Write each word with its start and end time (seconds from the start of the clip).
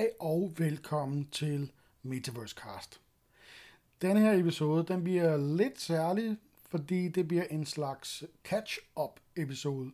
Hej 0.00 0.10
og 0.20 0.52
velkommen 0.56 1.28
til 1.30 1.72
Metaverse 2.02 2.54
Cast. 2.54 3.00
Denne 4.02 4.20
her 4.20 4.32
episode, 4.32 4.84
den 4.84 5.04
bliver 5.04 5.36
lidt 5.56 5.80
særlig, 5.80 6.36
fordi 6.68 7.08
det 7.08 7.28
bliver 7.28 7.44
en 7.44 7.66
slags 7.66 8.24
catch-up 8.44 9.20
episode, 9.36 9.92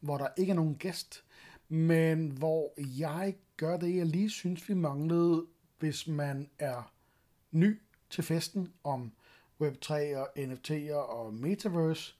hvor 0.00 0.18
der 0.18 0.28
ikke 0.36 0.50
er 0.50 0.54
nogen 0.54 0.76
gæst, 0.76 1.24
men 1.68 2.28
hvor 2.28 2.72
jeg 2.78 3.36
gør 3.56 3.76
det, 3.76 3.96
jeg 3.96 4.06
lige 4.06 4.30
synes, 4.30 4.68
vi 4.68 4.74
manglede, 4.74 5.46
hvis 5.78 6.06
man 6.06 6.50
er 6.58 6.92
ny 7.50 7.80
til 8.10 8.24
festen 8.24 8.72
om 8.84 9.12
Web3 9.62 9.92
og 10.16 10.28
NFT'er 10.38 10.94
og 10.94 11.34
Metaverse, 11.34 12.14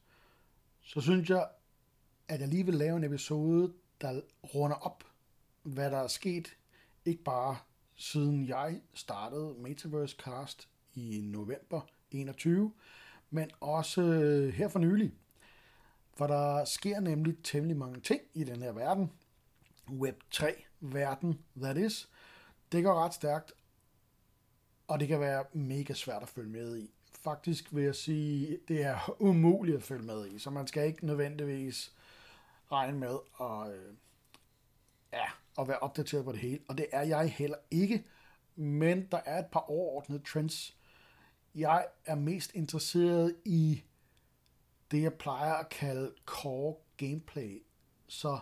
så 0.82 1.00
synes 1.00 1.30
jeg, 1.30 1.48
at 2.28 2.40
jeg 2.40 2.48
lige 2.48 2.66
vil 2.66 2.74
lave 2.74 2.96
en 2.96 3.04
episode, 3.04 3.72
der 4.00 4.20
runder 4.54 4.76
op, 4.76 5.04
hvad 5.62 5.90
der 5.90 5.98
er 5.98 6.08
sket, 6.08 6.56
ikke 7.04 7.22
bare 7.22 7.56
siden 7.96 8.48
jeg 8.48 8.80
startede 8.94 9.54
Metaverse 9.58 10.16
Cast 10.16 10.68
i 10.94 11.20
november 11.24 11.80
21, 12.10 12.72
men 13.30 13.50
også 13.60 14.02
øh, 14.02 14.52
her 14.52 14.68
for 14.68 14.78
nylig. 14.78 15.12
For 16.16 16.26
der 16.26 16.64
sker 16.64 17.00
nemlig 17.00 17.36
temmelig 17.42 17.76
mange 17.76 18.00
ting 18.00 18.20
i 18.34 18.44
den 18.44 18.62
her 18.62 18.72
verden. 18.72 19.12
Web 19.90 20.22
3-verden, 20.34 21.44
that 21.56 21.76
is. 21.76 22.08
Det 22.72 22.84
går 22.84 23.04
ret 23.04 23.14
stærkt, 23.14 23.52
og 24.88 25.00
det 25.00 25.08
kan 25.08 25.20
være 25.20 25.44
mega 25.52 25.92
svært 25.92 26.22
at 26.22 26.28
følge 26.28 26.50
med 26.50 26.78
i. 26.78 26.90
Faktisk 27.12 27.74
vil 27.74 27.84
jeg 27.84 27.94
sige, 27.94 28.58
det 28.68 28.82
er 28.82 29.16
umuligt 29.22 29.76
at 29.76 29.82
følge 29.82 30.06
med 30.06 30.26
i, 30.26 30.38
så 30.38 30.50
man 30.50 30.66
skal 30.66 30.86
ikke 30.86 31.06
nødvendigvis 31.06 31.94
regne 32.72 32.98
med 32.98 33.18
at, 33.40 33.74
øh, 33.74 33.94
ja, 35.12 35.26
at 35.58 35.68
være 35.68 35.78
opdateret 35.78 36.24
på 36.24 36.32
det 36.32 36.40
hele. 36.40 36.60
Og 36.68 36.78
det 36.78 36.86
er 36.92 37.02
jeg 37.02 37.30
heller 37.30 37.58
ikke, 37.70 38.04
men 38.56 39.08
der 39.12 39.20
er 39.24 39.38
et 39.38 39.46
par 39.52 39.70
overordnede 39.70 40.22
trends. 40.22 40.76
Jeg 41.54 41.86
er 42.04 42.14
mest 42.14 42.54
interesseret 42.54 43.36
i 43.44 43.82
det, 44.90 45.02
jeg 45.02 45.14
plejer 45.14 45.54
at 45.54 45.68
kalde 45.68 46.12
core 46.26 46.74
gameplay. 46.96 47.62
Så 48.08 48.38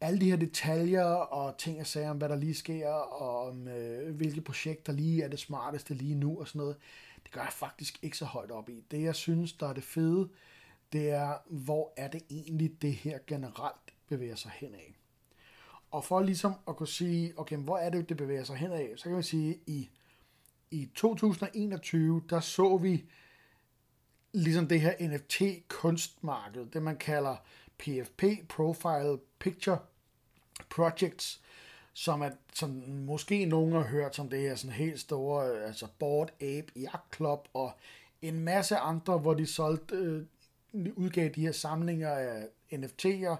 alle 0.00 0.20
de 0.20 0.30
her 0.30 0.36
detaljer 0.36 1.04
og 1.04 1.58
ting 1.58 1.80
og 1.80 1.86
sager 1.86 2.10
om, 2.10 2.18
hvad 2.18 2.28
der 2.28 2.36
lige 2.36 2.54
sker, 2.54 2.88
og 2.88 3.48
om 3.48 3.68
øh, 3.68 4.16
hvilke 4.16 4.40
projekter 4.40 4.92
lige 4.92 5.22
er 5.22 5.28
det 5.28 5.38
smarteste 5.38 5.94
lige 5.94 6.14
nu 6.14 6.40
og 6.40 6.48
sådan 6.48 6.58
noget, 6.58 6.76
det 7.24 7.32
gør 7.32 7.42
jeg 7.42 7.52
faktisk 7.52 7.98
ikke 8.02 8.16
så 8.16 8.24
højt 8.24 8.50
op 8.50 8.68
i. 8.68 8.84
Det, 8.90 9.02
jeg 9.02 9.14
synes, 9.14 9.52
der 9.52 9.68
er 9.68 9.72
det 9.72 9.84
fede, 9.84 10.28
det 10.92 11.10
er, 11.10 11.34
hvor 11.46 11.92
er 11.96 12.08
det 12.08 12.22
egentlig, 12.30 12.82
det 12.82 12.92
her 12.92 13.18
generelt 13.26 13.94
bevæger 14.08 14.34
sig 14.34 14.50
henad. 14.50 14.99
Og 15.90 16.04
for 16.04 16.20
ligesom 16.20 16.54
at 16.68 16.76
kunne 16.76 16.88
sige, 16.88 17.32
okay, 17.36 17.56
hvor 17.56 17.78
er 17.78 17.90
det, 17.90 18.08
det 18.08 18.16
bevæger 18.16 18.44
sig 18.44 18.56
henad, 18.56 18.96
så 18.96 19.04
kan 19.04 19.12
man 19.12 19.22
sige, 19.22 19.58
i, 19.66 19.90
i 20.70 20.88
2021, 20.94 22.22
der 22.30 22.40
så 22.40 22.76
vi 22.76 23.04
ligesom 24.32 24.66
det 24.66 24.80
her 24.80 24.94
NFT-kunstmarked, 25.00 26.66
det 26.72 26.82
man 26.82 26.96
kalder 26.96 27.36
PFP, 27.78 28.24
Profile 28.48 29.18
Picture 29.38 29.78
Projects, 30.70 31.40
som, 31.92 32.22
er, 32.22 32.30
som 32.54 32.70
måske 32.86 33.44
nogen 33.44 33.72
har 33.72 33.82
hørt 33.82 34.16
som 34.16 34.28
det 34.28 34.40
her 34.40 34.54
sådan 34.54 34.76
helt 34.76 35.00
store, 35.00 35.62
altså 35.62 35.86
Board 35.98 36.30
Ape 36.40 36.72
Yacht 36.76 37.16
Club 37.16 37.48
og 37.54 37.72
en 38.22 38.40
masse 38.40 38.76
andre, 38.76 39.18
hvor 39.18 39.34
de 39.34 39.46
solgte, 39.46 39.96
øh, 39.96 40.22
udgav 40.96 41.28
de 41.28 41.40
her 41.40 41.52
samlinger 41.52 42.10
af 42.10 42.46
NFT'er, 42.72 43.36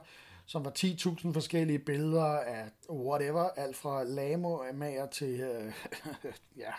som 0.50 0.64
var 0.64 0.72
10.000 0.78 1.32
forskellige 1.32 1.78
billeder 1.78 2.24
af 2.24 2.70
whatever, 2.90 3.42
alt 3.42 3.76
fra 3.76 4.04
lamo-mager 4.04 5.06
til 5.06 5.40
øh, 5.40 5.72
ja, 6.62 6.72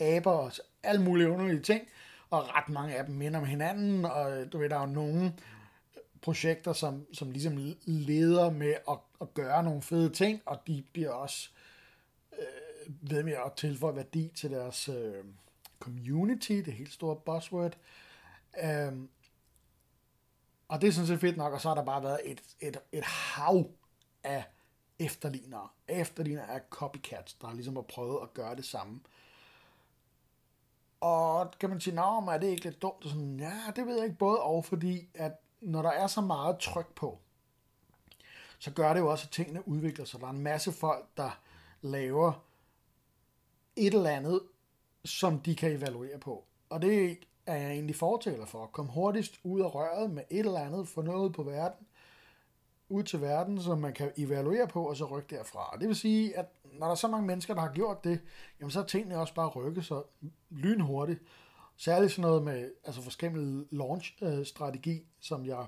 aber 0.00 0.30
og 0.30 0.52
alle 0.82 1.02
mulige 1.02 1.30
underlige 1.30 1.62
ting, 1.62 1.88
og 2.30 2.48
ret 2.48 2.68
mange 2.68 2.94
af 2.94 3.04
dem 3.04 3.14
minder 3.14 3.40
om 3.40 3.46
hinanden, 3.46 4.04
og 4.04 4.36
øh, 4.36 4.52
du 4.52 4.58
ved, 4.58 4.68
der 4.68 4.76
er 4.76 4.80
jo 4.80 4.92
nogle 4.92 5.32
projekter, 6.22 6.72
som, 6.72 7.06
som 7.12 7.30
ligesom 7.30 7.74
leder 7.84 8.50
med 8.50 8.74
at, 8.90 8.98
at 9.20 9.34
gøre 9.34 9.62
nogle 9.62 9.82
fede 9.82 10.10
ting, 10.10 10.42
og 10.46 10.60
de 10.66 10.84
bliver 10.92 11.10
også 11.10 11.50
øh, 12.32 13.10
ved 13.10 13.22
med 13.22 13.32
at 13.32 13.52
tilføje 13.56 13.96
værdi 13.96 14.32
til 14.34 14.50
deres 14.50 14.88
øh, 14.88 15.24
community, 15.80 16.52
det 16.52 16.72
helt 16.72 16.92
store 16.92 17.16
buzzword. 17.16 17.76
Øh, 18.64 18.92
og 20.72 20.80
det 20.80 20.88
er 20.88 20.92
sådan 20.92 21.06
set 21.06 21.20
fedt 21.20 21.36
nok, 21.36 21.52
og 21.52 21.60
så 21.60 21.68
har 21.68 21.74
der 21.74 21.84
bare 21.84 22.02
været 22.02 22.20
et, 22.24 22.42
et, 22.60 22.76
et 22.92 23.04
hav 23.04 23.70
af 24.22 24.44
efterlignere. 24.98 25.68
Efterlignere 25.88 26.50
af 26.50 26.60
copycats, 26.70 27.34
der 27.34 27.54
ligesom 27.54 27.76
har 27.76 27.82
prøvet 27.82 28.18
at 28.22 28.34
gøre 28.34 28.56
det 28.56 28.64
samme. 28.64 29.00
Og 31.00 31.50
kan 31.60 31.70
man 31.70 31.80
sige, 31.80 31.94
nå, 31.94 32.02
er 32.02 32.38
det 32.38 32.46
ikke 32.46 32.64
lidt 32.64 32.82
dumt? 32.82 33.04
Sådan, 33.04 33.40
ja, 33.40 33.52
det 33.76 33.86
ved 33.86 33.96
jeg 33.96 34.04
ikke. 34.04 34.18
Både 34.18 34.40
og, 34.40 34.64
fordi 34.64 35.08
at 35.14 35.32
når 35.60 35.82
der 35.82 35.90
er 35.90 36.06
så 36.06 36.20
meget 36.20 36.58
tryk 36.58 36.94
på, 36.94 37.18
så 38.58 38.70
gør 38.70 38.92
det 38.92 39.00
jo 39.00 39.10
også, 39.10 39.26
at 39.26 39.32
tingene 39.32 39.68
udvikler 39.68 40.04
sig. 40.04 40.20
Der 40.20 40.26
er 40.26 40.30
en 40.30 40.40
masse 40.40 40.72
folk, 40.72 41.08
der 41.16 41.40
laver 41.80 42.32
et 43.76 43.94
eller 43.94 44.10
andet, 44.10 44.40
som 45.04 45.40
de 45.40 45.56
kan 45.56 45.72
evaluere 45.72 46.18
på. 46.18 46.44
Og 46.68 46.82
det 46.82 47.18
er 47.46 47.56
jeg 47.56 47.70
egentlig 47.70 47.96
fortaler 47.96 48.46
for. 48.46 48.66
Kom 48.66 48.86
hurtigst 48.86 49.40
ud 49.44 49.60
af 49.60 49.74
røret 49.74 50.10
med 50.10 50.22
et 50.30 50.38
eller 50.38 50.60
andet, 50.60 50.88
få 50.88 51.02
noget 51.02 51.32
på 51.32 51.42
verden, 51.42 51.86
ud 52.88 53.02
til 53.02 53.20
verden, 53.20 53.60
som 53.60 53.78
man 53.78 53.92
kan 53.92 54.12
evaluere 54.16 54.68
på, 54.68 54.88
og 54.88 54.96
så 54.96 55.04
rykke 55.04 55.36
derfra. 55.36 55.76
Det 55.80 55.88
vil 55.88 55.96
sige, 55.96 56.38
at 56.38 56.46
når 56.78 56.86
der 56.86 56.90
er 56.90 56.94
så 56.94 57.08
mange 57.08 57.26
mennesker, 57.26 57.54
der 57.54 57.60
har 57.60 57.72
gjort 57.72 58.04
det, 58.04 58.20
jamen 58.60 58.70
så 58.70 58.80
er 58.80 58.84
tingene 58.84 59.18
også 59.18 59.34
bare 59.34 59.48
rykket 59.48 59.84
så 59.84 60.02
lynhurtigt. 60.50 61.22
Særligt 61.76 62.12
sådan 62.12 62.22
noget 62.22 62.42
med 62.42 62.70
altså 62.84 63.02
forskellige 63.02 63.66
launch-strategi, 63.70 65.06
som 65.20 65.46
jeg 65.46 65.66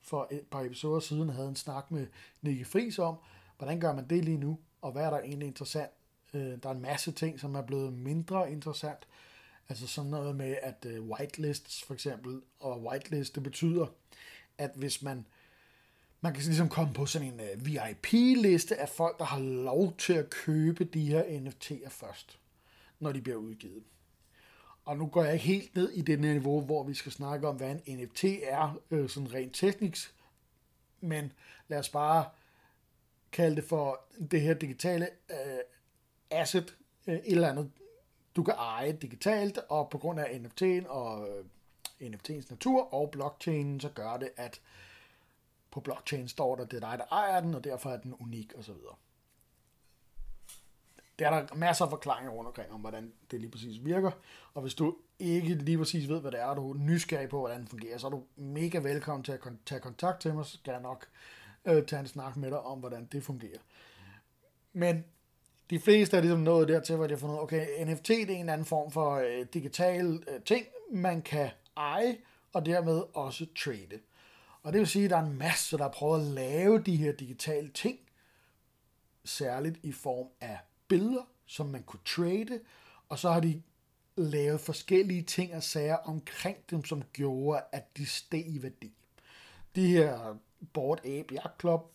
for 0.00 0.28
et 0.30 0.46
par 0.50 0.60
episoder 0.60 1.00
siden 1.00 1.28
havde 1.28 1.48
en 1.48 1.56
snak 1.56 1.90
med 1.90 2.06
Nicky 2.42 2.66
Friis 2.66 2.98
om. 2.98 3.16
Hvordan 3.58 3.80
gør 3.80 3.94
man 3.94 4.08
det 4.08 4.24
lige 4.24 4.38
nu, 4.38 4.58
og 4.82 4.92
hvad 4.92 5.04
er 5.04 5.10
der 5.10 5.18
egentlig 5.18 5.48
interessant? 5.48 5.90
Øh, 6.34 6.62
der 6.62 6.68
er 6.68 6.74
en 6.74 6.82
masse 6.82 7.12
ting, 7.12 7.40
som 7.40 7.54
er 7.54 7.62
blevet 7.62 7.92
mindre 7.92 8.52
interessant. 8.52 9.08
Altså 9.68 9.86
sådan 9.86 10.10
noget 10.10 10.36
med, 10.36 10.56
at 10.62 10.86
øh, 10.86 11.10
whitelists 11.10 11.82
for 11.82 11.94
eksempel, 11.94 12.42
og 12.60 12.82
whitelist, 12.82 13.34
det 13.34 13.42
betyder, 13.42 13.86
at 14.58 14.70
hvis 14.74 15.02
man 15.02 15.26
man 16.24 16.32
kan 16.34 16.42
ligesom 16.42 16.68
komme 16.68 16.94
på 16.94 17.06
sådan 17.06 17.28
en 17.28 17.40
øh, 17.40 17.66
VIP-liste 17.66 18.76
af 18.76 18.88
folk, 18.88 19.18
der 19.18 19.24
har 19.24 19.38
lov 19.40 19.96
til 19.96 20.12
at 20.12 20.30
købe 20.30 20.84
de 20.84 21.04
her 21.04 21.22
NFT'er 21.22 21.88
først, 21.88 22.38
når 23.00 23.12
de 23.12 23.20
bliver 23.20 23.38
udgivet. 23.38 23.82
Og 24.84 24.96
nu 24.96 25.06
går 25.06 25.24
jeg 25.24 25.32
ikke 25.32 25.46
helt 25.46 25.74
ned 25.74 25.90
i 25.90 26.02
det 26.02 26.20
niveau, 26.20 26.60
hvor 26.60 26.82
vi 26.84 26.94
skal 26.94 27.12
snakke 27.12 27.48
om, 27.48 27.56
hvad 27.56 27.76
en 27.86 27.98
NFT 27.98 28.24
er, 28.42 28.80
øh, 28.90 29.08
sådan 29.08 29.34
rent 29.34 29.54
teknisk. 29.54 30.14
Men 31.00 31.32
lad 31.68 31.78
os 31.78 31.88
bare 31.88 32.24
kalde 33.32 33.56
det 33.56 33.64
for 33.64 34.00
det 34.30 34.40
her 34.40 34.54
digitale 34.54 35.08
øh, 35.30 35.58
asset, 36.30 36.76
øh, 37.06 37.14
et 37.14 37.22
eller 37.26 37.50
andet, 37.50 37.70
du 38.36 38.42
kan 38.42 38.54
eje 38.54 38.92
digitalt, 38.92 39.58
og 39.58 39.90
på 39.90 39.98
grund 39.98 40.20
af 40.20 40.24
NFT'en 40.24 40.88
og 40.88 41.28
øh, 41.28 41.44
NFT'ens 42.00 42.50
natur 42.50 42.94
og 42.94 43.10
blockchainen, 43.10 43.80
så 43.80 43.88
gør 43.88 44.16
det, 44.16 44.30
at 44.36 44.60
på 45.70 45.80
blockchain 45.80 46.28
står 46.28 46.56
der, 46.56 46.64
det 46.64 46.82
er 46.82 46.90
dig, 46.90 46.98
der 46.98 47.04
ejer 47.04 47.40
den, 47.40 47.54
og 47.54 47.64
derfor 47.64 47.90
er 47.90 47.96
den 47.96 48.14
unik 48.14 48.52
osv 48.58 48.74
Der 51.18 51.28
er 51.28 51.46
der 51.46 51.54
masser 51.54 51.84
af 51.84 51.90
forklaringer 51.90 52.32
rundt 52.32 52.48
omkring, 52.48 52.72
om 52.72 52.80
hvordan 52.80 53.12
det 53.30 53.40
lige 53.40 53.50
præcis 53.50 53.84
virker. 53.84 54.10
Og 54.54 54.62
hvis 54.62 54.74
du 54.74 54.96
ikke 55.18 55.54
lige 55.54 55.78
præcis 55.78 56.08
ved, 56.08 56.20
hvad 56.20 56.30
det 56.30 56.40
er, 56.40 56.46
og 56.46 56.56
du 56.56 56.70
er 56.72 56.76
nysgerrig 56.76 57.28
på, 57.28 57.38
hvordan 57.38 57.60
det 57.60 57.70
fungerer, 57.70 57.98
så 57.98 58.06
er 58.06 58.10
du 58.10 58.24
mega 58.36 58.78
velkommen 58.78 59.24
til 59.24 59.32
at 59.32 59.40
tage 59.66 59.80
kontakt 59.80 60.20
til 60.20 60.34
mig, 60.34 60.46
så 60.46 60.52
skal 60.52 60.72
jeg 60.72 60.82
nok 60.82 61.08
øh, 61.64 61.86
tage 61.86 62.00
en 62.00 62.06
snak 62.06 62.36
med 62.36 62.50
dig 62.50 62.60
om, 62.60 62.78
hvordan 62.78 63.04
det 63.04 63.22
fungerer. 63.22 63.60
Men 64.72 65.04
de 65.72 65.80
fleste 65.80 66.16
er 66.16 66.20
ligesom 66.20 66.40
nået 66.40 66.68
dertil, 66.68 66.96
hvor 66.96 67.06
de 67.06 67.14
har 67.14 67.18
fundet 67.18 67.40
okay, 67.40 67.84
NFT 67.84 68.08
det 68.08 68.30
er 68.30 68.36
en 68.36 68.48
anden 68.48 68.64
form 68.64 68.90
for 68.90 69.14
øh, 69.14 69.46
digital 69.54 70.24
øh, 70.28 70.42
ting, 70.44 70.66
man 70.90 71.22
kan 71.22 71.50
eje, 71.76 72.16
og 72.52 72.66
dermed 72.66 73.02
også 73.14 73.46
trade. 73.56 74.00
Og 74.62 74.72
det 74.72 74.78
vil 74.78 74.88
sige, 74.88 75.04
at 75.04 75.10
der 75.10 75.16
er 75.16 75.22
en 75.26 75.38
masse, 75.38 75.76
der 75.76 75.82
har 75.82 75.90
prøvet 75.90 76.20
at 76.20 76.26
lave 76.26 76.78
de 76.78 76.96
her 76.96 77.12
digitale 77.12 77.68
ting, 77.68 77.98
særligt 79.24 79.78
i 79.82 79.92
form 79.92 80.26
af 80.40 80.58
billeder, 80.88 81.22
som 81.46 81.66
man 81.66 81.82
kunne 81.82 82.00
trade, 82.04 82.60
og 83.08 83.18
så 83.18 83.30
har 83.30 83.40
de 83.40 83.62
lavet 84.16 84.60
forskellige 84.60 85.22
ting 85.22 85.54
og 85.54 85.62
sager 85.62 85.96
omkring 85.96 86.56
dem, 86.70 86.84
som 86.84 87.02
gjorde, 87.12 87.62
at 87.72 87.96
de 87.96 88.06
steg 88.06 88.44
i 88.46 88.62
værdi. 88.62 88.92
De 89.74 89.86
her 89.86 90.36
Board 90.72 90.98
Ape 90.98 91.34
Yacht 91.34 91.60
Club, 91.60 91.92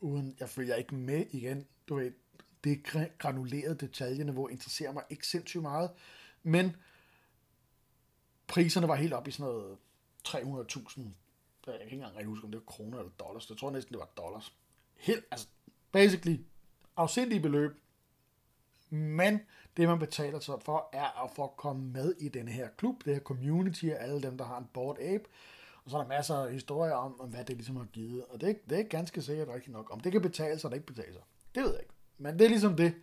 uden 0.00 0.36
jeg 0.40 0.48
følger 0.48 0.74
ikke 0.74 0.94
med 0.94 1.26
igen, 1.30 1.66
du 1.88 1.94
ved, 1.94 2.12
det 2.64 2.82
granulerede 3.18 3.74
detaljeniveau 3.74 4.48
interesserer 4.48 4.92
mig 4.92 5.02
ikke 5.10 5.26
sindssygt 5.26 5.62
meget, 5.62 5.90
men 6.42 6.76
priserne 8.46 8.88
var 8.88 8.94
helt 8.94 9.12
op 9.12 9.28
i 9.28 9.30
sådan 9.30 9.52
noget 9.52 9.78
300.000, 10.28 11.00
jeg 11.66 11.74
kan 11.74 11.84
ikke 11.84 11.94
engang 11.94 12.12
rigtig 12.12 12.26
huske, 12.26 12.44
om 12.44 12.50
det 12.50 12.60
var 12.60 12.64
kroner 12.64 12.98
eller 12.98 13.12
dollars, 13.12 13.50
jeg 13.50 13.58
tror 13.58 13.70
næsten, 13.70 13.92
det 13.92 14.00
var 14.00 14.10
dollars. 14.16 14.52
Helt, 14.96 15.24
altså, 15.30 15.46
basically 15.92 16.38
afsindige 16.96 17.40
beløb, 17.40 17.72
men 18.90 19.40
det, 19.76 19.88
man 19.88 19.98
betaler 19.98 20.40
sig 20.40 20.54
for, 20.64 20.88
er 20.92 21.24
at 21.24 21.30
få 21.36 21.46
komme 21.46 21.92
med 21.92 22.14
i 22.20 22.28
den 22.28 22.48
her 22.48 22.68
klub, 22.76 23.04
det 23.04 23.14
her 23.14 23.20
community 23.20 23.84
af 23.84 24.04
alle 24.04 24.22
dem, 24.22 24.38
der 24.38 24.44
har 24.44 24.58
en 24.58 24.68
board 24.74 24.98
ape. 25.00 25.24
Og 25.84 25.90
så 25.90 25.96
er 25.96 26.00
der 26.00 26.08
masser 26.08 26.34
af 26.34 26.52
historier 26.52 26.92
om, 26.92 27.20
om 27.20 27.28
hvad 27.28 27.44
det 27.44 27.56
ligesom 27.56 27.76
har 27.76 27.84
givet. 27.84 28.24
Og 28.24 28.40
det, 28.40 28.70
det 28.70 28.80
er 28.80 28.82
ganske 28.82 29.22
sikkert 29.22 29.48
rigtigt 29.48 29.72
nok. 29.72 29.90
Om 29.92 30.00
det 30.00 30.12
kan 30.12 30.22
betale 30.22 30.58
sig, 30.58 30.68
eller 30.68 30.74
ikke 30.74 30.86
betale 30.86 31.12
sig, 31.12 31.22
det 31.54 31.62
ved 31.62 31.70
jeg 31.70 31.80
ikke. 31.80 31.94
Men 32.18 32.38
det 32.38 32.44
er 32.44 32.48
ligesom 32.48 32.76
det. 32.76 32.94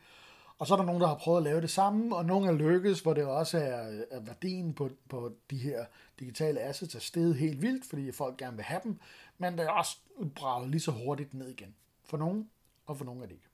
Og 0.58 0.68
så 0.68 0.74
er 0.74 0.78
der 0.78 0.86
nogen, 0.86 1.02
der 1.02 1.08
har 1.08 1.16
prøvet 1.16 1.38
at 1.38 1.44
lave 1.44 1.62
det 1.62 1.70
samme, 1.70 2.16
og 2.16 2.26
nogen 2.26 2.50
er 2.50 2.54
lykkes, 2.54 3.00
hvor 3.00 3.14
det 3.14 3.26
også 3.26 3.58
er, 3.58 4.04
er 4.12 4.20
værdien 4.20 4.74
på, 4.74 4.90
på 5.10 5.32
de 5.50 5.58
her 5.58 5.86
digitale 6.20 6.60
assets 6.60 6.96
er 6.96 7.00
steget 7.00 7.36
helt 7.36 7.62
vildt, 7.62 7.86
fordi 7.86 8.12
folk 8.12 8.38
gerne 8.38 8.56
vil 8.56 8.66
have 8.66 8.82
dem, 8.84 9.00
men 9.38 9.58
det 9.58 9.66
er 9.66 9.70
også 9.70 9.98
braget 10.36 10.70
lige 10.70 10.82
så 10.82 10.92
hurtigt 10.92 11.34
ned 11.34 11.48
igen. 11.48 11.76
For 12.06 12.18
nogen, 12.18 12.50
og 12.86 12.98
for 12.98 13.06
nogen 13.06 13.22
er 13.22 13.26
det 13.26 13.34
ikke. 13.34 13.48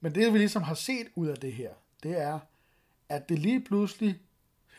Men 0.00 0.14
det, 0.14 0.32
vi 0.32 0.38
ligesom 0.38 0.62
har 0.62 0.74
set 0.74 1.06
ud 1.14 1.28
af 1.28 1.36
det 1.36 1.52
her, 1.52 1.74
det 2.02 2.20
er, 2.20 2.38
at 3.08 3.28
det 3.28 3.38
lige 3.38 3.64
pludselig 3.64 4.20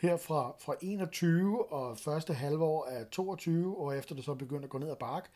her 0.00 0.16
fra, 0.16 0.54
fra 0.60 0.74
21 0.82 1.72
og 1.72 1.98
første 1.98 2.34
halvår 2.34 2.84
af 2.84 3.06
22, 3.06 3.78
og 3.78 3.96
efter 3.96 4.14
det 4.14 4.24
så 4.24 4.34
begyndte 4.34 4.64
at 4.64 4.70
gå 4.70 4.78
ned 4.78 4.90
ad 4.90 4.96
bark, 4.96 5.30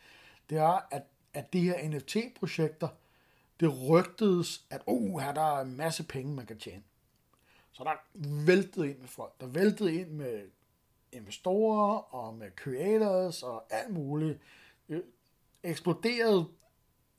det 0.49 0.57
er, 0.57 0.87
at, 0.91 1.03
at 1.33 1.53
de 1.53 1.61
her 1.61 1.89
NFT-projekter, 1.89 2.87
det 3.63 3.89
rygtedes, 3.89 4.65
at 4.69 4.81
oh, 4.87 5.19
her 5.19 5.33
der 5.33 5.57
er 5.57 5.61
en 5.61 5.77
masse 5.77 6.03
penge, 6.03 6.33
man 6.33 6.45
kan 6.45 6.59
tjene. 6.59 6.83
Så 7.71 7.83
der 7.83 7.91
væltede 8.45 8.89
ind 8.89 8.99
med 8.99 9.07
folk. 9.07 9.41
Der 9.41 9.47
væltede 9.47 9.95
ind 9.95 10.09
med 10.09 10.49
investorer 11.11 12.15
og 12.15 12.33
med 12.33 12.51
creators 12.55 13.43
og 13.43 13.63
alt 13.69 13.93
muligt. 13.93 14.39
Øh, 14.89 15.01
eksploderede 15.63 16.45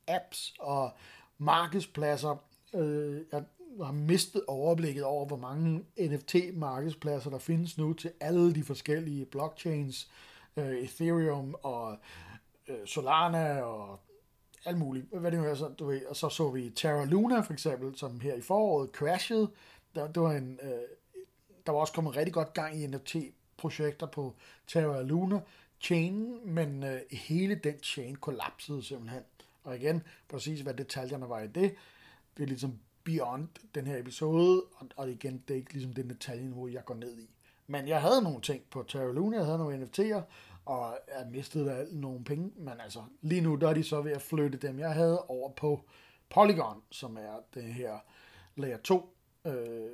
apps 0.08 0.54
og 0.60 0.92
markedspladser. 1.38 2.36
Øh, 2.74 3.22
jeg 3.32 3.44
har 3.82 3.92
mistet 3.92 4.44
overblikket 4.46 5.04
over, 5.04 5.26
hvor 5.26 5.36
mange 5.36 5.84
NFT-markedspladser 5.98 7.30
der 7.30 7.38
findes 7.38 7.78
nu 7.78 7.92
til 7.92 8.12
alle 8.20 8.54
de 8.54 8.64
forskellige 8.64 9.24
blockchains, 9.24 10.10
øh, 10.56 10.76
Ethereum 10.76 11.54
og 11.62 11.98
Solana 12.84 13.62
og 13.62 14.00
alt 14.64 14.78
muligt. 14.78 15.06
Hvad 15.12 15.30
det 15.30 15.40
nu 15.40 15.46
er, 15.46 15.54
så, 15.54 15.68
du 15.68 15.86
ved, 15.86 16.06
og 16.06 16.16
så 16.16 16.28
så 16.28 16.50
vi 16.50 16.70
Terra 16.70 17.04
Luna 17.04 17.40
for 17.40 17.52
eksempel, 17.52 17.96
som 17.98 18.20
her 18.20 18.34
i 18.34 18.40
foråret 18.40 18.90
crashede. 18.90 19.50
Der, 19.94 20.06
det 20.06 20.22
var 20.22 20.32
en, 20.32 20.58
øh, 20.62 20.70
der 21.66 21.72
var 21.72 21.80
også 21.80 21.92
kommet 21.92 22.16
rigtig 22.16 22.34
godt 22.34 22.54
gang 22.54 22.82
i 22.82 22.86
NFT-projekter 22.86 24.06
på 24.06 24.34
Terra 24.66 25.02
Luna 25.02 25.40
chain, 25.80 26.38
men 26.44 26.82
øh, 26.82 27.00
hele 27.10 27.54
den 27.54 27.78
chain 27.82 28.16
kollapsede 28.16 28.82
simpelthen. 28.82 29.22
Og 29.64 29.76
igen, 29.76 30.02
præcis 30.28 30.60
hvad 30.60 30.74
detaljerne 30.74 31.28
var 31.28 31.40
i 31.40 31.46
det, 31.46 31.74
det 32.36 32.42
er 32.42 32.46
ligesom 32.46 32.78
beyond 33.04 33.48
den 33.74 33.86
her 33.86 33.98
episode, 33.98 34.62
og, 34.76 34.86
og 34.96 35.10
igen, 35.10 35.42
det 35.48 35.54
er 35.54 35.58
ikke 35.58 35.72
ligesom 35.72 35.92
den 35.92 36.10
detalje, 36.10 36.72
jeg 36.72 36.84
går 36.84 36.94
ned 36.94 37.18
i. 37.18 37.30
Men 37.66 37.88
jeg 37.88 38.00
havde 38.00 38.22
nogle 38.22 38.40
ting 38.40 38.62
på 38.70 38.84
Terra 38.88 39.12
Luna, 39.12 39.36
jeg 39.36 39.46
havde 39.46 39.58
nogle 39.58 39.84
NFT'er, 39.84 40.20
og 40.64 40.98
jeg 41.18 41.26
mistede 41.30 41.88
nogle 41.92 42.24
penge, 42.24 42.52
men 42.56 42.80
altså 42.80 43.02
lige 43.20 43.40
nu 43.40 43.54
der 43.54 43.68
er 43.68 43.74
de 43.74 43.84
så 43.84 44.00
ved 44.00 44.12
at 44.12 44.22
flytte 44.22 44.58
dem, 44.58 44.78
jeg 44.78 44.94
havde 44.94 45.22
over 45.22 45.52
på 45.52 45.84
Polygon, 46.30 46.82
som 46.90 47.16
er 47.16 47.40
det 47.54 47.62
her 47.62 47.98
layer 48.56 48.78
2 48.78 49.16
øh, 49.44 49.90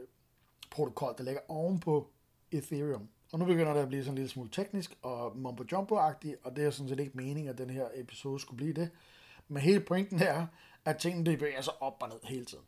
protokol, 0.70 1.14
der 1.18 1.24
ligger 1.24 1.40
oven 1.48 1.80
på 1.80 2.10
Ethereum. 2.50 3.08
Og 3.32 3.38
nu 3.38 3.44
begynder 3.44 3.74
det 3.74 3.80
at 3.80 3.88
blive 3.88 4.02
sådan 4.02 4.12
en 4.12 4.16
lille 4.16 4.28
smule 4.28 4.50
teknisk 4.50 4.98
og 5.02 5.36
mumbo 5.36 5.64
jumbo 5.72 5.96
agtigt 5.96 6.36
og 6.42 6.56
det 6.56 6.64
er 6.64 6.70
sådan 6.70 6.88
set 6.88 7.00
ikke 7.00 7.16
meningen, 7.16 7.48
at 7.48 7.58
den 7.58 7.70
her 7.70 7.88
episode 7.94 8.40
skulle 8.40 8.56
blive 8.56 8.72
det. 8.72 8.90
Men 9.48 9.62
hele 9.62 9.80
pointen 9.80 10.22
er, 10.22 10.46
at 10.84 10.98
tingene 10.98 11.30
det 11.30 11.38
bevæger 11.38 11.60
sig 11.60 11.82
op 11.82 12.02
og 12.02 12.08
ned 12.08 12.18
hele 12.24 12.44
tiden. 12.44 12.64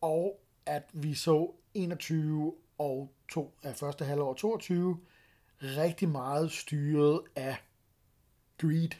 Og 0.00 0.40
at 0.66 0.90
vi 0.92 1.14
så 1.14 1.52
21 1.74 2.54
og 2.78 3.12
to, 3.28 3.54
af 3.62 3.76
første 3.76 4.04
halvår 4.04 4.34
22 4.34 4.98
rigtig 5.62 6.08
meget 6.08 6.52
styret 6.52 7.20
af 7.36 7.56
greed. 8.58 8.90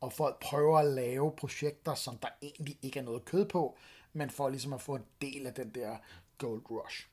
Og 0.00 0.12
folk 0.12 0.40
prøver 0.40 0.78
at 0.78 0.86
lave 0.86 1.32
projekter, 1.36 1.94
som 1.94 2.18
der 2.18 2.28
egentlig 2.42 2.78
ikke 2.82 2.98
er 2.98 3.02
noget 3.04 3.24
kød 3.24 3.48
på, 3.48 3.78
men 4.12 4.30
for 4.30 4.48
ligesom 4.48 4.72
at 4.72 4.80
få 4.80 4.94
en 4.94 5.04
del 5.20 5.46
af 5.46 5.54
den 5.54 5.70
der 5.70 5.96
gold 6.38 6.70
rush. 6.70 7.06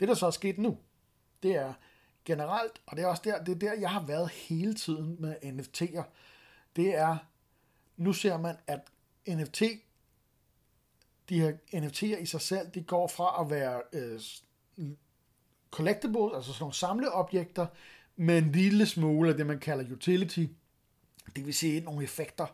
Det, 0.00 0.08
der 0.08 0.14
så 0.14 0.26
er 0.26 0.30
sket 0.30 0.58
nu, 0.58 0.78
det 1.42 1.56
er 1.56 1.72
generelt, 2.24 2.82
og 2.86 2.96
det 2.96 3.02
er 3.02 3.08
også 3.08 3.22
der, 3.24 3.44
det 3.44 3.54
er 3.54 3.58
der, 3.58 3.72
jeg 3.72 3.90
har 3.90 4.06
været 4.06 4.30
hele 4.30 4.74
tiden 4.74 5.16
med 5.20 5.36
NFT'er, 5.42 6.02
det 6.76 6.94
er, 6.94 7.16
nu 7.96 8.12
ser 8.12 8.38
man, 8.38 8.56
at 8.66 8.80
NFT, 9.28 9.62
de 11.28 11.40
her 11.40 11.52
NFT'er 11.74 12.22
i 12.22 12.26
sig 12.26 12.40
selv, 12.40 12.70
de 12.70 12.82
går 12.82 13.06
fra 13.06 13.42
at 13.42 13.50
være 13.50 13.82
øh, 13.92 14.20
collectibles, 15.70 16.34
altså 16.34 16.52
sådan 16.52 16.62
nogle 16.62 16.74
samleobjekter, 16.74 17.66
med 18.16 18.38
en 18.38 18.52
lille 18.52 18.86
smule 18.86 19.30
af 19.30 19.36
det, 19.36 19.46
man 19.46 19.58
kalder 19.58 19.92
utility. 19.92 20.46
Det 21.36 21.46
vil 21.46 21.54
sige 21.54 21.80
nogle 21.80 22.04
effekter, 22.04 22.46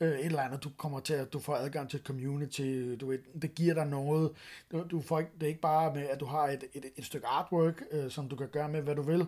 øh, 0.00 0.18
et 0.18 0.26
eller 0.26 0.42
andet, 0.42 0.64
du 0.64 0.70
kommer 0.76 1.00
til, 1.00 1.14
at 1.14 1.32
du 1.32 1.38
får 1.38 1.54
adgang 1.54 1.90
til 1.90 1.98
et 1.98 2.06
community, 2.06 2.96
du 3.00 3.06
ved, 3.06 3.18
det 3.42 3.54
giver 3.54 3.74
dig 3.74 3.86
noget. 3.86 4.32
Du, 4.72 4.84
du 4.90 5.00
får 5.00 5.18
ikke, 5.18 5.30
det 5.34 5.42
er 5.42 5.48
ikke 5.48 5.60
bare 5.60 5.94
med, 5.94 6.02
at 6.02 6.20
du 6.20 6.24
har 6.24 6.48
et, 6.48 6.64
et, 6.74 6.84
et 6.96 7.04
stykke 7.04 7.26
artwork, 7.26 7.82
øh, 7.90 8.10
som 8.10 8.28
du 8.28 8.36
kan 8.36 8.48
gøre 8.48 8.68
med, 8.68 8.82
hvad 8.82 8.94
du 8.94 9.02
vil. 9.02 9.26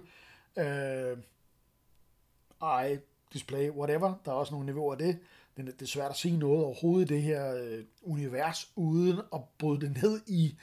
Øh, 0.59 1.19
ej, 2.63 2.99
display, 3.33 3.71
whatever. 3.71 4.15
Der 4.25 4.31
er 4.31 4.37
også 4.37 4.53
nogle 4.53 4.67
niveauer 4.67 4.93
af 4.93 4.99
det. 4.99 5.19
Det 5.57 5.83
er 5.83 5.87
svært 5.87 6.11
at 6.11 6.17
sige 6.17 6.37
noget 6.37 6.65
overhovedet 6.65 7.11
i 7.11 7.15
det 7.15 7.23
her 7.23 7.55
øh, 7.55 7.85
univers, 8.03 8.73
uden 8.77 9.21
at 9.35 9.41
bryde 9.59 9.81
det 9.81 10.03
ned 10.03 10.21
i 10.27 10.57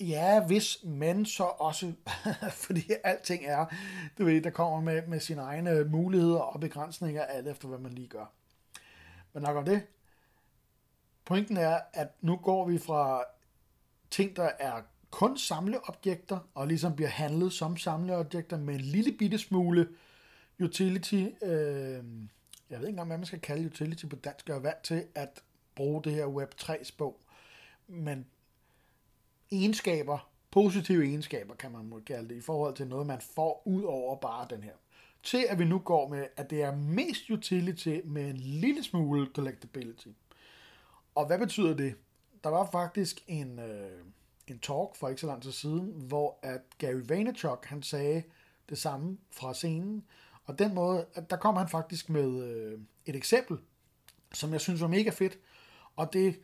Ja, 0.00 0.46
hvis, 0.46 0.78
men 0.84 1.26
så 1.26 1.44
også, 1.44 1.92
fordi 2.66 2.92
alting 3.04 3.44
er, 3.44 3.66
du 4.18 4.24
ved, 4.24 4.40
der 4.40 4.50
kommer 4.50 4.80
med, 4.80 5.06
med 5.06 5.20
sine 5.20 5.40
egne 5.40 5.84
muligheder 5.84 6.38
og 6.38 6.60
begrænsninger, 6.60 7.22
alt 7.22 7.48
efter 7.48 7.68
hvad 7.68 7.78
man 7.78 7.92
lige 7.92 8.08
gør. 8.08 8.32
Men 9.32 9.42
nok 9.42 9.56
om 9.56 9.64
det. 9.64 9.82
Pointen 11.24 11.56
er, 11.56 11.80
at 11.92 12.08
nu 12.20 12.36
går 12.36 12.68
vi 12.68 12.78
fra 12.78 13.24
ting, 14.10 14.36
der 14.36 14.50
er 14.58 14.82
kun 15.10 15.38
samleobjekter, 15.38 16.38
og 16.54 16.66
ligesom 16.66 16.96
bliver 16.96 17.08
handlet 17.08 17.52
som 17.52 17.76
samleobjekter 17.76 18.58
med 18.58 18.74
en 18.74 18.80
lille 18.80 19.12
bitte 19.12 19.38
smule 19.38 19.88
utility. 20.60 21.24
Øh, 21.42 22.04
jeg 22.70 22.80
ved 22.80 22.86
ikke 22.86 22.88
engang, 22.88 23.08
hvad 23.08 23.18
man 23.18 23.26
skal 23.26 23.40
kalde 23.40 23.66
utility 23.66 24.06
på 24.06 24.16
dansk. 24.16 24.48
Jeg 24.48 24.56
er 24.56 24.60
vant 24.60 24.82
til 24.82 25.06
at 25.14 25.42
bruge 25.74 26.02
det 26.02 26.12
her 26.12 26.26
Web3-sprog. 26.26 27.20
Men 27.86 28.26
egenskaber, 29.52 30.30
positive 30.50 31.04
egenskaber, 31.04 31.54
kan 31.54 31.72
man 31.72 31.84
måske 31.84 32.04
kalde 32.04 32.28
det, 32.28 32.34
i 32.34 32.40
forhold 32.40 32.74
til 32.74 32.86
noget, 32.86 33.06
man 33.06 33.20
får 33.20 33.62
ud 33.64 33.82
over 33.82 34.16
bare 34.16 34.46
den 34.50 34.62
her. 34.62 34.72
Til 35.22 35.46
at 35.48 35.58
vi 35.58 35.64
nu 35.64 35.78
går 35.78 36.08
med, 36.08 36.26
at 36.36 36.50
det 36.50 36.62
er 36.62 36.76
mest 36.76 37.30
utility 37.30 37.98
med 38.04 38.30
en 38.30 38.36
lille 38.36 38.82
smule 38.82 39.28
collectability. 39.34 40.08
Og 41.14 41.26
hvad 41.26 41.38
betyder 41.38 41.74
det? 41.76 41.94
Der 42.44 42.50
var 42.50 42.68
faktisk 42.72 43.24
en, 43.26 43.58
øh, 43.58 44.00
en 44.46 44.58
talk 44.58 44.96
for 44.96 45.08
ikke 45.08 45.20
så 45.20 45.26
lang 45.26 45.42
tid 45.42 45.52
siden, 45.52 45.92
hvor 45.96 46.38
at 46.42 46.60
Gary 46.78 47.02
Vaynerchuk, 47.08 47.66
han 47.66 47.82
sagde 47.82 48.22
det 48.68 48.78
samme 48.78 49.18
fra 49.30 49.54
scenen, 49.54 50.04
og 50.44 50.58
den 50.58 50.74
måde, 50.74 51.06
at 51.14 51.30
der 51.30 51.36
kom 51.36 51.56
han 51.56 51.68
faktisk 51.68 52.10
med 52.10 52.44
øh, 52.44 52.78
et 53.06 53.16
eksempel, 53.16 53.58
som 54.32 54.52
jeg 54.52 54.60
synes 54.60 54.80
var 54.80 54.88
mega 54.88 55.10
fedt, 55.10 55.38
og 55.96 56.12
det 56.12 56.40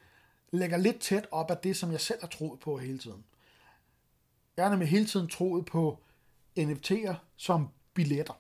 lægger 0.53 0.77
lidt 0.77 1.01
tæt 1.01 1.27
op 1.31 1.51
af 1.51 1.57
det, 1.57 1.77
som 1.77 1.93
jeg 1.93 2.01
selv 2.01 2.21
har 2.21 2.29
troet 2.29 2.61
på 2.61 2.79
hele 2.79 2.99
tiden. 2.99 3.25
Jeg 4.57 4.65
har 4.65 4.71
nemlig 4.71 4.89
hele 4.89 5.07
tiden 5.07 5.29
troet 5.29 5.67
på 5.67 5.99
NFT'er 6.59 7.15
som 7.37 7.69
billetter. 7.95 8.35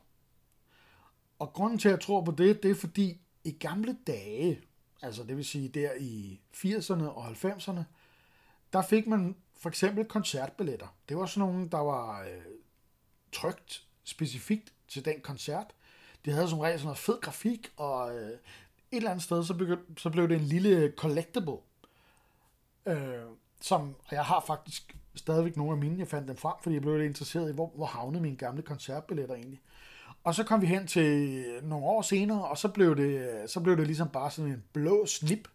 Og 1.39 1.53
grunden 1.53 1.79
til, 1.79 1.89
at 1.89 1.93
jeg 1.93 2.01
tror 2.01 2.25
på 2.25 2.31
det, 2.31 2.63
det 2.63 2.71
er 2.71 2.75
fordi 2.75 3.21
i 3.45 3.51
gamle 3.51 3.97
dage, 4.07 4.61
altså 5.03 5.25
det 5.25 5.37
vil 5.37 5.45
sige 5.45 5.69
der 5.69 5.91
i 6.01 6.41
80'erne 6.55 7.05
og 7.05 7.31
90'erne, 7.31 7.83
der 8.73 8.83
fik 8.83 9.07
man 9.07 9.37
for 9.57 9.69
eksempel 9.69 10.05
koncertbilletter. 10.05 10.97
Det 11.09 11.17
var 11.17 11.27
sådan 11.27 11.49
nogle, 11.49 11.69
der 11.69 11.79
var 11.79 12.23
øh, 12.23 12.43
trygt 13.33 13.87
specifikt 14.05 14.73
til 14.89 15.05
den 15.05 15.21
koncert. 15.21 15.67
Det 16.25 16.33
havde 16.33 16.49
som 16.49 16.59
regel 16.59 16.79
sådan 16.79 16.87
noget 16.87 16.99
fed 16.99 17.21
grafik, 17.21 17.73
og 17.77 18.17
øh, 18.19 18.31
et 18.31 18.39
eller 18.91 19.11
andet 19.11 19.25
sted, 19.25 19.45
så, 19.45 19.55
begyndte, 19.55 20.03
så 20.03 20.11
blev 20.11 20.29
det 20.29 20.37
en 20.37 20.45
lille 20.45 20.93
collectible. 20.97 21.57
Øh, 22.87 23.23
som, 23.61 23.95
og 24.07 24.13
jeg 24.15 24.25
har 24.25 24.45
faktisk 24.47 24.97
stadigvæk 25.15 25.57
nogle 25.57 25.73
af 25.73 25.79
mine, 25.79 25.99
jeg 25.99 26.09
fandt 26.09 26.29
dem 26.29 26.37
frem, 26.37 26.55
fordi 26.63 26.75
jeg 26.75 26.83
blev 26.83 26.97
lidt 26.97 27.09
interesseret 27.09 27.51
i, 27.51 27.55
hvor, 27.55 27.73
hvor 27.75 27.87
havnede 27.87 28.23
mine 28.23 28.37
gamle 28.37 28.63
koncertbilletter 28.63 29.35
egentlig. 29.35 29.61
Og 30.25 30.35
så 30.35 30.45
kom 30.45 30.61
vi 30.61 30.67
hen 30.67 30.87
til 30.87 31.45
nogle 31.63 31.87
år 31.87 32.03
senere, 32.03 32.49
og 32.49 32.59
så 32.59 32.69
blev 32.69 32.97
det, 32.97 33.51
så 33.51 33.61
blev 33.61 33.77
det 33.77 33.87
ligesom 33.87 34.09
bare 34.09 34.31
sådan 34.31 34.51
en 34.51 34.65
blå 34.73 35.07
snip 35.07 35.49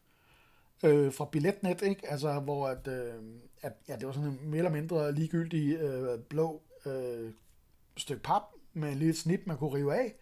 øh, 0.84 1.14
fra 1.14 1.26
Billetnet, 1.26 1.82
ikke? 1.82 2.12
Altså, 2.12 2.40
hvor 2.40 2.68
at, 2.68 2.88
øh, 2.88 3.14
at, 3.62 3.74
ja, 3.88 3.96
det 3.96 4.08
var 4.08 4.14
sådan 4.14 4.30
en 4.30 4.40
mere 4.44 4.58
eller 4.58 4.72
mindre 4.72 5.12
ligegyldig 5.12 5.78
øh, 5.78 6.20
blå 6.20 6.62
øh, 6.86 7.32
stykke 7.98 8.24
pap 8.24 8.42
med 8.74 8.92
en 8.92 8.98
lille 8.98 9.16
snip, 9.16 9.40
man 9.46 9.58
kunne 9.58 9.74
rive 9.74 9.96
af. 9.96 10.16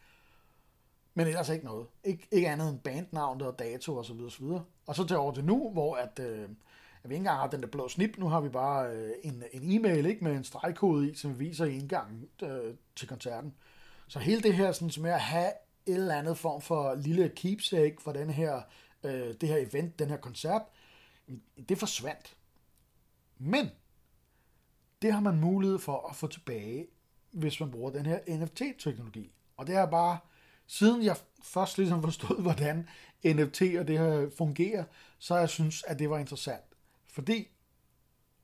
Men 1.14 1.28
ellers 1.28 1.50
ikke 1.50 1.66
noget. 1.66 1.88
Ik- 2.08 2.28
ikke 2.32 2.50
andet 2.50 2.70
end 2.70 2.80
bandnavn 2.80 3.42
og 3.42 3.60
dato 3.60 3.96
og 3.96 4.06
så 4.06 4.14
videre, 4.14 4.32
så 4.32 4.44
videre. 4.44 4.64
Og 4.88 4.96
så 4.96 5.08
til 5.08 5.18
over 5.18 5.34
til 5.34 5.46
nu, 5.46 5.70
hvor 5.72 5.96
at, 5.96 6.20
øh, 6.20 6.50
at 7.06 7.10
vi 7.10 7.16
ikke 7.16 7.22
engang 7.22 7.40
har 7.40 7.48
den 7.48 7.62
der 7.62 7.68
blå 7.68 7.88
snip. 7.88 8.18
Nu 8.18 8.28
har 8.28 8.42
vi 8.42 8.50
bare 8.50 8.92
øh, 8.92 9.12
en, 9.24 9.44
en 9.52 9.72
e-mail 9.72 10.06
ikke, 10.06 10.24
med 10.24 10.32
en 10.32 10.44
stregkode 10.44 11.12
i, 11.12 11.16
som 11.16 11.40
viser 11.40 11.66
indgangen 11.66 12.30
øh, 12.44 12.74
til 12.96 13.08
koncerten. 13.08 13.54
Så 14.08 14.20
hele 14.20 14.42
det 14.42 14.54
her 14.54 14.72
sådan, 14.72 15.04
med 15.04 15.12
at 15.12 15.22
have 15.22 15.52
et 15.86 15.94
eller 15.94 16.16
andet 16.16 16.38
form 16.38 16.62
for 16.62 16.96
lille 16.96 17.30
keepsake 17.30 17.96
for 18.00 18.12
den 18.12 18.30
her, 18.30 18.62
øh, 19.04 19.34
det 19.42 19.50
her 19.50 19.58
event, 19.58 20.00
den 20.00 20.10
her 20.10 20.18
koncert, 20.18 20.62
det 21.70 21.78
forsvandt. 21.78 22.38
Men 23.38 23.70
det 25.02 25.14
har 25.14 25.22
man 25.22 25.40
mulighed 25.40 25.80
for 25.80 26.10
at 26.10 26.16
få 26.16 26.28
tilbage, 26.28 26.88
hvis 27.32 27.60
man 27.60 27.72
bruger 27.72 27.92
den 27.92 28.06
her 28.06 28.20
NFT-teknologi. 28.28 29.32
Og 29.58 29.68
det 29.68 29.76
er 29.76 29.86
bare, 29.86 30.18
siden 30.68 31.04
jeg 31.04 31.18
først 31.44 31.78
ligesom 31.78 32.04
forstod, 32.04 32.42
hvordan 32.48 32.88
NFT 33.26 33.62
og 33.80 33.88
det 33.88 34.00
her 34.00 34.30
fungerer, 34.38 34.84
så 35.20 35.36
jeg 35.36 35.50
synes, 35.50 35.84
at 35.84 36.00
det 36.00 36.10
var 36.10 36.18
interessant. 36.18 36.75
Fordi, 37.16 37.48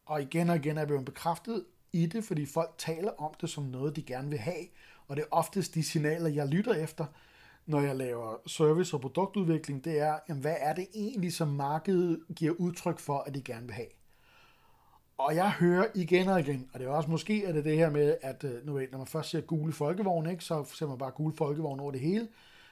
og 0.05 0.21
igen 0.21 0.49
og 0.49 0.55
igen 0.55 0.77
er 0.77 0.85
blevet 0.85 1.05
bekræftet 1.05 1.65
i 1.93 2.05
det, 2.05 2.23
fordi 2.23 2.45
folk 2.45 2.75
taler 2.77 3.11
om 3.11 3.33
det 3.41 3.49
som 3.49 3.63
noget, 3.63 3.95
de 3.95 4.03
gerne 4.03 4.29
vil 4.29 4.39
have, 4.39 4.65
og 5.07 5.15
det 5.15 5.21
er 5.21 5.27
oftest 5.31 5.75
de 5.75 5.83
signaler, 5.83 6.29
jeg 6.29 6.47
lytter 6.47 6.73
efter, 6.73 7.05
når 7.65 7.81
jeg 7.81 7.95
laver 7.95 8.35
service 8.47 8.95
og 8.95 9.01
produktudvikling, 9.01 9.83
det 9.83 9.99
er, 9.99 10.19
jamen, 10.29 10.41
hvad 10.41 10.55
er 10.59 10.73
det 10.73 10.87
egentlig, 10.93 11.33
som 11.33 11.47
markedet 11.47 12.23
giver 12.35 12.53
udtryk 12.53 12.99
for, 12.99 13.19
at 13.19 13.33
de 13.33 13.41
gerne 13.41 13.65
vil 13.65 13.75
have. 13.75 13.87
Og 15.17 15.35
jeg 15.35 15.51
hører 15.51 15.85
igen 15.95 16.27
og 16.27 16.39
igen, 16.39 16.69
og 16.73 16.79
det 16.79 16.87
er 16.87 16.91
også 16.91 17.09
måske 17.09 17.45
er 17.45 17.51
det 17.51 17.65
det 17.65 17.77
her 17.77 17.89
med, 17.89 18.17
at 18.21 18.43
øh, 18.43 18.65
nu 18.65 18.73
ved, 18.73 18.87
når 18.91 18.97
man 18.97 19.07
først 19.07 19.29
ser 19.29 19.41
gule 19.41 19.73
folkevogne, 19.73 20.31
ikke, 20.31 20.43
så 20.43 20.63
ser 20.63 20.87
man 20.87 20.97
bare 20.97 21.11
gule 21.11 21.35
folkevogne 21.35 21.81
over 21.81 21.91
det 21.91 22.01
hele. 22.01 22.27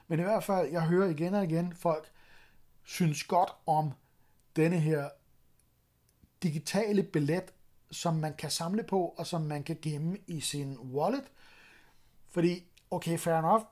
Men 0.07 0.19
i 0.19 0.23
hvert 0.23 0.43
fald, 0.43 0.71
jeg 0.71 0.81
hører 0.81 1.09
igen 1.09 1.33
og 1.33 1.43
igen, 1.43 1.73
folk 1.75 2.11
synes 2.83 3.23
godt 3.23 3.49
om 3.65 3.91
denne 4.55 4.79
her 4.79 5.09
digitale 6.43 7.03
billet, 7.03 7.43
som 7.91 8.15
man 8.15 8.33
kan 8.37 8.49
samle 8.49 8.83
på, 8.83 9.15
og 9.17 9.27
som 9.27 9.41
man 9.41 9.63
kan 9.63 9.77
gemme 9.81 10.17
i 10.27 10.39
sin 10.39 10.77
wallet. 10.77 11.23
Fordi, 12.31 12.63
okay, 12.91 13.17
fair 13.17 13.35
enough, 13.35 13.63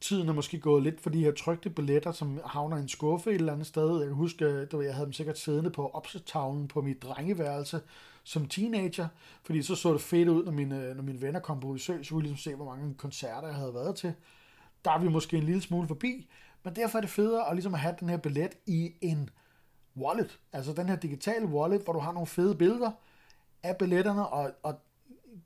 tiden 0.00 0.28
er 0.28 0.32
måske 0.32 0.58
gået 0.58 0.82
lidt 0.82 1.00
for 1.00 1.10
de 1.10 1.24
her 1.24 1.32
trygte 1.32 1.70
billetter, 1.70 2.12
som 2.12 2.40
havner 2.46 2.76
i 2.76 2.80
en 2.80 2.88
skuffe 2.88 3.30
et 3.30 3.34
eller 3.34 3.52
andet 3.52 3.66
sted. 3.66 3.98
Jeg 3.98 4.06
kan 4.06 4.16
huske, 4.16 4.44
øh, 4.44 4.62
at 4.62 4.84
jeg 4.84 4.94
havde 4.94 5.06
dem 5.06 5.12
sikkert 5.12 5.38
siddende 5.38 5.70
på 5.70 5.88
opsatstavlen 5.88 6.68
på 6.68 6.82
mit 6.82 7.02
drengeværelse 7.02 7.80
som 8.24 8.48
teenager, 8.48 9.08
fordi 9.44 9.62
så 9.62 9.74
så 9.74 9.92
det 9.92 10.00
fedt 10.00 10.28
ud, 10.28 10.44
når 10.44 10.52
mine, 10.52 10.82
øh, 10.82 10.96
når 10.96 11.02
mine 11.02 11.22
venner 11.22 11.40
kom 11.40 11.60
på 11.60 11.72
besøg, 11.72 12.06
så 12.06 12.10
kunne 12.10 12.22
jeg 12.22 12.30
ligesom 12.30 12.50
se, 12.50 12.56
hvor 12.56 12.64
mange 12.64 12.94
koncerter 12.94 13.48
jeg 13.48 13.56
havde 13.56 13.74
været 13.74 13.96
til. 13.96 14.14
Der 14.84 14.90
er 14.90 14.98
vi 14.98 15.08
måske 15.08 15.36
en 15.36 15.42
lille 15.42 15.62
smule 15.62 15.88
forbi, 15.88 16.28
men 16.62 16.76
derfor 16.76 16.98
er 16.98 17.00
det 17.00 17.10
federe 17.10 17.48
at 17.48 17.56
ligesom 17.56 17.74
have 17.74 17.94
den 18.00 18.08
her 18.08 18.16
billet 18.16 18.52
i 18.66 18.92
en 19.00 19.30
wallet, 19.96 20.40
altså 20.52 20.72
den 20.72 20.88
her 20.88 20.96
digitale 20.96 21.46
wallet, 21.46 21.82
hvor 21.82 21.92
du 21.92 21.98
har 21.98 22.12
nogle 22.12 22.26
fede 22.26 22.54
billeder 22.54 22.90
af 23.62 23.76
billetterne, 23.76 24.28
og, 24.28 24.52
og 24.62 24.74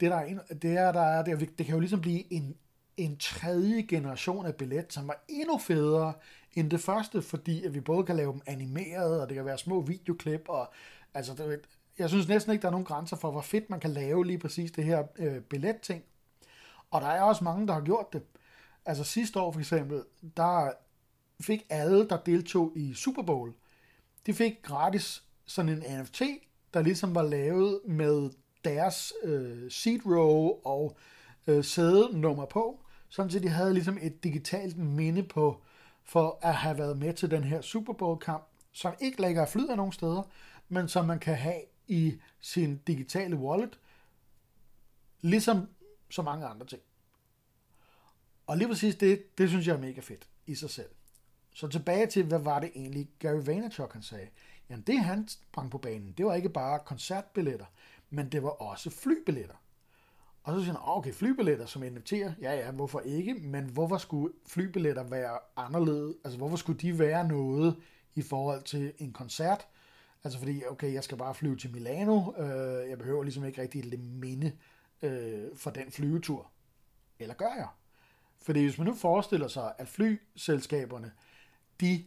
det, 0.01 0.11
der 0.11 0.17
er, 0.17 0.55
det, 0.63 0.71
er, 0.71 0.93
der 0.93 1.01
er, 1.01 1.25
det, 1.25 1.59
det 1.59 1.67
kan 1.67 1.75
jo 1.75 1.81
ligesom 1.81 2.01
blive 2.01 2.33
en, 2.33 2.57
en 2.97 3.17
tredje 3.17 3.83
generation 3.83 4.47
af 4.47 4.55
billet, 4.55 4.93
som 4.93 5.09
var 5.09 5.25
endnu 5.29 5.59
federe 5.59 6.13
end 6.55 6.71
det 6.71 6.81
første, 6.81 7.23
fordi 7.23 7.65
at 7.65 7.75
vi 7.75 7.81
både 7.81 8.05
kan 8.05 8.17
lave 8.17 8.33
dem 8.33 8.41
animeret, 8.47 9.21
og 9.21 9.29
det 9.29 9.35
kan 9.35 9.45
være 9.45 9.59
små 9.59 9.81
videoklip, 9.81 10.49
og 10.49 10.73
altså, 11.15 11.35
det, 11.35 11.61
jeg 11.99 12.09
synes 12.09 12.29
næsten 12.29 12.53
ikke, 12.53 12.63
der 12.63 12.69
er 12.69 12.73
nogen 12.73 12.87
grænser 12.87 13.17
for, 13.17 13.31
hvor 13.31 13.41
fedt 13.41 13.71
man 13.71 13.81
kan 13.81 13.91
lave 13.91 14.27
lige 14.27 14.39
præcis 14.39 14.71
det 14.71 14.85
her 14.85 15.05
øh, 15.19 15.41
billetting. 15.41 16.05
Og 16.91 17.01
der 17.01 17.07
er 17.07 17.23
også 17.23 17.45
mange, 17.45 17.67
der 17.67 17.73
har 17.73 17.81
gjort 17.81 18.13
det. 18.13 18.23
Altså 18.87 19.05
sidste 19.05 19.41
år 19.41 19.53
for 19.53 19.61
eksempel, 19.61 20.03
der 20.37 20.73
fik 21.41 21.67
alle, 21.71 22.09
der 22.09 22.17
deltog 22.17 22.73
i 22.77 22.95
Super 22.95 23.23
Bowl, 23.23 23.53
de 24.29 24.35
fik 24.35 24.63
gratis 24.63 25.25
sådan 25.47 25.69
en 25.69 26.01
NFT, 26.01 26.23
der 26.75 26.83
ligesom 26.83 27.15
var 27.15 27.23
lavet 27.23 27.81
med 27.85 28.31
deres 28.65 29.13
øh, 29.23 29.71
seat 29.71 30.01
row 30.07 30.61
og 30.65 30.97
øh, 31.47 31.65
sædenummer 31.65 32.47
på, 32.47 32.85
sådan 33.09 33.31
så 33.31 33.39
de 33.39 33.49
havde 33.49 33.75
ligesom 33.75 33.99
et 34.01 34.25
digitalt 34.25 34.79
minde 34.79 35.23
på, 35.23 35.63
for 36.05 36.39
at 36.43 36.55
have 36.55 36.79
været 36.79 36.99
med 36.99 37.15
til 37.15 37.31
den 37.31 37.45
her 37.45 37.61
Super 37.61 37.93
Bowl-kamp, 37.93 38.45
som 38.73 38.95
ikke 39.01 39.21
lægger 39.21 39.47
flyder 39.47 39.77
nogen 39.77 39.93
steder, 39.93 40.23
men 40.69 40.89
som 40.89 41.05
man 41.05 41.19
kan 41.19 41.35
have 41.35 41.61
i 41.87 42.21
sin 42.41 42.77
digitale 42.87 43.37
wallet, 43.37 43.79
ligesom 45.21 45.69
så 46.11 46.23
mange 46.23 46.47
andre 46.47 46.67
ting. 46.67 46.83
Og 48.47 48.57
lige 48.57 48.69
præcis 48.69 48.97
det, 48.97 49.39
det 49.39 49.49
synes 49.49 49.67
jeg 49.67 49.77
er 49.77 49.81
mega 49.81 50.01
fedt 50.01 50.29
i 50.47 50.55
sig 50.55 50.71
selv. 50.71 50.91
Så 51.59 51.69
tilbage 51.69 52.07
til, 52.07 52.25
hvad 52.25 52.39
var 52.39 52.61
det 52.61 52.71
egentlig, 52.75 53.11
Gary 53.19 53.41
Vaynerchuk 53.45 53.93
han 53.93 54.03
sagde? 54.03 54.29
Jamen 54.71 54.85
det 54.87 54.99
han 54.99 55.29
sprang 55.29 55.71
på 55.71 55.79
banen, 55.79 56.15
det 56.19 56.27
var 56.27 56.35
ikke 56.35 56.49
bare 56.49 56.79
koncertbilletter, 56.79 57.67
men 58.11 58.33
det 58.33 58.43
var 58.43 58.49
også 58.49 58.91
flybilletter. 58.91 59.55
Og 60.43 60.55
så 60.55 60.61
siger 60.61 60.73
han, 60.73 60.83
ah, 60.83 60.97
okay, 60.97 61.13
flybilletter 61.13 61.67
som 61.67 61.83
NFT'er, 61.83 62.33
ja 62.41 62.55
ja, 62.55 62.71
hvorfor 62.71 63.01
ikke? 63.01 63.35
Men 63.35 63.65
hvorfor 63.65 63.97
skulle 63.97 64.35
flybilletter 64.47 65.03
være 65.03 65.39
anderledes? 65.57 66.15
Altså 66.25 66.39
hvorfor 66.39 66.57
skulle 66.57 66.81
de 66.81 66.99
være 66.99 67.29
noget 67.29 67.77
i 68.15 68.23
forhold 68.23 68.63
til 68.63 68.93
en 68.99 69.13
koncert? 69.13 69.67
Altså 70.25 70.39
fordi, 70.39 70.63
okay, 70.71 70.93
jeg 70.93 71.05
skal 71.05 71.19
bare 71.19 71.35
flyve 71.35 71.57
til 71.57 71.73
Milano, 71.73 72.33
øh, 72.39 72.91
jeg 72.91 72.99
behøver 72.99 73.23
ligesom 73.23 73.45
ikke 73.45 73.63
rigtig 73.63 73.95
et 73.95 74.01
minde 74.01 74.53
øh, 75.03 75.57
for 75.57 75.71
den 75.71 75.91
flyvetur. 75.91 76.51
Eller 77.19 77.35
gør 77.35 77.55
jeg? 77.57 77.69
Fordi 78.43 78.65
hvis 78.65 78.79
man 78.79 78.87
nu 78.87 78.95
forestiller 78.95 79.49
sig, 79.49 79.73
at 79.79 79.89
flyselskaberne, 79.89 81.13
de 81.81 82.05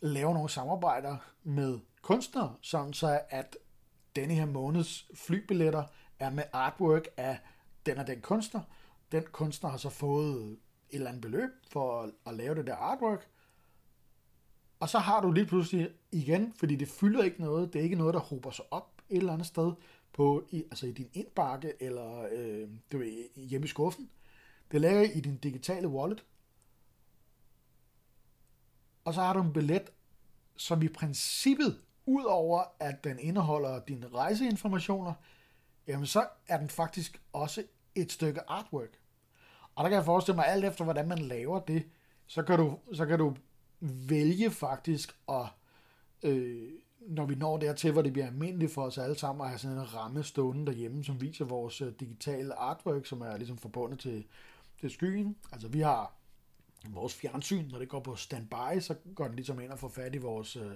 laver 0.00 0.34
nogle 0.34 0.48
samarbejder 0.48 1.16
med 1.42 1.78
kunstnere, 2.02 2.56
sådan 2.60 2.92
så 2.92 3.20
at 3.30 3.56
denne 4.16 4.34
her 4.34 4.46
måneds 4.46 5.08
flybilletter 5.14 5.84
er 6.18 6.30
med 6.30 6.44
artwork 6.52 7.06
af 7.16 7.38
den 7.86 7.98
og 7.98 8.06
den 8.06 8.20
kunstner. 8.20 8.60
Den 9.12 9.22
kunstner 9.32 9.70
har 9.70 9.76
så 9.76 9.88
fået 9.88 10.52
et 10.52 10.58
eller 10.90 11.08
andet 11.08 11.22
beløb 11.22 11.50
for 11.70 12.10
at, 12.26 12.34
lave 12.34 12.54
det 12.54 12.66
der 12.66 12.76
artwork. 12.76 13.28
Og 14.80 14.88
så 14.88 14.98
har 14.98 15.20
du 15.20 15.32
lige 15.32 15.46
pludselig 15.46 15.90
igen, 16.12 16.52
fordi 16.56 16.76
det 16.76 16.88
fylder 16.88 17.24
ikke 17.24 17.40
noget, 17.40 17.72
det 17.72 17.78
er 17.78 17.82
ikke 17.82 17.96
noget, 17.96 18.14
der 18.14 18.20
hober 18.20 18.50
sig 18.50 18.64
op 18.70 19.02
et 19.10 19.16
eller 19.16 19.32
andet 19.32 19.46
sted 19.46 19.72
på, 20.12 20.44
i, 20.50 20.62
altså 20.62 20.86
i 20.86 20.92
din 20.92 21.10
indbakke 21.12 21.72
eller 21.80 22.28
øh, 22.32 22.68
du 22.92 22.98
ved, 22.98 23.36
hjemme 23.36 23.64
i 23.64 23.68
skuffen. 23.68 24.10
Det 24.72 24.80
lager 24.80 25.02
i 25.02 25.20
din 25.20 25.36
digitale 25.36 25.88
wallet. 25.88 26.24
Og 29.04 29.14
så 29.14 29.20
har 29.20 29.32
du 29.32 29.40
en 29.42 29.52
billet, 29.52 29.90
som 30.56 30.82
i 30.82 30.88
princippet, 30.88 31.80
udover 32.06 32.62
at 32.80 33.04
den 33.04 33.18
indeholder 33.18 33.80
dine 33.80 34.08
rejseinformationer, 34.08 35.12
jamen 35.86 36.06
så 36.06 36.26
er 36.48 36.58
den 36.58 36.68
faktisk 36.68 37.22
også 37.32 37.64
et 37.94 38.12
stykke 38.12 38.50
artwork. 38.50 38.98
Og 39.74 39.84
der 39.84 39.90
kan 39.90 39.96
jeg 39.96 40.04
forestille 40.04 40.36
mig, 40.36 40.46
alt 40.46 40.64
efter 40.64 40.84
hvordan 40.84 41.08
man 41.08 41.18
laver 41.18 41.60
det, 41.60 41.86
så 42.26 42.42
kan 42.42 42.58
du, 42.58 42.78
så 42.92 43.06
kan 43.06 43.18
du 43.18 43.36
vælge 43.80 44.50
faktisk 44.50 45.16
at, 45.28 45.46
øh, 46.22 46.72
når 47.00 47.26
vi 47.26 47.34
når 47.34 47.58
dertil, 47.58 47.92
hvor 47.92 48.02
det 48.02 48.12
bliver 48.12 48.26
almindeligt 48.26 48.72
for 48.72 48.82
os 48.82 48.98
alle 48.98 49.18
sammen 49.18 49.44
at 49.44 49.48
have 49.48 49.58
sådan 49.58 49.78
en 49.78 49.94
ramme 49.94 50.22
stående 50.22 50.66
derhjemme, 50.66 51.04
som 51.04 51.20
viser 51.20 51.44
vores 51.44 51.80
øh, 51.80 51.92
digitale 52.00 52.54
artwork, 52.54 53.06
som 53.06 53.20
er 53.20 53.36
ligesom 53.36 53.58
forbundet 53.58 53.98
til, 53.98 54.24
til 54.80 54.90
skyen. 54.90 55.36
Altså 55.52 55.68
vi 55.68 55.80
har 55.80 56.14
vores 56.88 57.14
fjernsyn, 57.14 57.68
når 57.70 57.78
det 57.78 57.88
går 57.88 58.00
på 58.00 58.16
standby, 58.16 58.80
så 58.80 58.94
går 59.14 59.26
den 59.26 59.36
ligesom 59.36 59.60
ind 59.60 59.70
og 59.70 59.78
får 59.78 59.88
fat 59.88 60.14
i 60.14 60.18
vores 60.18 60.56
øh, 60.56 60.72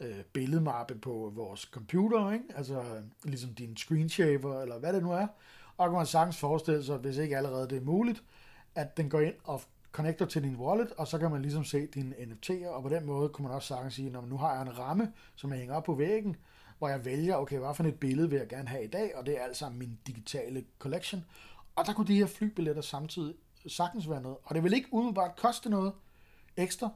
øh, 0.00 0.24
billedmappe 0.32 0.94
på 0.94 1.32
vores 1.34 1.60
computer, 1.60 2.32
ikke? 2.32 2.44
altså 2.56 3.02
ligesom 3.24 3.54
din 3.54 3.76
screenshaver, 3.76 4.62
eller 4.62 4.78
hvad 4.78 4.92
det 4.92 5.02
nu 5.02 5.12
er. 5.12 5.26
Og 5.76 5.88
kan 5.88 5.96
man 5.96 6.06
sagtens 6.06 6.36
forestille 6.36 6.84
sig, 6.84 6.96
hvis 6.96 7.16
ikke 7.16 7.36
allerede 7.36 7.68
det 7.68 7.78
er 7.78 7.84
muligt, 7.84 8.22
at 8.74 8.96
den 8.96 9.10
går 9.10 9.20
ind 9.20 9.34
og 9.44 9.62
connecter 9.92 10.26
til 10.26 10.42
din 10.42 10.56
wallet, 10.56 10.92
og 10.92 11.08
så 11.08 11.18
kan 11.18 11.30
man 11.30 11.42
ligesom 11.42 11.64
se 11.64 11.86
dine 11.86 12.14
NFT'er, 12.14 12.66
og 12.66 12.82
på 12.82 12.88
den 12.88 13.06
måde 13.06 13.28
kunne 13.28 13.46
man 13.46 13.54
også 13.56 13.68
sagtens 13.68 13.94
sige, 13.94 14.16
at 14.16 14.28
nu 14.28 14.36
har 14.36 14.52
jeg 14.54 14.62
en 14.62 14.78
ramme, 14.78 15.12
som 15.34 15.50
jeg 15.50 15.58
hænger 15.58 15.74
op 15.74 15.84
på 15.84 15.94
væggen, 15.94 16.36
hvor 16.78 16.88
jeg 16.88 17.04
vælger, 17.04 17.36
okay, 17.36 17.58
hvad 17.58 17.74
for 17.74 17.84
et 17.84 18.00
billede 18.00 18.30
vil 18.30 18.38
jeg 18.38 18.48
gerne 18.48 18.68
have 18.68 18.84
i 18.84 18.88
dag, 18.88 19.16
og 19.16 19.26
det 19.26 19.38
er 19.38 19.42
altså 19.42 19.68
min 19.68 19.98
digitale 20.06 20.64
collection. 20.78 21.24
Og 21.76 21.86
der 21.86 21.92
kunne 21.92 22.06
de 22.06 22.16
her 22.16 22.26
flybilletter 22.26 22.82
samtidig 22.82 23.34
sagtens 23.66 24.10
være 24.10 24.22
noget. 24.22 24.38
Og 24.44 24.54
det 24.54 24.64
vil 24.64 24.72
ikke 24.72 24.88
umiddelbart 24.92 25.36
koste 25.36 25.70
noget 25.70 25.92
ekstra, 26.56 26.88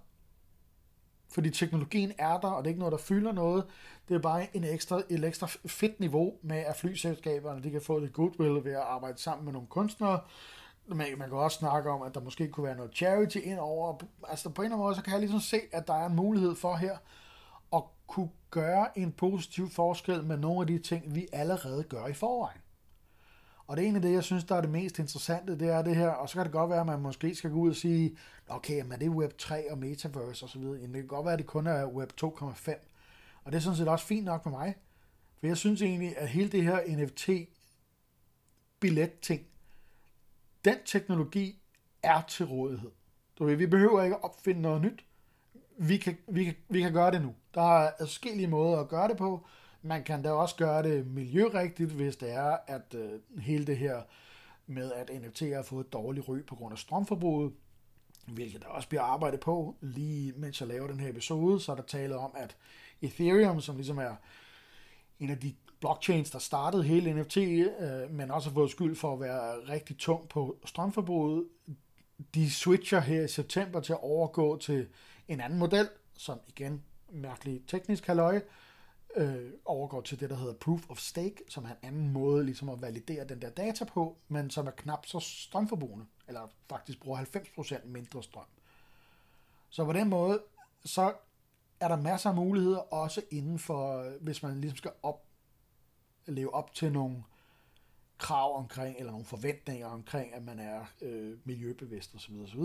fordi 1.28 1.50
teknologien 1.50 2.12
er 2.18 2.40
der, 2.40 2.48
og 2.48 2.64
det 2.64 2.66
er 2.66 2.70
ikke 2.70 2.78
noget, 2.78 2.92
der 2.92 2.98
fylder 2.98 3.32
noget. 3.32 3.64
Det 4.08 4.14
er 4.14 4.18
bare 4.18 4.56
en 4.56 4.64
ekstra, 4.64 5.02
et 5.08 5.24
ekstra 5.24 5.46
fedt 5.66 6.00
niveau 6.00 6.34
med, 6.42 6.56
at 6.56 6.76
flyselskaberne 6.76 7.62
de 7.62 7.70
kan 7.70 7.80
få 7.80 7.98
lidt 7.98 8.12
goodwill 8.12 8.64
ved 8.64 8.72
at 8.72 8.80
arbejde 8.80 9.18
sammen 9.18 9.44
med 9.44 9.52
nogle 9.52 9.68
kunstnere. 9.68 10.20
Men 10.86 11.18
man 11.18 11.28
kan 11.28 11.38
også 11.38 11.58
snakke 11.58 11.90
om, 11.90 12.02
at 12.02 12.14
der 12.14 12.20
måske 12.20 12.48
kunne 12.48 12.66
være 12.66 12.76
noget 12.76 12.94
charity 12.94 13.36
ind 13.36 13.58
over. 13.58 13.98
Altså 14.28 14.50
på 14.50 14.62
en 14.62 14.66
eller 14.66 14.76
anden 14.76 14.84
måde, 14.84 14.94
så 14.94 15.02
kan 15.02 15.12
jeg 15.12 15.20
ligesom 15.20 15.40
se, 15.40 15.60
at 15.72 15.86
der 15.86 15.94
er 15.94 16.06
en 16.06 16.16
mulighed 16.16 16.54
for 16.54 16.76
her 16.76 16.96
at 17.72 17.82
kunne 18.06 18.30
gøre 18.50 18.98
en 18.98 19.12
positiv 19.12 19.70
forskel 19.70 20.24
med 20.24 20.36
nogle 20.36 20.60
af 20.60 20.66
de 20.66 20.78
ting, 20.78 21.14
vi 21.14 21.26
allerede 21.32 21.82
gør 21.82 22.06
i 22.06 22.12
forvejen. 22.12 22.60
Og 23.68 23.76
det 23.76 23.82
er 23.82 23.86
egentlig 23.86 24.02
det, 24.02 24.12
jeg 24.12 24.24
synes, 24.24 24.44
der 24.44 24.54
er 24.54 24.60
det 24.60 24.70
mest 24.70 24.98
interessante, 24.98 25.58
det 25.58 25.68
er 25.68 25.82
det 25.82 25.96
her, 25.96 26.08
og 26.08 26.28
så 26.28 26.34
kan 26.34 26.44
det 26.44 26.52
godt 26.52 26.70
være, 26.70 26.80
at 26.80 26.86
man 26.86 27.00
måske 27.00 27.34
skal 27.34 27.50
gå 27.50 27.56
ud 27.56 27.70
og 27.70 27.76
sige, 27.76 28.16
okay, 28.48 28.82
men 28.82 29.00
det 29.00 29.06
er 29.06 29.10
Web 29.10 29.38
3 29.38 29.70
og 29.70 29.78
Metaverse 29.78 30.44
osv., 30.44 30.60
men 30.60 30.82
det 30.82 30.94
kan 30.94 31.06
godt 31.06 31.24
være, 31.24 31.32
at 31.32 31.38
det 31.38 31.46
kun 31.46 31.66
er 31.66 31.86
Web 31.86 32.12
2,5. 32.24 32.72
Og 33.44 33.52
det 33.52 33.58
er 33.58 33.62
sådan 33.62 33.76
set 33.76 33.88
også 33.88 34.06
fint 34.06 34.24
nok 34.24 34.42
for 34.42 34.50
mig, 34.50 34.74
for 35.40 35.46
jeg 35.46 35.56
synes 35.56 35.82
egentlig, 35.82 36.18
at 36.18 36.28
hele 36.28 36.48
det 36.48 36.62
her 36.62 36.96
NFT-billet-ting, 36.96 39.42
den 40.64 40.76
teknologi 40.84 41.62
er 42.02 42.22
til 42.28 42.46
rådighed. 42.46 42.90
Du 43.38 43.44
ved, 43.44 43.56
vi 43.56 43.66
behøver 43.66 44.02
ikke 44.02 44.16
at 44.16 44.24
opfinde 44.24 44.60
noget 44.60 44.82
nyt. 44.82 45.04
Vi 45.78 45.96
kan, 45.96 46.16
vi, 46.28 46.44
kan, 46.44 46.54
vi 46.68 46.80
kan 46.80 46.92
gøre 46.92 47.10
det 47.10 47.22
nu. 47.22 47.34
Der 47.54 47.78
er 47.78 47.90
forskellige 48.00 48.48
måder 48.48 48.80
at 48.80 48.88
gøre 48.88 49.08
det 49.08 49.16
på. 49.16 49.46
Man 49.82 50.04
kan 50.04 50.22
da 50.22 50.30
også 50.30 50.56
gøre 50.56 50.82
det 50.82 51.06
miljørigtigt, 51.06 51.90
hvis 51.90 52.16
det 52.16 52.32
er, 52.32 52.56
at 52.66 52.94
øh, 52.94 53.40
hele 53.40 53.66
det 53.66 53.76
her 53.76 54.02
med, 54.66 54.92
at 54.92 55.10
NFT'er 55.10 55.54
har 55.54 55.62
fået 55.62 55.86
et 55.86 55.92
dårligt 55.92 56.28
ry 56.28 56.42
på 56.46 56.54
grund 56.54 56.72
af 56.72 56.78
strømforbruget, 56.78 57.52
hvilket 58.26 58.62
der 58.62 58.68
også 58.68 58.88
bliver 58.88 59.02
arbejdet 59.02 59.40
på, 59.40 59.76
lige 59.80 60.32
mens 60.36 60.60
jeg 60.60 60.68
laver 60.68 60.86
den 60.86 61.00
her 61.00 61.08
episode, 61.08 61.60
så 61.60 61.72
er 61.72 61.76
der 61.76 61.82
tale 61.82 62.16
om, 62.16 62.34
at 62.36 62.56
Ethereum, 63.02 63.60
som 63.60 63.76
ligesom 63.76 63.98
er 63.98 64.14
en 65.20 65.30
af 65.30 65.38
de 65.38 65.54
blockchains, 65.80 66.30
der 66.30 66.38
startede 66.38 66.82
hele 66.82 67.22
NFT, 67.22 67.36
øh, 67.36 68.10
men 68.10 68.30
også 68.30 68.50
har 68.50 68.54
fået 68.54 68.70
skyld 68.70 68.96
for 68.96 69.12
at 69.12 69.20
være 69.20 69.54
rigtig 69.68 69.98
tung 69.98 70.28
på 70.28 70.56
strømforbruget, 70.64 71.44
de 72.34 72.50
switcher 72.50 73.00
her 73.00 73.24
i 73.24 73.28
september 73.28 73.80
til 73.80 73.92
at 73.92 74.02
overgå 74.02 74.58
til 74.58 74.88
en 75.28 75.40
anden 75.40 75.58
model, 75.58 75.88
som 76.16 76.38
igen, 76.48 76.82
mærkelig 77.12 77.62
teknisk 77.66 78.06
halvøje, 78.06 78.36
øh, 78.36 78.42
Øh, 79.16 79.52
overgår 79.64 80.00
til 80.00 80.20
det, 80.20 80.30
der 80.30 80.36
hedder 80.36 80.54
proof 80.54 80.90
of 80.90 80.98
stake, 80.98 81.36
som 81.48 81.64
er 81.64 81.68
en 81.68 81.76
anden 81.82 82.12
måde 82.12 82.44
ligesom 82.44 82.68
at 82.68 82.82
validere 82.82 83.24
den 83.24 83.42
der 83.42 83.50
data 83.50 83.84
på, 83.84 84.16
men 84.28 84.50
som 84.50 84.66
er 84.66 84.70
knap 84.70 85.06
så 85.06 85.20
strømforbrugende, 85.20 86.06
eller 86.28 86.48
faktisk 86.68 87.00
bruger 87.00 87.18
90% 87.18 87.86
mindre 87.86 88.22
strøm. 88.22 88.44
Så 89.68 89.84
på 89.84 89.92
den 89.92 90.08
måde, 90.08 90.42
så 90.84 91.14
er 91.80 91.88
der 91.88 91.96
masser 91.96 92.30
af 92.30 92.36
muligheder, 92.36 92.78
også 92.78 93.22
inden 93.30 93.58
for, 93.58 94.10
hvis 94.20 94.42
man 94.42 94.60
ligesom 94.60 94.76
skal 94.76 94.92
op, 95.02 95.24
leve 96.26 96.54
op 96.54 96.74
til 96.74 96.92
nogle 96.92 97.24
krav 98.18 98.56
omkring, 98.56 98.96
eller 98.98 99.12
nogle 99.12 99.26
forventninger 99.26 99.86
omkring, 99.86 100.34
at 100.34 100.42
man 100.42 100.58
er 100.58 100.84
øh, 101.00 101.38
miljøbevidst 101.44 102.14
osv. 102.14 102.34
osv. 102.34 102.60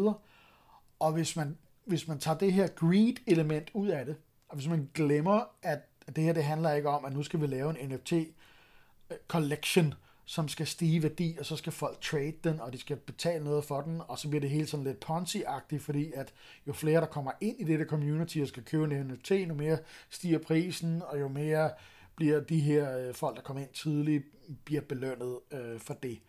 Og 0.99 1.13
hvis 1.13 1.35
man, 1.35 1.57
hvis 1.85 2.07
man 2.07 2.19
tager 2.19 2.37
det 2.37 2.53
her 2.53 2.67
greed-element 2.67 3.71
ud 3.73 3.87
af 3.87 4.05
det, 4.05 4.17
og 4.47 4.55
hvis 4.55 4.67
man 4.67 4.89
glemmer, 4.93 5.55
at 5.61 5.79
det 6.15 6.23
her 6.23 6.33
det 6.33 6.43
handler 6.43 6.73
ikke 6.73 6.89
om, 6.89 7.05
at 7.05 7.13
nu 7.13 7.23
skal 7.23 7.41
vi 7.41 7.47
lave 7.47 7.81
en 7.81 7.89
NFT 7.89 8.11
øh, 8.13 9.17
collection, 9.27 9.93
som 10.25 10.47
skal 10.47 10.67
stige 10.67 11.03
værdi, 11.03 11.37
og 11.39 11.45
så 11.45 11.55
skal 11.55 11.73
folk 11.73 12.01
trade 12.01 12.33
den, 12.43 12.59
og 12.59 12.73
de 12.73 12.77
skal 12.77 12.97
betale 12.97 13.43
noget 13.43 13.63
for 13.63 13.81
den, 13.81 14.01
og 14.07 14.19
så 14.19 14.29
bliver 14.29 14.41
det 14.41 14.49
hele 14.49 14.67
sådan 14.67 14.83
lidt 14.83 15.05
Ponzi-agtigt, 15.05 15.79
fordi 15.79 16.11
at 16.11 16.33
jo 16.67 16.73
flere, 16.73 17.01
der 17.01 17.07
kommer 17.07 17.31
ind 17.41 17.59
i 17.59 17.63
det 17.63 17.79
der 17.79 17.85
community 17.85 18.37
og 18.37 18.47
skal 18.47 18.63
købe 18.63 18.83
en 18.83 19.07
NFT, 19.07 19.31
jo 19.31 19.53
mere 19.53 19.77
stiger 20.09 20.39
prisen, 20.39 21.01
og 21.01 21.19
jo 21.19 21.27
mere 21.27 21.71
bliver 22.15 22.39
de 22.39 22.59
her 22.59 22.97
øh, 22.97 23.13
folk, 23.13 23.35
der 23.35 23.41
kommer 23.41 23.63
ind 23.63 23.73
tidligt, 23.73 24.23
bliver 24.65 24.81
belønnet 24.81 25.39
øh, 25.51 25.79
for 25.79 25.93
det, 25.93 26.19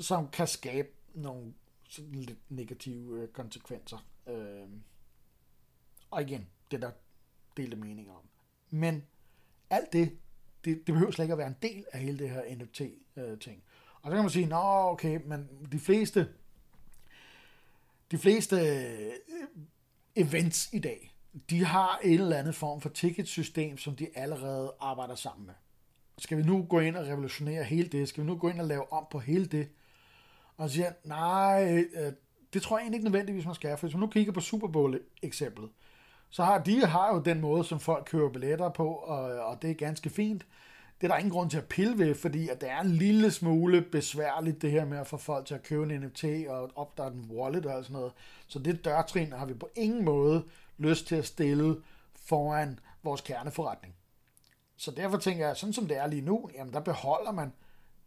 som 0.00 0.28
kan 0.28 0.46
skabe 0.46 0.88
nogle 1.14 1.52
sådan 1.88 2.12
lidt 2.12 2.38
negative 2.48 3.22
øh, 3.22 3.28
konsekvenser. 3.28 4.06
Øh, 4.26 4.68
og 6.10 6.22
igen, 6.22 6.46
det 6.70 6.82
der 6.82 6.90
delte 7.56 7.76
meninger 7.76 8.12
om. 8.12 8.27
Men 8.70 9.04
alt 9.70 9.92
det, 9.92 10.18
det, 10.64 10.86
det 10.86 10.94
behøver 10.94 11.10
slet 11.10 11.24
ikke 11.24 11.32
at 11.32 11.38
være 11.38 11.48
en 11.48 11.56
del 11.62 11.84
af 11.92 12.00
hele 12.00 12.18
det 12.18 12.30
her 12.30 12.56
NFT-ting. 12.56 13.56
Øh, 13.56 13.62
og 14.02 14.10
så 14.10 14.14
kan 14.14 14.24
man 14.24 14.30
sige, 14.30 14.46
nå 14.46 14.90
okay, 14.90 15.20
men 15.24 15.48
de 15.72 15.78
fleste, 15.78 16.28
de 18.10 18.18
fleste 18.18 18.56
øh, 18.56 19.12
events 20.16 20.68
i 20.72 20.78
dag, 20.78 21.14
de 21.50 21.64
har 21.64 21.98
en 22.04 22.20
eller 22.20 22.36
anden 22.36 22.54
form 22.54 22.80
for 22.80 22.88
ticketsystem, 22.88 23.78
som 23.78 23.96
de 23.96 24.08
allerede 24.14 24.74
arbejder 24.80 25.14
sammen 25.14 25.46
med. 25.46 25.54
Skal 26.18 26.38
vi 26.38 26.42
nu 26.42 26.62
gå 26.62 26.80
ind 26.80 26.96
og 26.96 27.06
revolutionere 27.06 27.64
hele 27.64 27.88
det? 27.88 28.08
Skal 28.08 28.22
vi 28.22 28.26
nu 28.26 28.36
gå 28.36 28.48
ind 28.48 28.60
og 28.60 28.66
lave 28.66 28.92
om 28.92 29.06
på 29.10 29.18
hele 29.18 29.46
det? 29.46 29.68
Og 30.56 30.68
så 30.68 30.74
siger 30.74 30.92
nej, 31.04 31.88
øh, 31.94 32.12
det 32.52 32.62
tror 32.62 32.78
jeg 32.78 32.82
egentlig 32.82 32.96
ikke 32.96 33.10
nødvendigvis, 33.10 33.44
man 33.44 33.54
skal. 33.54 33.76
For 33.76 33.86
hvis 33.86 33.94
man 33.94 34.00
nu 34.00 34.06
kigger 34.06 34.32
på 34.32 34.40
Super 34.40 34.68
Bowl-eksemplet, 34.68 35.70
så 36.30 36.44
har 36.44 36.58
de 36.58 36.86
har 36.86 37.14
jo 37.14 37.20
den 37.20 37.40
måde, 37.40 37.64
som 37.64 37.80
folk 37.80 38.04
køber 38.06 38.28
billetter 38.28 38.68
på, 38.68 38.88
og, 38.88 39.20
og 39.20 39.62
det 39.62 39.70
er 39.70 39.74
ganske 39.74 40.10
fint. 40.10 40.46
Det 41.00 41.06
er 41.06 41.08
der 41.08 41.18
ingen 41.18 41.32
grund 41.32 41.50
til 41.50 41.58
at 41.58 41.68
pille 41.68 41.98
ved, 41.98 42.14
fordi 42.14 42.48
at 42.48 42.60
det 42.60 42.70
er 42.70 42.80
en 42.80 42.90
lille 42.90 43.30
smule 43.30 43.82
besværligt, 43.82 44.62
det 44.62 44.70
her 44.70 44.84
med 44.84 44.98
at 44.98 45.06
få 45.06 45.16
folk 45.16 45.46
til 45.46 45.54
at 45.54 45.62
købe 45.62 45.94
en 45.94 46.00
NFT 46.00 46.24
og 46.48 46.70
opdage 46.74 47.10
en 47.10 47.30
wallet 47.30 47.66
og 47.66 47.84
sådan 47.84 47.96
noget. 47.96 48.12
Så 48.46 48.58
det 48.58 48.84
dørtrin 48.84 49.32
har 49.32 49.46
vi 49.46 49.54
på 49.54 49.68
ingen 49.76 50.04
måde 50.04 50.44
lyst 50.78 51.06
til 51.06 51.16
at 51.16 51.26
stille 51.26 51.76
foran 52.14 52.78
vores 53.02 53.20
kerneforretning. 53.20 53.94
Så 54.76 54.90
derfor 54.90 55.18
tænker 55.18 55.46
jeg, 55.46 55.56
sådan 55.56 55.72
som 55.72 55.86
det 55.86 55.96
er 55.96 56.06
lige 56.06 56.22
nu, 56.22 56.50
jamen 56.54 56.72
der 56.72 56.80
beholder 56.80 57.32
man 57.32 57.52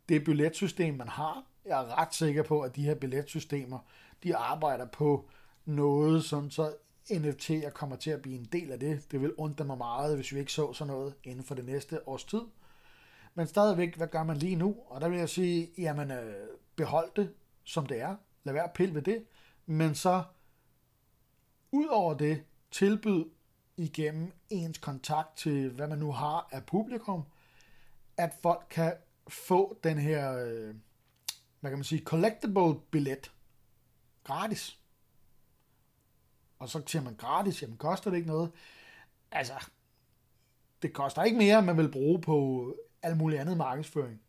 det 0.10 0.23
billetsystem, 0.23 0.93
man 0.93 1.07
har. 1.07 1.43
Jeg 1.65 1.81
er 1.81 2.01
ret 2.01 2.15
sikker 2.15 2.43
på, 2.43 2.62
at 2.62 2.75
de 2.75 2.84
her 2.84 2.95
billetsystemer, 2.95 3.79
de 4.23 4.36
arbejder 4.36 4.86
på 4.86 5.29
noget, 5.65 6.23
sådan 6.23 6.51
så 6.51 6.73
NFT'er 7.09 7.69
kommer 7.69 7.95
til 7.95 8.11
at 8.11 8.21
blive 8.21 8.35
en 8.39 8.45
del 8.45 8.71
af 8.71 8.79
det. 8.79 9.11
Det 9.11 9.21
vil 9.21 9.33
undre 9.33 9.65
mig 9.65 9.77
meget, 9.77 10.15
hvis 10.15 10.33
vi 10.33 10.39
ikke 10.39 10.51
så 10.51 10.73
sådan 10.73 10.93
noget 10.93 11.13
inden 11.23 11.43
for 11.43 11.55
det 11.55 11.65
næste 11.65 12.07
års 12.07 12.23
tid. 12.23 12.41
Men 13.35 13.47
stadigvæk, 13.47 13.95
hvad 13.95 14.07
gør 14.07 14.23
man 14.23 14.37
lige 14.37 14.55
nu? 14.55 14.75
Og 14.87 15.01
der 15.01 15.09
vil 15.09 15.19
jeg 15.19 15.29
sige, 15.29 15.71
jamen 15.77 16.11
øh, 16.11 16.47
behold 16.75 17.11
det, 17.15 17.33
som 17.63 17.85
det 17.85 18.01
er. 18.01 18.15
Lad 18.43 18.53
være 18.53 18.63
at 18.63 18.73
pille 18.73 18.95
ved 18.95 19.01
det. 19.01 19.25
Men 19.65 19.95
så, 19.95 20.23
ud 21.71 21.87
over 21.87 22.13
det, 22.13 22.43
tilbyd 22.71 23.25
igennem 23.77 24.31
ens 24.49 24.77
kontakt 24.77 25.37
til, 25.37 25.69
hvad 25.69 25.87
man 25.87 25.99
nu 25.99 26.11
har 26.11 26.47
af 26.51 26.65
publikum, 26.65 27.23
at 28.17 28.33
folk 28.41 28.67
kan 28.69 28.93
få 29.27 29.79
den 29.83 29.97
her, 29.97 30.45
øh, 30.45 30.75
hvad 31.59 31.71
kan 31.71 31.77
man 31.77 31.83
sige, 31.83 32.03
collectible 32.03 32.79
billet 32.91 33.31
gratis. 34.23 34.80
Og 36.62 36.69
så 36.69 36.82
siger 36.88 37.04
man 37.04 37.15
gratis, 37.15 37.62
jamen 37.62 37.78
koster 37.78 38.10
det 38.10 38.17
ikke 38.17 38.30
noget. 38.30 38.52
Altså, 39.32 39.54
det 40.82 40.93
koster 40.93 41.24
ikke 41.24 41.38
mere, 41.38 41.62
man 41.62 41.78
vil 41.78 41.91
bruge 41.91 42.21
på 42.21 42.76
alt 43.02 43.17
muligt 43.17 43.41
andet 43.41 43.58
markedsføring, 43.58 44.21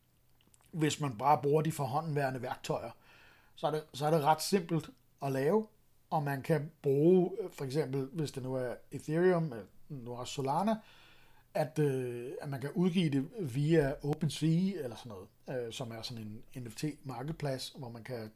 hvis 0.70 1.00
man 1.00 1.18
bare 1.18 1.42
bruger 1.42 1.62
de 1.62 1.72
forhåndenværende 1.72 2.42
værktøjer. 2.42 2.90
Så 3.54 3.66
er, 3.66 3.70
det, 3.70 3.84
så 3.94 4.06
er 4.06 4.10
det 4.10 4.22
ret 4.22 4.42
simpelt 4.42 4.90
at 5.22 5.32
lave, 5.32 5.66
og 6.10 6.22
man 6.22 6.42
kan 6.42 6.70
bruge, 6.82 7.30
for 7.50 7.64
eksempel, 7.64 8.08
hvis 8.12 8.32
det 8.32 8.42
nu 8.42 8.54
er 8.54 8.74
Ethereum, 8.90 9.52
nu 9.88 10.12
er 10.12 10.24
Solana, 10.24 10.76
at, 11.54 11.78
øh, 11.78 12.32
at 12.40 12.48
man 12.48 12.60
kan 12.60 12.70
udgive 12.72 13.10
det 13.10 13.54
via 13.54 13.94
OpenSea 14.02 14.82
eller 14.84 14.96
sådan 14.96 15.12
noget, 15.12 15.66
øh, 15.66 15.72
som 15.72 15.92
er 15.92 16.02
sådan 16.02 16.42
en 16.54 16.62
NFT-markedsplads, 16.64 17.74
hvor 17.78 17.88
man 17.88 18.04
kan 18.04 18.30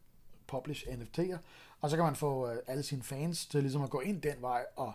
publish 0.47 0.87
NFT'er, 0.87 1.37
og 1.81 1.91
så 1.91 1.97
kan 1.97 2.05
man 2.05 2.17
få 2.17 2.51
øh, 2.51 2.57
alle 2.67 2.83
sine 2.83 3.03
fans 3.03 3.47
til 3.47 3.61
ligesom 3.61 3.83
at 3.83 3.91
gå 3.91 4.01
ind 4.01 4.23
den 4.23 4.37
vej, 4.41 4.65
og 4.77 4.93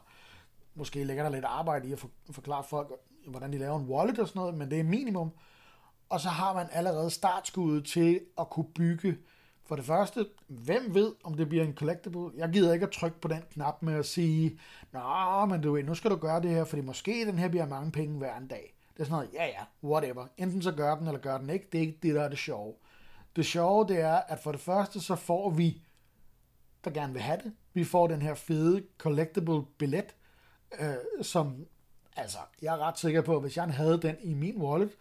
måske 0.75 1.03
lægger 1.03 1.23
der 1.23 1.31
lidt 1.31 1.45
arbejde 1.45 1.87
i 1.87 1.93
at 1.93 2.05
forklare 2.31 2.63
folk, 2.63 2.91
hvordan 3.27 3.53
de 3.53 3.57
laver 3.57 3.79
en 3.79 3.85
wallet 3.85 4.19
og 4.19 4.27
sådan 4.27 4.39
noget, 4.39 4.55
men 4.55 4.71
det 4.71 4.79
er 4.79 4.83
minimum. 4.83 5.31
Og 6.09 6.19
så 6.19 6.29
har 6.29 6.53
man 6.53 6.67
allerede 6.71 7.09
startskuddet 7.09 7.85
til 7.85 8.19
at 8.39 8.49
kunne 8.49 8.67
bygge 8.75 9.17
for 9.65 9.75
det 9.75 9.85
første, 9.85 10.25
hvem 10.47 10.93
ved, 10.93 11.13
om 11.23 11.33
det 11.33 11.49
bliver 11.49 11.63
en 11.63 11.73
collectible? 11.73 12.29
Jeg 12.35 12.49
gider 12.49 12.73
ikke 12.73 12.85
at 12.85 12.91
trykke 12.91 13.21
på 13.21 13.27
den 13.27 13.41
knap 13.53 13.81
med 13.81 13.93
at 13.93 14.05
sige, 14.05 14.59
Nå, 14.91 15.45
men 15.45 15.61
du 15.61 15.73
ved, 15.73 15.83
nu 15.83 15.95
skal 15.95 16.11
du 16.11 16.15
gøre 16.15 16.41
det 16.41 16.49
her, 16.49 16.63
fordi 16.63 16.81
måske 16.81 17.25
den 17.25 17.37
her 17.37 17.47
bliver 17.47 17.65
mange 17.65 17.91
penge 17.91 18.17
hver 18.17 18.37
en 18.37 18.47
dag. 18.47 18.73
Det 18.93 18.99
er 18.99 19.03
sådan 19.03 19.15
noget, 19.15 19.29
ja 19.33 19.45
ja, 19.45 19.89
whatever. 19.89 20.27
Enten 20.37 20.61
så 20.61 20.71
gør 20.71 20.95
den, 20.95 21.07
eller 21.07 21.19
gør 21.19 21.37
den 21.37 21.49
ikke. 21.49 21.67
Det 21.71 21.77
er 21.77 21.81
ikke 21.81 21.99
det, 22.03 22.15
der 22.15 22.21
er 22.21 22.29
det 22.29 22.37
sjove. 22.37 22.73
Det 23.35 23.45
sjove, 23.45 23.87
det 23.87 23.99
er, 23.99 24.15
at 24.15 24.39
for 24.39 24.51
det 24.51 24.61
første, 24.61 25.01
så 25.01 25.15
får 25.15 25.49
vi, 25.49 25.81
der 26.83 26.91
gerne 26.91 27.13
vil 27.13 27.21
have 27.21 27.37
det, 27.43 27.53
vi 27.73 27.83
får 27.83 28.07
den 28.07 28.21
her 28.21 28.33
fede 28.33 28.83
collectible 28.97 29.63
billet, 29.77 30.15
øh, 30.79 30.95
som, 31.21 31.65
altså, 32.15 32.37
jeg 32.61 32.73
er 32.73 32.77
ret 32.77 32.99
sikker 32.99 33.21
på, 33.21 33.35
at 33.35 33.41
hvis 33.41 33.57
jeg 33.57 33.63
havde 33.63 34.01
den 34.01 34.15
i 34.21 34.33
min 34.33 34.57
wallet, 34.57 34.91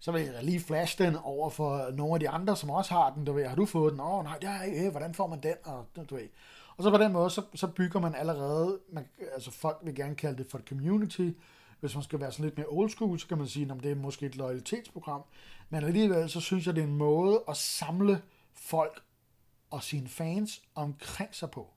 så 0.00 0.12
vil 0.12 0.22
jeg 0.22 0.44
lige 0.44 0.60
flash 0.60 0.98
den 0.98 1.16
over 1.16 1.50
for 1.50 1.90
nogle 1.90 2.14
af 2.14 2.20
de 2.20 2.28
andre, 2.28 2.56
som 2.56 2.70
også 2.70 2.94
har 2.94 3.10
den. 3.14 3.24
Du 3.24 3.32
ved, 3.32 3.46
har 3.46 3.56
du 3.56 3.66
fået 3.66 3.92
den? 3.92 4.00
Åh 4.00 4.14
oh, 4.14 4.24
nej, 4.24 4.38
det 4.38 4.48
er 4.48 4.62
ikke. 4.62 4.90
Hvordan 4.90 5.14
får 5.14 5.26
man 5.26 5.40
den? 5.40 5.54
Og, 5.64 5.86
du 6.10 6.14
ved. 6.14 6.28
og 6.76 6.84
så 6.84 6.90
på 6.90 6.98
den 6.98 7.12
måde, 7.12 7.30
så, 7.30 7.42
så 7.54 7.66
bygger 7.66 8.00
man 8.00 8.14
allerede, 8.14 8.78
man, 8.92 9.08
altså 9.34 9.50
folk 9.50 9.78
vil 9.82 9.94
gerne 9.94 10.14
kalde 10.14 10.38
det 10.38 10.50
for 10.50 10.58
et 10.58 10.64
community. 10.68 11.30
Hvis 11.80 11.94
man 11.94 12.04
skal 12.04 12.20
være 12.20 12.32
sådan 12.32 12.44
lidt 12.44 12.58
mere 12.58 12.66
old 12.70 12.90
school, 12.90 13.18
så 13.18 13.26
kan 13.28 13.38
man 13.38 13.46
sige, 13.46 13.72
at 13.72 13.82
det 13.82 13.90
er 13.90 13.96
måske 13.96 14.26
et 14.26 14.36
loyalitetsprogram. 14.36 15.22
Men 15.70 15.84
alligevel, 15.84 16.30
så 16.30 16.40
synes 16.40 16.66
jeg, 16.66 16.74
det 16.76 16.82
er 16.82 16.86
en 16.86 16.96
måde 16.96 17.44
at 17.48 17.56
samle 17.56 18.22
folk 18.54 19.02
og 19.70 19.82
sine 19.82 20.08
fans 20.08 20.62
omkring 20.74 21.34
sig 21.34 21.50
på. 21.50 21.70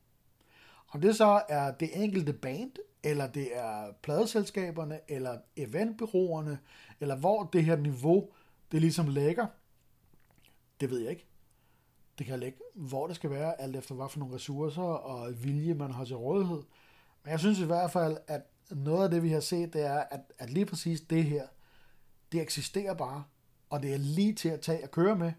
Om 0.94 1.02
det 1.02 1.16
så 1.16 1.44
er 1.50 1.72
det 1.72 2.04
enkelte 2.04 2.34
band, 2.34 2.72
eller 3.04 3.28
det 3.28 3.58
er 3.58 3.92
pladeselskaberne, 4.04 5.00
eller 5.08 5.40
eventbyråerne, 5.56 6.60
eller 7.00 7.16
hvor 7.16 7.44
det 7.44 7.66
her 7.66 7.76
niveau, 7.76 8.30
det 8.72 8.82
ligesom 8.82 9.08
lægger, 9.08 9.48
Det 10.80 10.90
ved 10.90 11.00
jeg 11.00 11.10
ikke. 11.10 11.28
Det 12.18 12.26
kan 12.26 12.40
ligge, 12.40 12.58
hvor 12.76 13.08
det 13.08 13.16
skal 13.16 13.30
være, 13.30 13.62
alt 13.62 13.76
efter 13.76 13.96
hvad 13.96 14.10
for 14.10 14.20
nogle 14.20 14.36
ressourcer 14.36 14.82
og 14.82 15.44
vilje, 15.44 15.74
man 15.74 15.92
har 15.92 16.06
til 16.06 16.16
rådighed. 16.16 16.64
Men 17.24 17.32
jeg 17.32 17.40
synes 17.40 17.60
i 17.60 17.66
hvert 17.66 17.92
fald, 17.92 18.18
at 18.28 18.42
noget 18.70 19.04
af 19.04 19.10
det, 19.10 19.24
vi 19.24 19.30
har 19.30 19.40
set, 19.40 19.74
det 19.74 19.86
er, 19.86 20.00
at, 20.00 20.22
at 20.38 20.50
lige 20.50 20.66
præcis 20.66 21.02
det 21.02 21.24
her, 21.24 21.48
det 22.32 22.42
eksisterer 22.42 22.94
bare, 22.94 23.24
og 23.72 23.84
det 23.84 23.94
er 23.94 23.98
lige 23.98 24.34
til 24.34 24.50
at 24.50 24.62
tage 24.62 24.84
og 24.84 24.92
køre 24.92 25.16
med, 25.16 25.32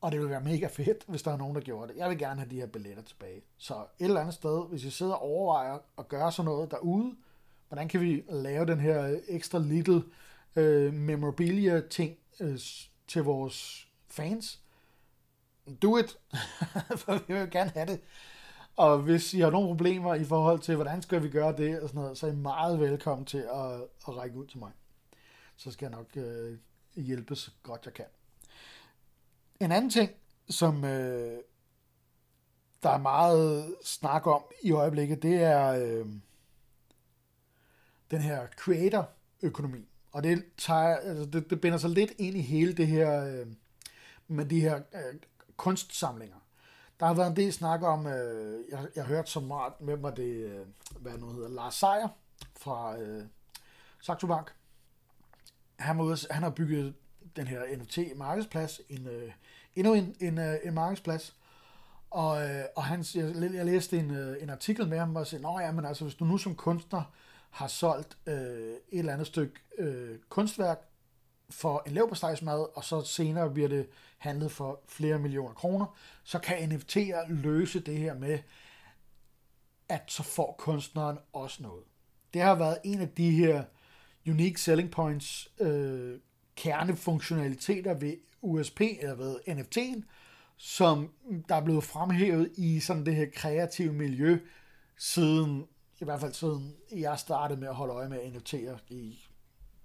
og 0.00 0.12
det 0.12 0.20
vil 0.20 0.30
være 0.30 0.40
mega 0.40 0.66
fedt, 0.66 1.04
hvis 1.08 1.22
der 1.22 1.32
er 1.32 1.36
nogen, 1.36 1.54
der 1.54 1.60
gjorde 1.60 1.92
det. 1.92 1.98
Jeg 1.98 2.10
vil 2.10 2.18
gerne 2.18 2.40
have 2.40 2.50
de 2.50 2.60
her 2.60 2.66
billetter 2.66 3.02
tilbage. 3.02 3.42
Så 3.56 3.74
et 3.74 4.04
eller 4.04 4.20
andet 4.20 4.34
sted, 4.34 4.68
hvis 4.68 4.84
I 4.84 4.90
sidder 4.90 5.12
og 5.12 5.22
overvejer 5.22 5.78
at 5.98 6.08
gøre 6.08 6.32
sådan 6.32 6.44
noget 6.44 6.70
derude, 6.70 7.16
hvordan 7.68 7.88
kan 7.88 8.00
vi 8.00 8.24
lave 8.30 8.66
den 8.66 8.80
her 8.80 9.20
ekstra 9.28 9.58
little 9.58 10.02
øh, 10.56 10.92
memorabilia 10.92 11.80
ting 11.80 12.16
øh, 12.40 12.58
til 13.08 13.22
vores 13.22 13.88
fans? 14.08 14.60
Do 15.82 15.98
it, 15.98 16.18
for 17.02 17.26
vi 17.26 17.34
vil 17.34 17.50
gerne 17.50 17.70
have 17.70 17.86
det. 17.86 18.00
Og 18.76 18.98
hvis 18.98 19.34
I 19.34 19.40
har 19.40 19.50
nogle 19.50 19.68
problemer 19.68 20.14
i 20.14 20.24
forhold 20.24 20.58
til, 20.60 20.74
hvordan 20.74 21.02
skal 21.02 21.22
vi 21.22 21.28
gøre 21.28 21.56
det, 21.56 21.80
og 21.80 21.88
sådan 21.88 22.02
noget, 22.02 22.18
så 22.18 22.26
er 22.26 22.30
I 22.30 22.36
meget 22.36 22.80
velkommen 22.80 23.24
til 23.24 23.38
at, 23.38 23.74
at 24.08 24.16
række 24.16 24.36
ud 24.36 24.46
til 24.46 24.58
mig. 24.58 24.70
Så 25.56 25.70
skal 25.70 25.86
jeg 25.86 25.96
nok 25.98 26.16
øh, 26.16 26.58
hjælpe 26.96 27.36
så 27.36 27.50
godt 27.62 27.80
jeg 27.84 27.94
kan. 27.94 28.04
En 29.60 29.72
anden 29.72 29.90
ting, 29.90 30.10
som 30.48 30.84
øh, 30.84 31.38
der 32.82 32.90
er 32.90 32.98
meget 32.98 33.74
snak 33.84 34.26
om 34.26 34.42
i 34.62 34.72
øjeblikket, 34.72 35.22
det 35.22 35.42
er 35.42 35.68
øh, 35.68 36.06
den 38.10 38.20
her 38.20 38.46
creator-økonomi. 38.46 39.88
Og 40.12 40.22
det, 40.22 40.44
tager, 40.58 40.96
altså 40.96 41.24
det, 41.24 41.50
det 41.50 41.60
binder 41.60 41.78
sig 41.78 41.90
lidt 41.90 42.12
ind 42.18 42.36
i 42.36 42.40
hele 42.40 42.72
det 42.72 42.86
her 42.86 43.24
øh, 43.24 43.46
med 44.28 44.44
de 44.44 44.60
her 44.60 44.76
øh, 44.76 45.14
kunstsamlinger. 45.56 46.36
Der 47.00 47.06
har 47.06 47.14
været 47.14 47.30
en 47.30 47.36
del 47.36 47.52
snak 47.52 47.82
om, 47.82 48.06
øh, 48.06 48.64
jeg, 48.70 48.88
jeg 48.96 49.04
hørte 49.04 49.16
hørt 49.16 49.28
så 49.28 49.40
meget, 49.40 49.72
med 49.80 49.96
mig 49.96 50.16
det, 50.16 50.34
øh, 50.34 50.66
hvad 51.00 51.18
nu 51.18 51.32
hedder, 51.32 51.48
Lars 51.48 51.74
Seier 51.74 52.08
fra 52.56 52.98
øh, 52.98 53.24
Saxo 54.00 54.26
Bank. 54.26 54.54
Han, 55.84 56.00
ude, 56.00 56.16
han 56.30 56.42
har 56.42 56.50
bygget 56.50 56.94
den 57.36 57.46
her 57.46 57.60
NFT-markedsplads, 57.76 58.80
en, 58.88 59.06
øh, 59.06 59.32
endnu 59.76 59.94
en, 59.94 60.16
en, 60.20 60.38
øh, 60.38 60.56
en 60.64 60.74
markedsplads, 60.74 61.36
og, 62.10 62.42
øh, 62.42 62.64
og 62.76 62.84
han, 62.84 63.04
jeg, 63.14 63.54
jeg 63.54 63.66
læste 63.66 63.98
en, 63.98 64.10
øh, 64.10 64.42
en 64.42 64.50
artikel 64.50 64.88
med 64.88 64.98
ham, 64.98 65.16
og 65.16 65.26
sagde, 65.26 65.42
Nå 65.42 65.60
ja, 65.60 65.72
men 65.72 65.84
altså, 65.84 66.04
hvis 66.04 66.14
du 66.14 66.24
nu 66.24 66.38
som 66.38 66.54
kunstner 66.54 67.02
har 67.50 67.66
solgt 67.66 68.18
øh, 68.26 68.34
et 68.34 68.98
eller 68.98 69.12
andet 69.12 69.26
stykke 69.26 69.54
øh, 69.78 70.18
kunstværk 70.28 70.88
for 71.50 71.82
en 71.86 71.92
leverpostejsmad, 71.92 72.66
og 72.76 72.84
så 72.84 73.02
senere 73.02 73.50
bliver 73.50 73.68
det 73.68 73.88
handlet 74.18 74.52
for 74.52 74.80
flere 74.88 75.18
millioner 75.18 75.54
kroner, 75.54 75.86
så 76.24 76.38
kan 76.38 76.72
NFT'er 76.72 77.32
løse 77.32 77.80
det 77.80 77.98
her 77.98 78.14
med, 78.14 78.38
at 79.88 80.02
så 80.06 80.22
får 80.22 80.54
kunstneren 80.58 81.18
også 81.32 81.62
noget. 81.62 81.84
Det 82.34 82.42
har 82.42 82.54
været 82.54 82.78
en 82.84 83.00
af 83.00 83.08
de 83.08 83.30
her 83.30 83.64
unique 84.26 84.58
selling 84.58 84.90
points, 84.90 85.52
øh, 85.60 86.18
kernefunktionaliteter 86.56 87.94
ved 87.94 88.16
USP, 88.42 88.80
eller 88.80 89.14
ved 89.14 89.36
NFT'en, 89.48 90.02
som 90.56 91.12
der 91.48 91.54
er 91.54 91.64
blevet 91.64 91.84
fremhævet 91.84 92.52
i 92.56 92.80
sådan 92.80 93.06
det 93.06 93.16
her 93.16 93.26
kreative 93.34 93.92
miljø, 93.92 94.38
siden, 94.96 95.66
i 96.00 96.04
hvert 96.04 96.20
fald 96.20 96.32
siden 96.32 96.76
jeg 96.92 97.18
startede 97.18 97.60
med 97.60 97.68
at 97.68 97.74
holde 97.74 97.94
øje 97.94 98.08
med 98.08 98.18
NFT'er 98.18 98.94
i, 98.94 99.18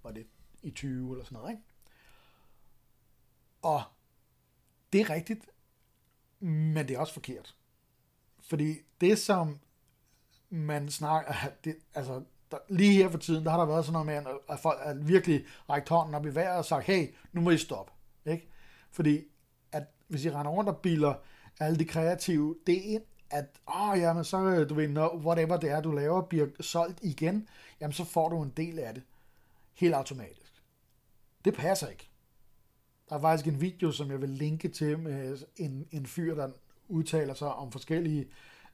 var 0.04 0.12
det 0.12 0.28
i 0.62 0.72
20 0.72 1.12
eller 1.12 1.26
sådan 1.26 1.36
noget, 1.36 1.52
ikke? 1.52 1.64
Og 3.62 3.84
det 4.94 5.02
er 5.02 5.10
rigtigt, 5.10 5.50
men 6.40 6.88
det 6.88 6.96
er 6.96 7.00
også 7.00 7.14
forkert. 7.14 7.56
Fordi 8.40 8.76
det, 9.02 9.20
som 9.20 9.60
man 10.50 10.90
snakker, 10.90 11.34
det, 11.64 11.78
altså 11.94 12.24
der, 12.52 12.58
lige 12.70 12.94
her 12.94 13.10
for 13.10 13.18
tiden, 13.18 13.44
der 13.44 13.52
har 13.52 13.58
der 13.58 13.66
været 13.66 13.86
sådan 13.86 14.06
noget 14.06 14.26
med, 14.26 14.34
at 14.50 14.60
folk 14.60 14.80
er 14.84 14.94
virkelig 14.94 15.46
rækket 15.70 15.90
hånden 15.90 16.16
op 16.16 16.26
i 16.26 16.36
vejret 16.36 16.58
og 16.58 16.66
sagt, 16.66 16.86
hey, 16.86 17.16
nu 17.34 17.42
må 17.42 17.50
I 17.50 17.58
stoppe. 17.58 17.92
Ikke? 18.26 18.48
Fordi 18.92 19.24
at 19.72 19.84
hvis 20.08 20.26
I 20.26 20.30
render 20.30 20.52
rundt 20.52 20.70
og 20.70 20.78
biler 20.78 21.14
alle 21.60 21.80
de 21.80 21.86
kreative 21.86 22.56
det 22.68 22.74
ind, 22.74 23.04
at 23.30 23.46
åh, 23.68 23.90
oh, 23.90 24.00
jamen, 24.00 24.24
så 24.24 24.64
du 24.64 24.74
ved, 24.74 24.88
no, 24.88 25.08
whatever 25.08 25.58
det 25.58 25.70
er, 25.72 25.82
du 25.82 25.92
laver, 25.92 26.22
bliver 26.22 26.48
solgt 26.60 27.00
igen, 27.04 27.48
jamen 27.82 27.94
så 27.94 28.04
får 28.04 28.30
du 28.30 28.42
en 28.42 28.54
del 28.58 28.80
af 28.80 28.94
det. 28.94 29.04
Helt 29.74 29.94
automatisk. 29.94 30.64
Det 31.46 31.54
passer 31.54 31.88
ikke. 31.88 32.10
Der 33.10 33.16
er 33.16 33.22
faktisk 33.22 33.48
en 33.48 33.62
video, 33.62 33.92
som 33.92 34.12
jeg 34.12 34.22
vil 34.22 34.30
linke 34.30 34.68
til 34.68 35.00
med 35.00 35.38
en, 35.58 35.88
en 35.92 36.06
fyr, 36.06 36.36
der 36.36 36.50
udtaler 36.88 37.34
sig 37.34 37.54
om 37.54 37.72
forskellige 37.72 38.22
øh, 38.22 38.28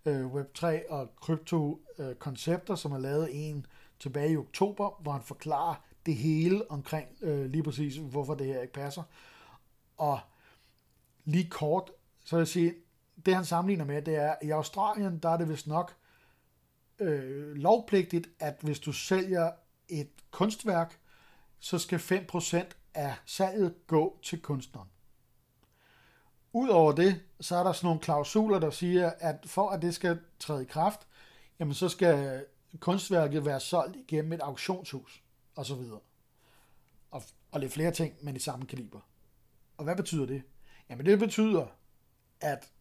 Øh, 0.05 0.25
Web3 0.25 0.91
og 0.91 1.15
krypto-koncepter, 1.15 2.73
øh, 2.73 2.77
som 2.77 2.91
har 2.91 2.99
lavet 2.99 3.29
en 3.31 3.65
tilbage 3.99 4.31
i 4.31 4.37
oktober, 4.37 4.99
hvor 5.01 5.11
han 5.11 5.21
forklarer 5.21 5.75
det 6.05 6.15
hele 6.15 6.71
omkring 6.71 7.07
øh, 7.21 7.45
lige 7.45 7.63
præcis, 7.63 7.95
hvorfor 7.95 8.35
det 8.35 8.47
her 8.47 8.61
ikke 8.61 8.73
passer. 8.73 9.03
Og 9.97 10.19
lige 11.25 11.49
kort, 11.49 11.91
så 12.25 12.35
vil 12.35 12.41
jeg 12.41 12.47
sige, 12.47 12.73
det 13.25 13.35
han 13.35 13.45
sammenligner 13.45 13.85
med, 13.85 14.01
det 14.01 14.15
er, 14.15 14.31
at 14.31 14.37
i 14.47 14.49
Australien, 14.49 15.19
der 15.19 15.29
er 15.29 15.37
det 15.37 15.49
vist 15.49 15.67
nok 15.67 15.95
øh, 16.99 17.55
lovpligtigt, 17.55 18.29
at 18.39 18.57
hvis 18.61 18.79
du 18.79 18.91
sælger 18.91 19.51
et 19.89 20.09
kunstværk, 20.31 20.99
så 21.59 21.79
skal 21.79 21.99
5% 21.99 22.57
af 22.93 23.15
salget 23.25 23.75
gå 23.87 24.19
til 24.23 24.41
kunstneren. 24.41 24.89
Udover 26.55 26.91
det, 26.91 27.21
så 27.39 27.55
er 27.55 27.63
der 27.63 27.71
sådan 27.71 27.87
nogle 27.87 28.01
klausuler, 28.01 28.59
der 28.59 28.69
siger, 28.69 29.11
at 29.19 29.35
for 29.45 29.69
at 29.69 29.81
det 29.81 29.95
skal 29.95 30.19
træde 30.39 30.61
i 30.61 30.65
kraft, 30.65 31.07
jamen 31.59 31.73
så 31.73 31.89
skal 31.89 32.45
kunstværket 32.79 33.45
være 33.45 33.59
solgt 33.59 33.95
igennem 33.95 34.33
et 34.33 34.39
auktionshus, 34.41 35.23
og 35.55 35.65
så 35.65 35.75
videre. 35.75 35.99
Og, 37.11 37.23
og 37.51 37.59
lidt 37.59 37.73
flere 37.73 37.91
ting, 37.91 38.13
men 38.21 38.35
i 38.35 38.39
samme 38.39 38.65
kaliber. 38.65 38.99
Og 39.77 39.83
hvad 39.83 39.95
betyder 39.95 40.25
det? 40.25 40.43
Jamen 40.89 41.05
det 41.05 41.19
betyder, 41.19 41.65
at 42.41 42.71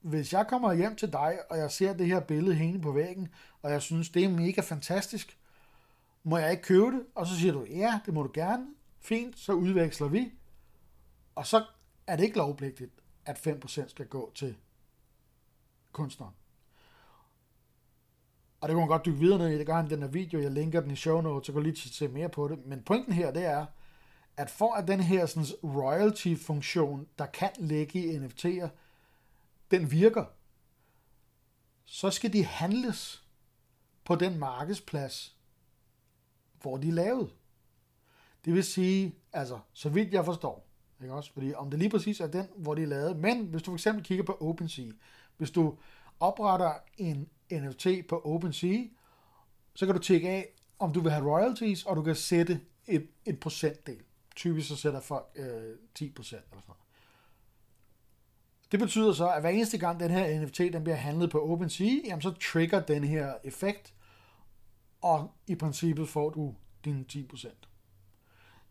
hvis 0.00 0.32
jeg 0.32 0.46
kommer 0.46 0.72
hjem 0.72 0.96
til 0.96 1.12
dig, 1.12 1.38
og 1.50 1.58
jeg 1.58 1.70
ser 1.70 1.92
det 1.92 2.06
her 2.06 2.20
billede 2.20 2.54
hænge 2.54 2.80
på 2.80 2.92
væggen, 2.92 3.28
og 3.62 3.70
jeg 3.70 3.82
synes, 3.82 4.10
det 4.10 4.24
er 4.24 4.28
mega 4.28 4.60
fantastisk, 4.60 5.38
må 6.22 6.38
jeg 6.38 6.50
ikke 6.50 6.62
købe 6.62 6.86
det? 6.86 7.02
Og 7.14 7.26
så 7.26 7.40
siger 7.40 7.52
du, 7.52 7.64
ja, 7.64 8.00
det 8.06 8.14
må 8.14 8.22
du 8.22 8.30
gerne. 8.34 8.66
Fint, 9.00 9.38
så 9.38 9.52
udveksler 9.52 10.08
vi. 10.08 10.32
Og 11.34 11.46
så 11.46 11.64
er 12.06 12.16
det 12.16 12.24
ikke 12.24 12.36
lovpligtigt, 12.36 12.92
at 13.26 13.46
5% 13.46 13.88
skal 13.88 14.06
gå 14.06 14.32
til 14.34 14.56
kunstneren. 15.92 16.34
Og 18.60 18.68
det 18.68 18.74
kunne 18.74 18.80
man 18.80 18.88
godt 18.88 19.06
dykke 19.06 19.18
videre 19.18 19.38
ned 19.38 19.48
i, 19.48 19.58
det 19.58 19.66
gør 19.66 19.76
han 19.76 19.90
den 19.90 20.02
her 20.02 20.08
video, 20.08 20.40
jeg 20.40 20.50
linker 20.50 20.80
den 20.80 20.90
i 20.90 20.96
show 20.96 21.20
notes, 21.20 21.46
så 21.46 21.52
kan 21.52 21.62
lige 21.62 21.76
se 21.76 22.08
mere 22.08 22.28
på 22.28 22.48
det. 22.48 22.66
Men 22.66 22.82
pointen 22.82 23.12
her, 23.12 23.30
det 23.30 23.44
er, 23.44 23.66
at 24.36 24.50
for 24.50 24.74
at 24.74 24.88
den 24.88 25.00
her 25.00 25.26
sådan, 25.26 25.48
royalty-funktion, 25.64 27.08
der 27.18 27.26
kan 27.26 27.50
ligge 27.58 27.98
i 27.98 28.18
NFT'er, 28.18 28.68
den 29.70 29.90
virker, 29.90 30.24
så 31.84 32.10
skal 32.10 32.32
de 32.32 32.44
handles 32.44 33.24
på 34.04 34.14
den 34.14 34.38
markedsplads, 34.38 35.36
hvor 36.62 36.76
de 36.76 36.88
er 36.88 36.92
lavet. 36.92 37.34
Det 38.44 38.54
vil 38.54 38.64
sige, 38.64 39.14
altså, 39.32 39.58
så 39.72 39.88
vidt 39.88 40.12
jeg 40.12 40.24
forstår, 40.24 40.65
ikke 41.02 41.14
også? 41.14 41.32
Fordi 41.32 41.54
om 41.54 41.70
det 41.70 41.78
lige 41.78 41.90
præcis 41.90 42.20
er 42.20 42.26
den, 42.26 42.46
hvor 42.56 42.74
de 42.74 42.82
er 42.82 42.86
lavet, 42.86 43.16
men 43.16 43.46
hvis 43.46 43.62
du 43.62 43.70
for 43.70 43.76
eksempel 43.76 44.04
kigger 44.04 44.24
på 44.24 44.36
OpenSea, 44.40 44.90
hvis 45.36 45.50
du 45.50 45.74
opretter 46.20 46.72
en 46.98 47.28
NFT 47.52 47.86
på 48.08 48.22
OpenSea, 48.24 48.78
så 49.74 49.86
kan 49.86 49.94
du 49.94 50.00
tjekke 50.00 50.28
af, 50.28 50.48
om 50.78 50.92
du 50.92 51.00
vil 51.00 51.12
have 51.12 51.30
royalties, 51.30 51.84
og 51.84 51.96
du 51.96 52.02
kan 52.02 52.14
sætte 52.14 52.60
et, 52.86 53.08
et 53.24 53.40
procentdel. 53.40 54.02
Typisk 54.36 54.68
så 54.68 54.76
sætter 54.76 55.00
folk 55.00 55.26
øh, 55.36 55.44
10% 55.44 55.50
eller 55.50 56.22
sådan 56.22 56.42
noget. 56.50 56.80
Det 58.72 58.80
betyder 58.80 59.12
så, 59.12 59.30
at 59.30 59.40
hver 59.40 59.50
eneste 59.50 59.78
gang 59.78 60.00
den 60.00 60.10
her 60.10 60.40
NFT 60.40 60.58
den 60.58 60.84
bliver 60.84 60.96
handlet 60.96 61.30
på 61.30 61.52
OpenSea, 61.52 62.00
jamen 62.04 62.22
så 62.22 62.30
trigger 62.52 62.80
den 62.80 63.04
her 63.04 63.34
effekt, 63.44 63.94
og 65.00 65.34
i 65.46 65.54
princippet 65.54 66.08
får 66.08 66.30
du 66.30 66.54
dine 66.84 67.04
10%. 67.12 67.75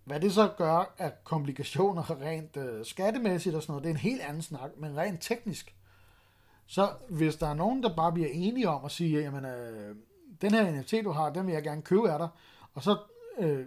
Hvad 0.05 0.19
det 0.19 0.33
så 0.33 0.53
gør 0.57 0.93
af 0.97 1.23
komplikationer 1.23 2.21
rent 2.21 2.57
øh, 2.57 2.85
skattemæssigt 2.85 3.55
og 3.55 3.61
sådan 3.61 3.71
noget, 3.71 3.83
det 3.83 3.89
er 3.89 3.93
en 3.93 3.99
helt 3.99 4.21
anden 4.21 4.41
snak, 4.41 4.69
men 4.77 4.97
rent 4.97 5.21
teknisk. 5.21 5.75
Så 6.65 6.89
hvis 7.09 7.35
der 7.35 7.47
er 7.47 7.53
nogen, 7.53 7.83
der 7.83 7.95
bare 7.95 8.11
bliver 8.11 8.29
enige 8.31 8.69
om 8.69 8.85
at 8.85 8.91
sige, 8.91 9.19
jamen, 9.19 9.45
øh, 9.45 9.95
den 10.41 10.51
her 10.51 10.71
NFT, 10.71 10.93
du 11.03 11.11
har, 11.11 11.29
den 11.29 11.47
vil 11.47 11.53
jeg 11.53 11.63
gerne 11.63 11.81
købe 11.81 12.11
af 12.11 12.19
dig, 12.19 12.27
og 12.73 12.83
så 12.83 12.97
øh, 13.39 13.65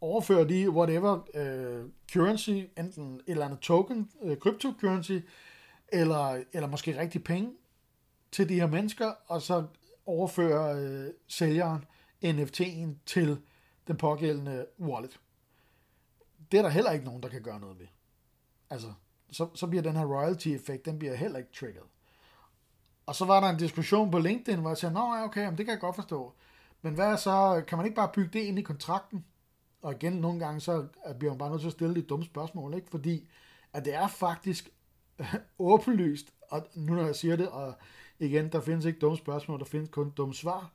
overfører 0.00 0.44
de 0.44 0.70
whatever 0.70 1.20
øh, 1.34 1.84
currency, 2.12 2.50
enten 2.78 3.14
et 3.14 3.22
eller 3.26 3.44
andet 3.44 3.60
token, 3.60 4.10
øh, 4.22 4.36
cryptocurrency, 4.36 5.18
eller, 5.88 6.42
eller 6.52 6.68
måske 6.68 7.00
rigtig 7.00 7.24
penge 7.24 7.52
til 8.32 8.48
de 8.48 8.54
her 8.54 8.66
mennesker, 8.66 9.12
og 9.26 9.42
så 9.42 9.64
overfører 10.06 10.76
øh, 10.78 11.10
sælgeren 11.28 11.84
NFT'en 12.24 12.88
til 13.06 13.38
den 13.86 13.96
pågældende 13.96 14.66
wallet. 14.80 15.20
Det 16.52 16.58
er 16.58 16.62
der 16.62 16.68
heller 16.68 16.90
ikke 16.90 17.04
nogen, 17.04 17.22
der 17.22 17.28
kan 17.28 17.42
gøre 17.42 17.60
noget 17.60 17.78
ved. 17.78 17.86
Altså, 18.70 18.92
så, 19.30 19.48
så 19.54 19.66
bliver 19.66 19.82
den 19.82 19.96
her 19.96 20.04
royalty-effekt, 20.04 20.84
den 20.84 20.98
bliver 20.98 21.14
heller 21.14 21.38
ikke 21.38 21.52
trigget. 21.52 21.82
Og 23.06 23.14
så 23.14 23.24
var 23.24 23.40
der 23.40 23.48
en 23.48 23.56
diskussion 23.56 24.10
på 24.10 24.18
LinkedIn, 24.18 24.60
hvor 24.60 24.70
jeg 24.70 24.76
sagde, 24.76 24.94
nå 24.94 25.14
ja, 25.14 25.24
okay, 25.24 25.40
jamen, 25.40 25.58
det 25.58 25.66
kan 25.66 25.72
jeg 25.72 25.80
godt 25.80 25.96
forstå. 25.96 26.34
Men 26.82 26.94
hvad 26.94 27.16
så, 27.16 27.64
kan 27.68 27.78
man 27.78 27.86
ikke 27.86 27.96
bare 27.96 28.10
bygge 28.14 28.38
det 28.38 28.44
ind 28.44 28.58
i 28.58 28.62
kontrakten? 28.62 29.24
Og 29.82 29.92
igen, 29.92 30.12
nogle 30.12 30.40
gange, 30.40 30.60
så 30.60 30.86
bliver 31.18 31.32
man 31.32 31.38
bare 31.38 31.50
nødt 31.50 31.60
til 31.60 31.68
at 31.68 31.72
stille 31.72 31.94
de 31.94 32.02
dumme 32.02 32.24
spørgsmål, 32.24 32.74
ikke? 32.74 32.90
Fordi, 32.90 33.28
at 33.72 33.84
det 33.84 33.94
er 33.94 34.08
faktisk 34.08 34.70
åbenlyst, 35.58 36.32
og 36.50 36.66
nu 36.74 36.94
når 36.94 37.04
jeg 37.04 37.16
siger 37.16 37.36
det, 37.36 37.48
og 37.48 37.74
igen, 38.18 38.52
der 38.52 38.60
findes 38.60 38.84
ikke 38.84 38.98
dumme 38.98 39.18
spørgsmål, 39.18 39.58
der 39.58 39.64
findes 39.64 39.90
kun 39.90 40.10
dumme 40.10 40.34
svar. 40.34 40.72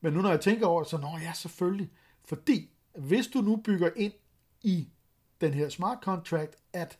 Men 0.00 0.12
nu 0.12 0.20
når 0.20 0.30
jeg 0.30 0.40
tænker 0.40 0.66
over 0.66 0.82
det, 0.82 0.90
så 0.90 0.98
nå 0.98 1.18
ja, 1.22 1.32
selvfølgelig. 1.32 1.90
Fordi, 2.24 2.70
hvis 2.98 3.26
du 3.26 3.38
nu 3.38 3.56
bygger 3.56 3.90
ind 3.96 4.12
i 4.62 4.88
den 5.40 5.54
her 5.54 5.68
smart 5.68 5.98
contract, 6.02 6.56
at 6.72 6.98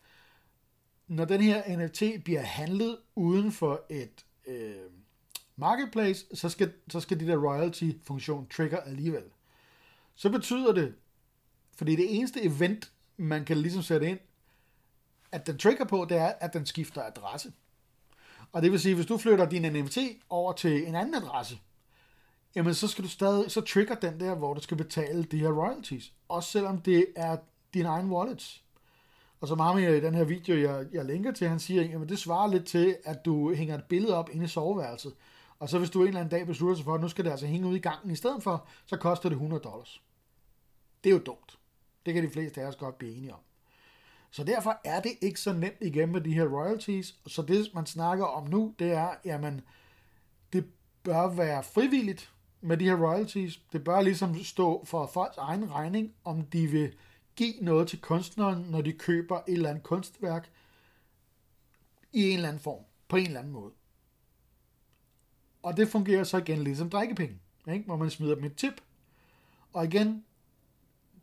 når 1.08 1.24
den 1.24 1.40
her 1.40 1.76
NFT 1.76 2.24
bliver 2.24 2.40
handlet 2.40 2.98
uden 3.14 3.52
for 3.52 3.84
et 3.88 4.24
øh, 4.46 4.74
marketplace, 5.56 6.26
så 6.34 6.48
skal, 6.48 6.72
så 6.90 7.00
skal 7.00 7.20
de 7.20 7.26
der 7.26 7.36
royalty-funktion 7.36 8.48
trigger 8.48 8.80
alligevel. 8.80 9.24
Så 10.14 10.30
betyder 10.30 10.72
det, 10.72 10.94
fordi 11.74 11.96
det 11.96 12.16
eneste 12.16 12.42
event, 12.42 12.92
man 13.16 13.44
kan 13.44 13.56
ligesom 13.56 13.82
sætte 13.82 14.08
ind, 14.08 14.18
at 15.32 15.46
den 15.46 15.58
trigger 15.58 15.84
på, 15.84 16.06
det 16.08 16.16
er, 16.16 16.32
at 16.40 16.52
den 16.52 16.66
skifter 16.66 17.02
adresse. 17.02 17.52
Og 18.52 18.62
det 18.62 18.72
vil 18.72 18.80
sige, 18.80 18.94
hvis 18.94 19.06
du 19.06 19.18
flytter 19.18 19.48
din 19.48 19.72
NFT 19.72 19.98
over 20.28 20.52
til 20.52 20.88
en 20.88 20.94
anden 20.94 21.14
adresse, 21.14 21.58
jamen 22.54 22.74
så 22.74 22.88
skal 22.88 23.04
du 23.04 23.08
stadig, 23.08 23.50
så 23.50 23.60
trigger 23.60 23.94
den 23.94 24.20
der, 24.20 24.34
hvor 24.34 24.54
du 24.54 24.60
skal 24.60 24.76
betale 24.76 25.22
de 25.22 25.38
her 25.38 25.50
royalties. 25.52 26.12
Også 26.28 26.50
selvom 26.50 26.80
det 26.80 27.06
er 27.16 27.36
din 27.74 27.86
egen 27.86 28.10
wallets. 28.10 28.64
Og 29.40 29.48
så 29.48 29.54
ham 29.54 29.78
i 29.78 30.00
den 30.00 30.14
her 30.14 30.24
video, 30.24 30.56
jeg, 30.56 30.86
jeg 30.92 31.04
linker 31.04 31.32
til, 31.32 31.48
han 31.48 31.58
siger, 31.58 32.00
at 32.02 32.08
det 32.08 32.18
svarer 32.18 32.50
lidt 32.50 32.66
til, 32.66 32.96
at 33.04 33.24
du 33.24 33.54
hænger 33.54 33.74
et 33.78 33.84
billede 33.84 34.16
op 34.16 34.30
inde 34.32 34.44
i 34.44 34.48
soveværelset. 34.48 35.14
Og 35.58 35.68
så 35.68 35.78
hvis 35.78 35.90
du 35.90 36.00
en 36.00 36.08
eller 36.08 36.20
anden 36.20 36.38
dag 36.38 36.46
beslutter 36.46 36.76
sig 36.76 36.84
for, 36.84 36.94
at 36.94 37.00
nu 37.00 37.08
skal 37.08 37.24
det 37.24 37.30
altså 37.30 37.46
hænge 37.46 37.68
ud 37.68 37.76
i 37.76 37.80
gangen 37.80 38.10
i 38.10 38.16
stedet 38.16 38.42
for, 38.42 38.66
så 38.86 38.96
koster 38.96 39.28
det 39.28 39.36
100 39.36 39.62
dollars. 39.62 40.02
Det 41.04 41.10
er 41.10 41.14
jo 41.14 41.22
dumt. 41.26 41.58
Det 42.06 42.14
kan 42.14 42.24
de 42.24 42.30
fleste 42.30 42.62
af 42.62 42.66
os 42.66 42.76
godt 42.76 42.98
blive 42.98 43.14
enige 43.14 43.34
om. 43.34 43.40
Så 44.30 44.44
derfor 44.44 44.80
er 44.84 45.00
det 45.00 45.12
ikke 45.20 45.40
så 45.40 45.52
nemt 45.52 45.76
igen 45.80 46.12
med 46.12 46.20
de 46.20 46.34
her 46.34 46.44
royalties. 46.44 47.14
Så 47.26 47.42
det, 47.42 47.74
man 47.74 47.86
snakker 47.86 48.24
om 48.24 48.46
nu, 48.46 48.74
det 48.78 48.92
er, 48.92 49.14
jamen, 49.24 49.60
det 50.52 50.64
bør 51.02 51.28
være 51.28 51.62
frivilligt 51.62 52.32
med 52.60 52.76
de 52.76 52.84
her 52.84 53.06
royalties. 53.06 53.60
Det 53.72 53.84
bør 53.84 54.00
ligesom 54.00 54.44
stå 54.44 54.84
for 54.84 55.06
folks 55.06 55.36
egen 55.36 55.70
regning, 55.70 56.12
om 56.24 56.42
de 56.42 56.66
vil 56.66 56.92
give 57.40 57.54
noget 57.60 57.88
til 57.88 58.00
kunstneren, 58.00 58.66
når 58.70 58.80
de 58.80 58.92
køber 58.92 59.36
et 59.36 59.52
eller 59.52 59.70
andet 59.70 59.82
kunstværk 59.82 60.50
i 62.12 62.30
en 62.30 62.36
eller 62.36 62.48
anden 62.48 62.62
form, 62.62 62.84
på 63.08 63.16
en 63.16 63.26
eller 63.26 63.38
anden 63.38 63.52
måde. 63.52 63.72
Og 65.62 65.76
det 65.76 65.88
fungerer 65.88 66.24
så 66.24 66.36
igen 66.36 66.64
ligesom 66.64 66.90
drikkepenge, 66.90 67.38
ikke? 67.72 67.84
hvor 67.84 67.96
man 67.96 68.10
smider 68.10 68.34
dem 68.34 68.44
et 68.44 68.56
tip. 68.56 68.80
Og 69.72 69.84
igen, 69.84 70.24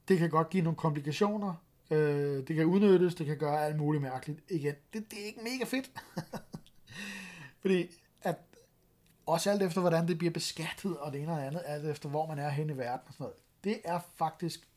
det 0.08 0.18
kan 0.18 0.30
godt 0.30 0.50
give 0.50 0.64
nogle 0.64 0.78
komplikationer. 0.78 1.54
Øh, 1.92 2.48
det 2.48 2.56
kan 2.56 2.66
udnyttes, 2.66 3.16
det 3.16 3.26
kan 3.26 3.38
gøre 3.38 3.66
alt 3.66 3.78
muligt 3.78 4.04
mærkeligt. 4.04 4.40
Igen, 4.50 4.76
det, 4.94 5.12
det 5.12 5.22
er 5.22 5.26
ikke 5.26 5.42
mega 5.44 5.64
fedt. 5.64 5.92
Fordi 7.62 7.90
at 8.22 8.38
også 9.26 9.52
alt 9.52 9.62
efter, 9.62 9.82
hvordan 9.82 10.08
det 10.08 10.18
bliver 10.18 10.34
beskattet, 10.34 10.98
og 10.98 11.14
det 11.14 11.22
ene 11.22 11.32
og 11.32 11.38
det 11.38 11.44
andet, 11.44 11.62
alt 11.66 11.86
efter, 11.86 12.10
hvor 12.10 12.28
man 12.28 12.40
er 12.40 12.50
hen 12.50 12.70
i 12.70 12.78
verden 12.78 13.08
og 13.08 13.14
sådan 13.14 13.24
noget. 13.24 13.38
Det 13.64 13.82
er 13.86 14.00
faktisk 14.16 14.68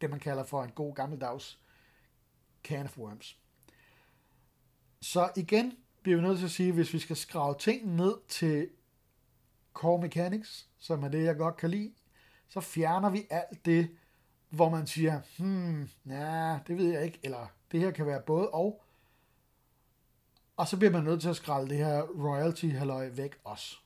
det, 0.00 0.10
man 0.10 0.20
kalder 0.20 0.44
for 0.44 0.62
en 0.62 0.70
god 0.70 0.94
gammeldags 0.94 1.60
can 2.64 2.84
of 2.84 2.98
worms. 2.98 3.38
Så 5.00 5.30
igen 5.36 5.72
bliver 6.02 6.16
vi 6.16 6.22
nødt 6.22 6.38
til 6.38 6.44
at 6.44 6.50
sige, 6.50 6.72
hvis 6.72 6.92
vi 6.92 6.98
skal 6.98 7.16
skrave 7.16 7.54
ting 7.58 7.94
ned 7.94 8.14
til 8.28 8.68
core 9.74 10.00
mechanics, 10.00 10.68
som 10.78 11.02
er 11.02 11.08
det, 11.08 11.24
jeg 11.24 11.36
godt 11.36 11.56
kan 11.56 11.70
lide, 11.70 11.92
så 12.48 12.60
fjerner 12.60 13.10
vi 13.10 13.26
alt 13.30 13.64
det, 13.64 13.90
hvor 14.48 14.68
man 14.68 14.86
siger, 14.86 15.20
hmm, 15.38 15.88
ja, 16.06 16.58
det 16.66 16.76
ved 16.76 16.92
jeg 16.92 17.04
ikke, 17.04 17.20
eller 17.22 17.46
det 17.72 17.80
her 17.80 17.90
kan 17.90 18.06
være 18.06 18.22
både 18.22 18.50
og. 18.50 18.84
Og 20.56 20.68
så 20.68 20.76
bliver 20.76 20.92
man 20.92 21.04
nødt 21.04 21.20
til 21.20 21.28
at 21.28 21.36
skralde 21.36 21.70
det 21.70 21.76
her 21.76 22.02
royalty 22.02 22.66
halløj 22.66 23.08
væk 23.08 23.38
også. 23.44 23.76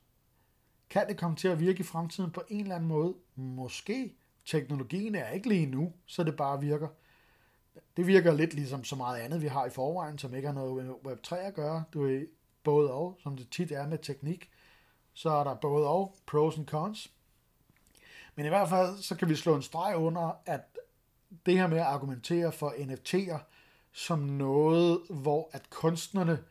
Kan 0.91 1.09
det 1.09 1.19
komme 1.19 1.37
til 1.37 1.49
at 1.49 1.61
virke 1.61 1.81
i 1.81 1.83
fremtiden 1.83 2.31
på 2.31 2.43
en 2.49 2.61
eller 2.61 2.75
anden 2.75 2.89
måde? 2.89 3.15
Måske. 3.35 4.17
Teknologien 4.47 5.15
er 5.15 5.31
ikke 5.31 5.49
lige 5.49 5.67
nu, 5.67 5.93
så 6.07 6.25
det 6.25 6.37
bare 6.37 6.61
virker. 6.61 6.89
Det 7.97 8.07
virker 8.07 8.35
lidt 8.35 8.55
ligesom 8.55 8.85
så 8.85 8.97
meget 8.97 9.21
andet, 9.21 9.43
vi 9.43 9.47
har 9.47 9.67
i 9.67 9.71
forvejen, 9.71 10.19
som 10.19 10.35
ikke 10.35 10.49
har 10.49 10.55
noget 10.55 10.85
med 10.85 10.95
Web3 10.95 11.37
at 11.37 11.55
gøre. 11.55 11.85
Du 11.93 12.07
er 12.07 12.21
både 12.63 12.93
og, 12.93 13.19
som 13.23 13.37
det 13.37 13.51
tit 13.51 13.73
er 13.73 13.87
med 13.87 13.99
teknik. 13.99 14.51
Så 15.13 15.31
er 15.31 15.45
der 15.45 15.55
både 15.55 15.89
og, 15.89 16.15
pros 16.27 16.59
and 16.59 16.67
cons. 16.67 17.13
Men 18.35 18.47
i 18.47 18.49
hvert 18.49 18.69
fald, 18.69 18.97
så 19.03 19.17
kan 19.17 19.29
vi 19.29 19.35
slå 19.35 19.57
en 19.57 19.63
streg 19.63 19.97
under, 19.97 20.41
at 20.47 20.79
det 21.47 21.59
her 21.59 21.67
med 21.67 21.79
at 21.79 21.85
argumentere 21.85 22.53
for 22.53 22.71
NFT'er 22.71 23.39
som 23.93 24.19
noget, 24.19 25.01
hvor 25.11 25.51
at 25.53 25.71
kunstnerne, 25.71 26.45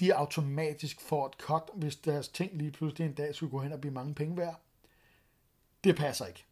de 0.00 0.14
automatisk 0.14 1.00
får 1.00 1.26
et 1.26 1.34
cut, 1.34 1.62
hvis 1.74 1.96
deres 1.96 2.28
ting 2.28 2.56
lige 2.56 2.70
pludselig 2.70 3.06
en 3.06 3.14
dag 3.14 3.34
skulle 3.34 3.50
gå 3.50 3.58
hen 3.58 3.72
og 3.72 3.80
blive 3.80 3.94
mange 3.94 4.14
penge 4.14 4.36
værd. 4.36 4.60
Det 5.84 5.96
passer 5.96 6.26
ikke. 6.26 6.44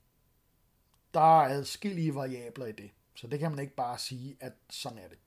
Der 1.14 1.40
er 1.40 1.48
adskillige 1.48 2.14
variabler 2.14 2.66
i 2.66 2.72
det. 2.72 2.90
Så 3.14 3.26
det 3.26 3.38
kan 3.38 3.50
man 3.50 3.60
ikke 3.60 3.74
bare 3.74 3.98
sige, 3.98 4.36
at 4.40 4.52
sådan 4.70 4.98
er 4.98 5.08
det. 5.08 5.18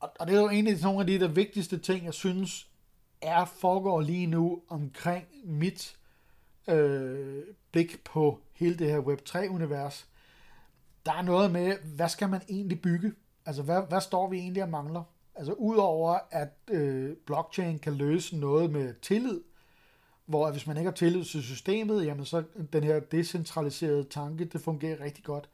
Og, 0.00 0.12
og 0.20 0.26
det 0.26 0.36
er 0.36 0.40
jo 0.40 0.48
egentlig 0.48 0.82
nogle 0.82 1.00
af 1.00 1.06
de 1.06 1.20
der 1.20 1.28
vigtigste 1.28 1.78
ting, 1.78 2.04
jeg 2.04 2.14
synes, 2.14 2.70
er 3.20 3.44
foregår 3.44 4.00
lige 4.00 4.26
nu 4.26 4.62
omkring 4.68 5.26
mit 5.44 5.98
øh, 6.68 7.44
blik 7.72 8.04
på 8.04 8.40
hele 8.52 8.76
det 8.76 8.90
her 8.90 9.00
Web3-univers. 9.00 10.06
Der 11.06 11.12
er 11.12 11.22
noget 11.22 11.50
med, 11.50 11.78
hvad 11.78 12.08
skal 12.08 12.28
man 12.28 12.42
egentlig 12.48 12.82
bygge? 12.82 13.12
Altså, 13.46 13.62
hvad, 13.62 13.82
hvad 13.88 14.00
står 14.00 14.28
vi 14.28 14.38
egentlig 14.38 14.62
og 14.62 14.68
mangler? 14.68 15.02
Altså, 15.34 15.52
udover 15.52 16.18
at 16.30 16.52
øh, 16.70 17.16
blockchain 17.26 17.78
kan 17.78 17.94
løse 17.94 18.36
noget 18.36 18.70
med 18.70 18.94
tillid, 18.94 19.40
hvor 20.28 20.50
hvis 20.50 20.66
man 20.66 20.76
ikke 20.76 20.90
har 20.90 20.96
tillid 20.96 21.24
til 21.24 21.42
systemet, 21.42 22.06
jamen 22.06 22.24
så 22.24 22.42
den 22.72 22.84
her 22.84 23.00
decentraliserede 23.00 24.04
tanke, 24.04 24.44
det 24.44 24.60
fungerer 24.60 25.00
rigtig 25.00 25.24
godt. 25.24 25.48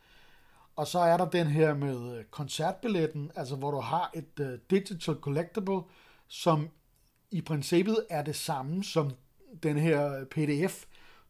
Og 0.76 0.86
så 0.86 0.98
er 0.98 1.16
der 1.16 1.24
den 1.24 1.46
her 1.46 1.74
med 1.74 2.18
øh, 2.18 2.24
koncertbilletten, 2.24 3.30
altså 3.36 3.56
hvor 3.56 3.70
du 3.70 3.80
har 3.80 4.10
et 4.14 4.40
uh, 4.40 4.46
digital 4.70 5.14
collectible, 5.14 5.80
som 6.28 6.68
i 7.30 7.40
princippet 7.40 7.96
er 8.10 8.22
det 8.22 8.36
samme 8.36 8.84
som 8.84 9.10
den 9.62 9.78
her 9.78 10.24
pdf, 10.24 10.84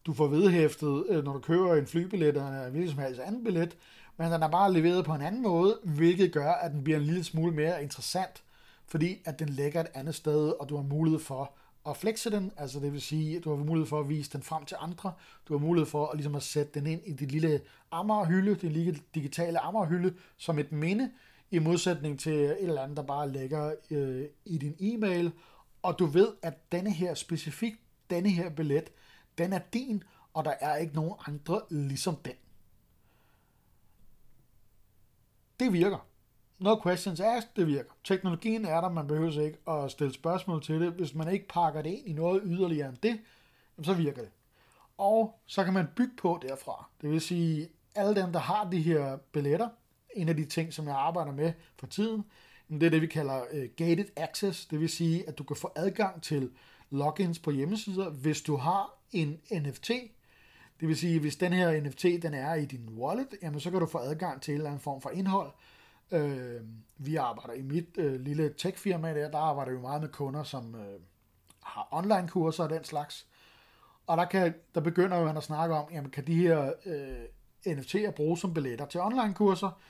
du 0.06 0.12
får 0.12 0.26
vedhæftet, 0.26 1.06
øh, 1.08 1.24
når 1.24 1.32
du 1.32 1.38
køber 1.38 1.74
en 1.74 1.86
flybillet 1.86 2.28
eller 2.28 2.64
en 2.64 2.70
hvilken 2.70 2.90
som 2.90 3.02
helst 3.02 3.20
anden 3.20 3.44
billet, 3.44 3.76
men 4.16 4.32
den 4.32 4.42
er 4.42 4.48
bare 4.48 4.72
leveret 4.72 5.04
på 5.04 5.12
en 5.12 5.22
anden 5.22 5.42
måde, 5.42 5.78
hvilket 5.84 6.32
gør, 6.32 6.52
at 6.52 6.72
den 6.72 6.84
bliver 6.84 6.98
en 6.98 7.04
lille 7.04 7.24
smule 7.24 7.52
mere 7.52 7.82
interessant, 7.82 8.42
fordi 8.86 9.22
at 9.24 9.38
den 9.38 9.48
ligger 9.48 9.80
et 9.80 9.90
andet 9.94 10.14
sted, 10.14 10.48
og 10.60 10.68
du 10.68 10.76
har 10.76 10.82
mulighed 10.82 11.20
for 11.20 11.52
at 11.88 11.96
flexe 11.96 12.30
den, 12.30 12.52
altså 12.56 12.80
det 12.80 12.92
vil 12.92 13.00
sige, 13.00 13.36
at 13.36 13.44
du 13.44 13.56
har 13.56 13.64
mulighed 13.64 13.86
for 13.86 14.00
at 14.00 14.08
vise 14.08 14.30
den 14.32 14.42
frem 14.42 14.64
til 14.64 14.76
andre, 14.80 15.12
du 15.48 15.58
har 15.58 15.66
mulighed 15.66 15.90
for 15.90 16.06
at, 16.06 16.16
ligesom 16.16 16.34
at 16.34 16.42
sætte 16.42 16.80
den 16.80 16.86
ind 16.86 17.02
i 17.06 17.12
dit 17.12 17.32
lille 17.32 17.60
Amager-hylde, 17.90 18.54
din 18.54 18.72
lille 18.72 19.00
digitale 19.14 19.58
Amager-hylde, 19.58 20.14
som 20.36 20.58
et 20.58 20.72
minde, 20.72 21.10
i 21.50 21.58
modsætning 21.58 22.20
til 22.20 22.32
et 22.32 22.62
eller 22.62 22.82
andet, 22.82 22.96
der 22.96 23.02
bare 23.02 23.30
ligger 23.30 23.74
øh, 23.90 24.24
i 24.44 24.58
din 24.58 24.76
e-mail, 24.80 25.32
og 25.82 25.98
du 25.98 26.06
ved, 26.06 26.28
at 26.42 26.72
denne 26.72 26.92
her 26.92 27.14
specifik, 27.14 27.74
denne 28.10 28.30
her 28.30 28.50
billet, 28.50 28.92
den 29.38 29.52
er 29.52 29.60
din, 29.72 30.02
og 30.34 30.44
der 30.44 30.54
er 30.60 30.76
ikke 30.76 30.94
nogen 30.94 31.14
andre 31.26 31.62
ligesom 31.70 32.16
den. 32.16 32.34
Det 35.60 35.72
virker. 35.72 36.06
No 36.58 36.80
questions 36.82 37.20
asked, 37.20 37.50
det 37.56 37.66
virker. 37.66 37.90
Teknologien 38.04 38.64
er 38.64 38.80
der, 38.80 38.88
man 38.88 39.06
behøver 39.06 39.40
ikke 39.40 39.58
at 39.68 39.90
stille 39.90 40.14
spørgsmål 40.14 40.62
til 40.62 40.80
det. 40.80 40.92
Hvis 40.92 41.14
man 41.14 41.32
ikke 41.32 41.48
pakker 41.48 41.82
det 41.82 41.90
ind 41.90 42.06
i 42.06 42.12
noget 42.12 42.42
yderligere 42.44 42.88
end 42.88 42.96
det, 43.02 43.20
så 43.82 43.94
virker 43.94 44.22
det. 44.22 44.30
Og 44.98 45.40
så 45.46 45.64
kan 45.64 45.72
man 45.72 45.86
bygge 45.96 46.16
på 46.16 46.38
derfra. 46.42 46.86
Det 47.02 47.10
vil 47.10 47.20
sige, 47.20 47.68
alle 47.94 48.22
dem, 48.22 48.32
der 48.32 48.40
har 48.40 48.70
de 48.70 48.82
her 48.82 49.16
billetter, 49.16 49.68
en 50.14 50.28
af 50.28 50.36
de 50.36 50.44
ting, 50.44 50.72
som 50.72 50.86
jeg 50.86 50.96
arbejder 50.96 51.32
med 51.32 51.52
for 51.76 51.86
tiden, 51.86 52.24
det 52.68 52.82
er 52.82 52.90
det, 52.90 53.02
vi 53.02 53.06
kalder 53.06 53.40
uh, 53.40 53.64
gated 53.76 54.06
access. 54.16 54.66
Det 54.66 54.80
vil 54.80 54.88
sige, 54.88 55.28
at 55.28 55.38
du 55.38 55.44
kan 55.44 55.56
få 55.56 55.72
adgang 55.76 56.22
til 56.22 56.50
logins 56.90 57.38
på 57.38 57.50
hjemmesider, 57.50 58.10
hvis 58.10 58.42
du 58.42 58.56
har 58.56 58.98
en 59.12 59.40
NFT. 59.52 59.90
Det 60.80 60.88
vil 60.88 60.96
sige, 60.96 61.20
hvis 61.20 61.36
den 61.36 61.52
her 61.52 61.80
NFT 61.80 62.02
den 62.02 62.34
er 62.34 62.54
i 62.54 62.64
din 62.64 62.88
wallet, 62.88 63.28
jamen 63.42 63.60
så 63.60 63.70
kan 63.70 63.80
du 63.80 63.86
få 63.86 63.98
adgang 63.98 64.42
til 64.42 64.52
en 64.52 64.56
eller 64.56 64.70
anden 64.70 64.82
form 64.82 65.00
for 65.00 65.10
indhold, 65.10 65.50
Øh, 66.10 66.60
vi 66.96 67.16
arbejder 67.16 67.52
i 67.52 67.62
mit 67.62 67.88
øh, 67.98 68.20
lille 68.20 68.54
tech-firma 68.58 69.14
der, 69.14 69.30
der 69.30 69.38
arbejder 69.38 69.72
vi 69.72 69.78
meget 69.78 70.00
med 70.00 70.08
kunder, 70.08 70.42
som 70.42 70.74
øh, 70.74 71.00
har 71.62 71.88
online-kurser 71.90 72.64
og 72.64 72.70
den 72.70 72.84
slags. 72.84 73.26
Og 74.06 74.16
der, 74.16 74.24
kan, 74.24 74.54
der 74.74 74.80
begynder 74.80 75.18
jo 75.18 75.26
han 75.26 75.36
at 75.36 75.42
snakke 75.42 75.74
om, 75.74 75.92
jamen 75.92 76.10
kan 76.10 76.26
de 76.26 76.34
her 76.34 76.72
øh, 76.86 77.24
NFT'er 77.66 78.10
bruges 78.10 78.40
som 78.40 78.54
billetter 78.54 78.86
til 78.86 79.00
online-kurser, 79.00 79.80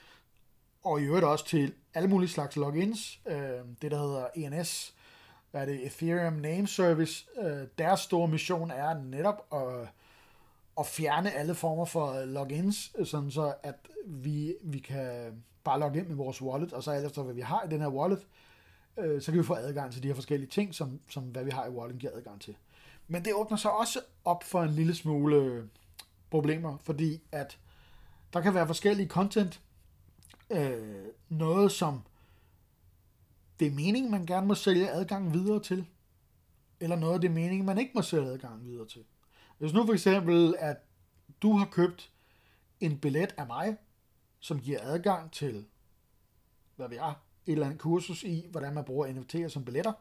og 0.85 1.01
i 1.01 1.05
øvrigt 1.05 1.25
også 1.25 1.47
til 1.47 1.75
alle 1.95 2.09
mulige 2.09 2.31
slags 2.31 2.57
logins. 2.57 3.21
Øh, 3.27 3.61
det, 3.83 3.91
der 3.91 3.99
hedder 3.99 4.27
ENS, 4.35 4.95
hvad 5.51 5.61
er 5.61 5.67
det, 5.67 5.87
Ethereum 5.87 6.33
Name 6.33 6.67
Service, 6.67 7.27
øh, 7.43 7.69
deres 7.79 8.01
store 8.01 8.29
mission 8.29 8.71
er 8.71 8.95
netop 8.95 9.47
at, 9.53 9.89
at 10.79 10.87
fjerne 10.87 11.33
alle 11.33 11.55
former 11.55 11.85
for 11.85 12.13
øh, 12.13 12.29
logins, 12.29 12.93
øh, 12.99 13.07
sådan 13.07 13.31
så 13.31 13.55
at 13.63 13.89
vi, 14.07 14.55
vi 14.63 14.79
kan 14.79 15.33
bare 15.65 15.81
logge 15.81 15.99
ind 15.99 16.09
med 16.09 16.17
vores 16.17 16.43
wallet, 16.43 16.73
og 16.73 16.83
så 16.83 16.91
alt 16.91 17.07
efter, 17.07 17.23
hvad 17.23 17.35
vi 17.35 17.41
har 17.41 17.63
i 17.63 17.69
den 17.71 17.81
her 17.81 17.89
wallet, 17.89 18.27
øh, 18.99 19.23
så 19.23 19.33
kan 19.33 19.39
vi 19.39 19.47
få 19.47 19.55
adgang 19.55 19.93
til 19.93 20.03
de 20.03 20.09
her 20.09 20.15
forskellige 20.15 20.51
ting, 20.51 20.75
som, 20.75 21.01
som 21.11 21.25
hvad 21.25 21.45
vi 21.45 21.51
har 21.51 21.67
i 21.67 21.71
wallet 21.71 21.99
giver 21.99 22.13
adgang 22.17 22.41
til. 22.41 22.57
Men 23.09 23.25
det 23.25 23.35
åbner 23.35 23.57
så 23.57 23.69
også 23.69 24.01
op 24.25 24.45
for 24.45 24.63
en 24.63 24.71
lille 24.71 24.95
smule 24.95 25.37
øh, 25.37 25.65
problemer, 26.31 26.79
fordi 26.83 27.23
at 27.33 27.59
der 28.33 28.41
kan 28.41 28.55
være 28.55 28.67
forskellige 28.67 29.09
content, 29.09 29.61
øh, 30.51 31.05
noget 31.29 31.73
som 31.73 32.03
det 33.61 33.67
er 33.67 33.73
meningen, 33.73 34.11
man 34.11 34.27
gerne 34.27 34.47
må 34.47 34.55
sælge 34.55 34.91
adgang 34.91 35.33
videre 35.33 35.63
til, 35.63 35.87
eller 36.81 36.97
noget, 36.97 37.23
det 37.23 37.29
er 37.29 37.33
meningen, 37.33 37.67
man 37.67 37.79
ikke 37.79 37.93
må 37.95 38.03
sælge 38.03 38.27
adgang 38.27 38.65
videre 38.65 38.87
til. 38.87 39.05
Hvis 39.59 39.73
nu 39.73 39.87
for 39.87 39.93
eksempel, 39.93 40.55
at 40.59 40.77
du 41.43 41.53
har 41.53 41.67
købt 41.67 42.13
en 42.81 42.99
billet 42.99 43.35
af 43.39 43.47
mig, 43.47 43.77
som 44.41 44.61
giver 44.61 44.79
adgang 44.83 45.33
til, 45.33 45.67
hvad 46.77 46.89
vi 46.89 46.97
er, 46.97 47.15
et 47.47 47.53
eller 47.53 47.67
andet 47.67 47.81
kursus 47.81 48.23
i, 48.23 48.47
hvordan 48.51 48.75
man 48.75 48.85
bruger 48.85 49.07
NFT'er 49.07 49.49
som 49.49 49.65
billetter, 49.65 49.93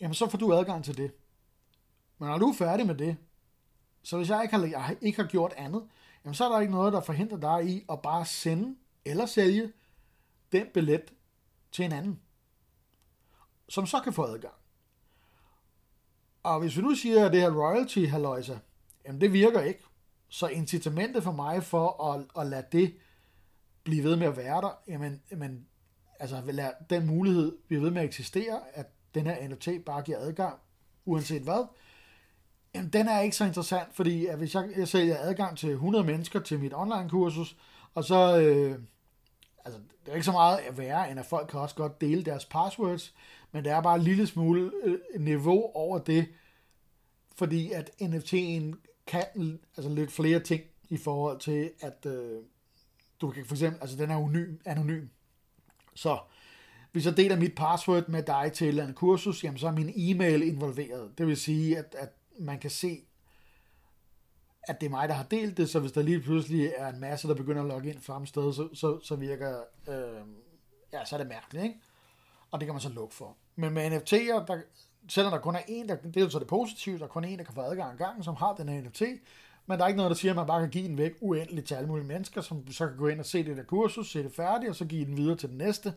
jamen 0.00 0.14
så 0.14 0.28
får 0.28 0.38
du 0.38 0.52
adgang 0.52 0.84
til 0.84 0.96
det. 0.96 1.12
Men 2.18 2.28
når 2.28 2.38
du 2.38 2.48
er 2.48 2.54
færdig 2.54 2.86
med 2.86 2.94
det, 2.94 3.16
så 4.02 4.16
hvis 4.16 4.30
jeg 4.30 4.42
ikke 4.42 4.56
har, 4.56 4.66
jeg 4.66 4.96
ikke 5.00 5.22
har 5.22 5.28
gjort 5.28 5.52
andet, 5.56 5.88
jamen 6.24 6.34
så 6.34 6.44
er 6.44 6.48
der 6.48 6.60
ikke 6.60 6.72
noget, 6.72 6.92
der 6.92 7.00
forhindrer 7.00 7.38
dig 7.38 7.68
i 7.68 7.84
at 7.90 8.02
bare 8.02 8.26
sende 8.26 8.76
eller 9.04 9.26
sælge 9.26 9.72
den 10.52 10.66
billet 10.74 11.14
til 11.72 11.84
en 11.84 11.92
anden, 11.92 12.20
som 13.68 13.86
så 13.86 14.00
kan 14.00 14.12
få 14.12 14.24
adgang. 14.24 14.54
Og 16.46 16.60
hvis 16.60 16.76
vi 16.76 16.82
nu 16.82 16.94
siger, 16.94 17.26
at 17.26 17.32
det 17.32 17.40
her 17.40 17.50
royalty 17.50 17.98
haløjse, 17.98 18.60
jamen 19.06 19.20
det 19.20 19.32
virker 19.32 19.60
ikke. 19.60 19.82
Så 20.28 20.46
incitamentet 20.46 21.22
for 21.22 21.32
mig 21.32 21.62
for 21.62 22.12
at, 22.12 22.24
at 22.40 22.46
lade 22.46 22.66
det 22.72 22.94
blive 23.84 24.04
ved 24.04 24.16
med 24.16 24.26
at 24.26 24.36
være 24.36 24.60
der, 24.60 24.78
jamen, 24.88 25.22
jamen 25.30 25.66
altså 26.20 26.42
lade 26.46 26.72
den 26.90 27.06
mulighed 27.06 27.56
blive 27.68 27.82
ved 27.82 27.90
med 27.90 28.02
at 28.02 28.06
eksistere, 28.06 28.60
at 28.74 28.86
den 29.14 29.26
her 29.26 29.48
NFT 29.48 29.68
bare 29.86 30.02
giver 30.02 30.18
adgang, 30.18 30.58
uanset 31.04 31.42
hvad, 31.42 31.66
jamen 32.74 32.90
den 32.90 33.08
er 33.08 33.20
ikke 33.20 33.36
så 33.36 33.44
interessant, 33.44 33.88
fordi 33.94 34.26
at 34.26 34.38
hvis 34.38 34.54
jeg, 34.54 34.68
jeg 34.76 34.88
sælger 34.88 35.16
adgang 35.18 35.58
til 35.58 35.70
100 35.70 36.04
mennesker 36.04 36.40
til 36.40 36.60
mit 36.60 36.72
online-kursus, 36.74 37.56
og 37.94 38.04
så, 38.04 38.40
øh, 38.40 38.78
altså 39.66 39.80
det 40.04 40.10
er 40.10 40.14
ikke 40.14 40.24
så 40.24 40.32
meget 40.32 40.58
at 40.58 40.78
være, 40.78 41.10
end 41.10 41.20
at 41.20 41.26
folk 41.26 41.48
kan 41.50 41.60
også 41.60 41.74
godt 41.74 42.00
dele 42.00 42.22
deres 42.22 42.44
passwords, 42.44 43.14
men 43.52 43.64
det 43.64 43.72
er 43.72 43.80
bare 43.80 43.96
en 43.96 44.02
lille 44.02 44.26
smule 44.26 44.72
øh, 44.84 44.98
niveau 45.18 45.70
over 45.74 45.98
det, 45.98 46.28
fordi 47.36 47.72
at 47.72 47.90
NFT'en 48.02 48.74
kan 49.06 49.24
altså 49.76 49.90
lidt 49.90 50.12
flere 50.12 50.40
ting 50.40 50.62
i 50.88 50.96
forhold 50.96 51.38
til, 51.38 51.70
at 51.80 52.06
øh, 52.06 52.42
du 53.20 53.30
kan 53.30 53.44
for 53.44 53.54
eksempel, 53.54 53.80
altså 53.80 53.96
den 53.96 54.10
er 54.10 54.16
anonym, 54.16 54.56
anonym. 54.64 55.06
Så 55.94 56.18
hvis 56.92 57.06
jeg 57.06 57.16
deler 57.16 57.36
mit 57.36 57.54
password 57.54 58.08
med 58.08 58.22
dig 58.22 58.50
til 58.54 58.64
et 58.64 58.68
eller 58.68 58.82
andet 58.82 58.96
kursus, 58.96 59.44
jamen 59.44 59.58
så 59.58 59.66
er 59.66 59.72
min 59.72 59.92
e-mail 59.96 60.42
involveret. 60.42 61.18
Det 61.18 61.26
vil 61.26 61.36
sige, 61.36 61.78
at, 61.78 61.94
at 61.98 62.12
man 62.38 62.58
kan 62.58 62.70
se, 62.70 63.05
at 64.66 64.80
det 64.80 64.86
er 64.86 64.90
mig, 64.90 65.08
der 65.08 65.14
har 65.14 65.24
delt 65.24 65.56
det, 65.56 65.68
så 65.68 65.80
hvis 65.80 65.92
der 65.92 66.02
lige 66.02 66.20
pludselig 66.20 66.72
er 66.76 66.88
en 66.88 67.00
masse, 67.00 67.28
der 67.28 67.34
begynder 67.34 67.62
at 67.62 67.68
logge 67.68 67.90
ind 67.90 68.00
samme 68.00 68.26
sted, 68.26 68.52
så, 68.52 68.68
så, 68.74 69.00
så 69.02 69.16
virker, 69.16 69.60
øh, 69.88 70.26
ja, 70.92 71.04
så 71.04 71.16
er 71.16 71.18
det 71.18 71.26
mærkeligt, 71.26 71.64
ikke? 71.64 71.80
Og 72.50 72.60
det 72.60 72.66
kan 72.66 72.74
man 72.74 72.80
så 72.80 72.88
lukke 72.88 73.14
for. 73.14 73.36
Men 73.56 73.74
med 73.74 73.90
NFT'er, 73.90 74.46
der, 74.46 74.60
selvom 75.08 75.32
der 75.32 75.38
kun 75.38 75.54
er 75.54 75.62
en, 75.68 75.88
der, 75.88 75.96
det 75.96 76.16
er 76.16 76.20
jo 76.20 76.30
så 76.30 76.38
det 76.38 76.46
positive, 76.46 76.98
der 76.98 77.04
er 77.04 77.08
kun 77.08 77.24
en, 77.24 77.38
der 77.38 77.44
kan 77.44 77.54
få 77.54 77.60
adgang 77.60 77.92
en 77.92 77.98
gang, 77.98 78.24
som 78.24 78.34
har 78.34 78.54
den 78.54 78.68
her 78.68 78.82
NFT, 78.82 79.02
men 79.66 79.78
der 79.78 79.84
er 79.84 79.88
ikke 79.88 79.96
noget, 79.96 80.10
der 80.10 80.16
siger, 80.16 80.32
at 80.32 80.36
man 80.36 80.46
bare 80.46 80.60
kan 80.60 80.70
give 80.70 80.88
den 80.88 80.98
væk 80.98 81.12
uendeligt 81.20 81.66
til 81.66 81.74
alle 81.74 81.88
mulige 81.88 82.06
mennesker, 82.06 82.40
som 82.40 82.72
så 82.72 82.86
kan 82.86 82.96
gå 82.96 83.08
ind 83.08 83.20
og 83.20 83.26
se 83.26 83.44
det 83.44 83.56
der 83.56 83.62
kursus, 83.62 84.10
se 84.10 84.22
det 84.22 84.32
færdigt, 84.32 84.70
og 84.70 84.76
så 84.76 84.84
give 84.84 85.04
den 85.04 85.16
videre 85.16 85.36
til 85.36 85.48
den 85.48 85.58
næste. 85.58 85.94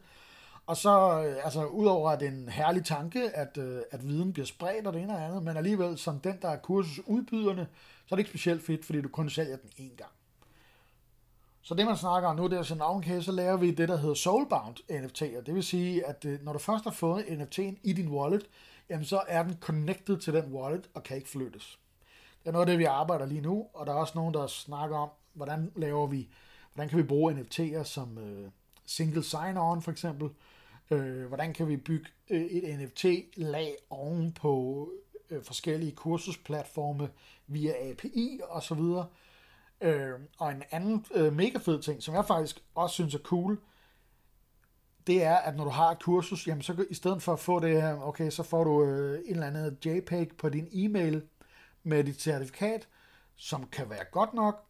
Og 0.69 0.77
så, 0.77 1.23
øh, 1.23 1.45
altså, 1.45 1.65
udover 1.65 2.09
at 2.09 2.19
det 2.19 2.27
er 2.27 2.31
en 2.31 2.49
herlig 2.49 2.85
tanke, 2.85 3.29
at, 3.29 3.57
øh, 3.57 3.81
at 3.91 4.07
viden 4.07 4.33
bliver 4.33 4.45
spredt 4.45 4.87
og 4.87 4.93
det 4.93 5.01
ene 5.01 5.15
og 5.15 5.23
andet, 5.25 5.43
men 5.43 5.57
alligevel 5.57 5.97
som 5.97 6.19
den, 6.19 6.37
der 6.41 6.49
er 6.49 6.57
kursusudbyderne, 6.57 7.67
så 8.05 8.15
er 8.15 8.15
det 8.15 8.19
ikke 8.19 8.29
specielt 8.29 8.65
fedt, 8.65 8.85
fordi 8.85 9.01
du 9.01 9.07
kun 9.07 9.29
sælger 9.29 9.57
den 9.57 9.69
én 9.69 9.95
gang. 9.95 10.11
Så 11.61 11.73
det, 11.73 11.85
man 11.85 11.97
snakker 11.97 12.29
om 12.29 12.35
nu, 12.35 12.47
det 12.47 12.57
er 12.57 12.63
sådan, 12.63 12.83
okay, 12.83 13.21
så 13.21 13.31
laver 13.31 13.57
vi 13.57 13.71
det, 13.71 13.89
der 13.89 13.97
hedder 13.97 14.15
Soulbound 14.15 14.75
NFT'er. 14.91 15.41
Det 15.41 15.55
vil 15.55 15.63
sige, 15.63 16.05
at 16.05 16.25
øh, 16.25 16.43
når 16.43 16.53
du 16.53 16.59
først 16.59 16.83
har 16.83 16.91
fået 16.91 17.23
NFT'en 17.23 17.75
i 17.83 17.93
din 17.93 18.07
wallet, 18.09 18.49
jamen 18.89 19.05
så 19.05 19.21
er 19.27 19.43
den 19.43 19.57
connected 19.61 20.17
til 20.17 20.33
den 20.33 20.53
wallet 20.53 20.89
og 20.93 21.03
kan 21.03 21.17
ikke 21.17 21.29
flyttes. 21.29 21.79
Det 22.43 22.47
er 22.47 22.51
noget 22.51 22.65
af 22.65 22.71
det, 22.71 22.79
vi 22.79 22.83
arbejder 22.83 23.25
lige 23.25 23.41
nu, 23.41 23.67
og 23.73 23.85
der 23.85 23.93
er 23.93 23.97
også 23.97 24.13
nogen, 24.15 24.33
der 24.33 24.47
snakker 24.47 24.97
om, 24.97 25.09
hvordan 25.33 25.71
laver 25.75 26.07
vi, 26.07 26.29
hvordan 26.73 26.89
kan 26.89 26.97
vi 26.97 27.03
bruge 27.03 27.33
NFT'er 27.33 27.83
som 27.83 28.17
øh, 28.17 28.51
single 28.85 29.23
sign-on 29.23 29.81
for 29.81 29.91
eksempel, 29.91 30.25
øh, 30.25 30.33
Øh, 30.91 31.25
hvordan 31.25 31.53
kan 31.53 31.67
vi 31.67 31.77
bygge 31.77 32.09
øh, 32.29 32.41
et 32.41 32.79
NFT-lag 32.79 33.75
oven 33.89 34.31
på 34.31 34.89
øh, 35.29 35.43
forskellige 35.43 35.91
kursusplatforme 35.91 37.09
via 37.47 37.89
API 37.89 38.39
og 38.43 38.63
så 38.63 38.75
videre. 38.75 39.07
Øh, 39.81 40.13
og 40.37 40.51
en 40.51 40.63
anden 40.71 41.05
øh, 41.15 41.33
mega 41.33 41.57
fed 41.57 41.81
ting, 41.81 42.03
som 42.03 42.15
jeg 42.15 42.25
faktisk 42.25 42.63
også 42.75 42.93
synes 42.93 43.15
er 43.15 43.19
cool, 43.19 43.59
det 45.07 45.23
er, 45.23 45.35
at 45.35 45.55
når 45.55 45.63
du 45.63 45.69
har 45.69 45.91
et 45.91 46.03
kursus, 46.03 46.47
jamen 46.47 46.61
så 46.61 46.85
i 46.89 46.93
stedet 46.93 47.21
for 47.21 47.33
at 47.33 47.39
få 47.39 47.59
det 47.59 47.81
her, 47.81 48.01
okay, 48.01 48.29
så 48.29 48.43
får 48.43 48.63
du 48.63 48.83
øh, 48.83 49.19
en 49.25 49.33
eller 49.33 49.47
anden 49.47 49.77
JPEG 49.85 50.37
på 50.37 50.49
din 50.49 50.67
e-mail 50.71 51.23
med 51.83 52.03
dit 52.03 52.21
certifikat, 52.21 52.87
som 53.35 53.67
kan 53.71 53.89
være 53.89 54.03
godt 54.11 54.33
nok. 54.33 54.65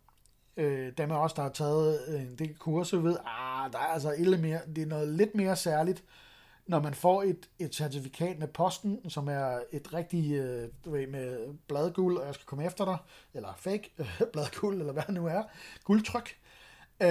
Øh, 0.58 0.94
dem 0.98 1.12
af 1.12 1.24
også, 1.24 1.34
der 1.36 1.42
har 1.42 1.50
taget 1.50 2.22
en 2.22 2.36
del 2.36 2.56
kurser, 2.58 2.98
ved, 2.98 3.18
ah, 3.26 3.49
der 3.72 3.80
er 3.80 3.84
altså 3.84 4.16
lidt 4.18 4.42
mere, 4.42 4.60
det 4.76 4.82
er 4.82 4.88
noget 4.88 5.08
lidt 5.08 5.36
mere 5.36 5.56
særligt, 5.56 6.04
når 6.68 6.82
man 6.82 6.94
får 6.94 7.24
et, 7.24 7.50
et 7.60 7.76
certifikat 7.76 8.40
med 8.40 8.48
posten, 8.48 9.10
som 9.10 9.28
er 9.28 9.60
et 9.72 9.94
rigtig, 9.94 10.34
øh, 10.34 10.70
du 10.86 10.92
ved, 10.92 11.08
med 11.08 11.54
bladguld, 11.68 12.18
og 12.18 12.26
jeg 12.26 12.34
skal 12.34 12.46
komme 12.46 12.66
efter 12.66 12.86
dig, 12.86 12.98
eller 13.34 13.54
fake 13.58 13.92
øh, 14.00 14.22
bladguld, 14.34 14.80
eller 14.80 14.94
hvad 14.94 15.04
det 15.08 15.14
nu 15.14 15.28
er, 15.28 15.44
guldtryk. 15.84 16.38
Øh, 17.02 17.08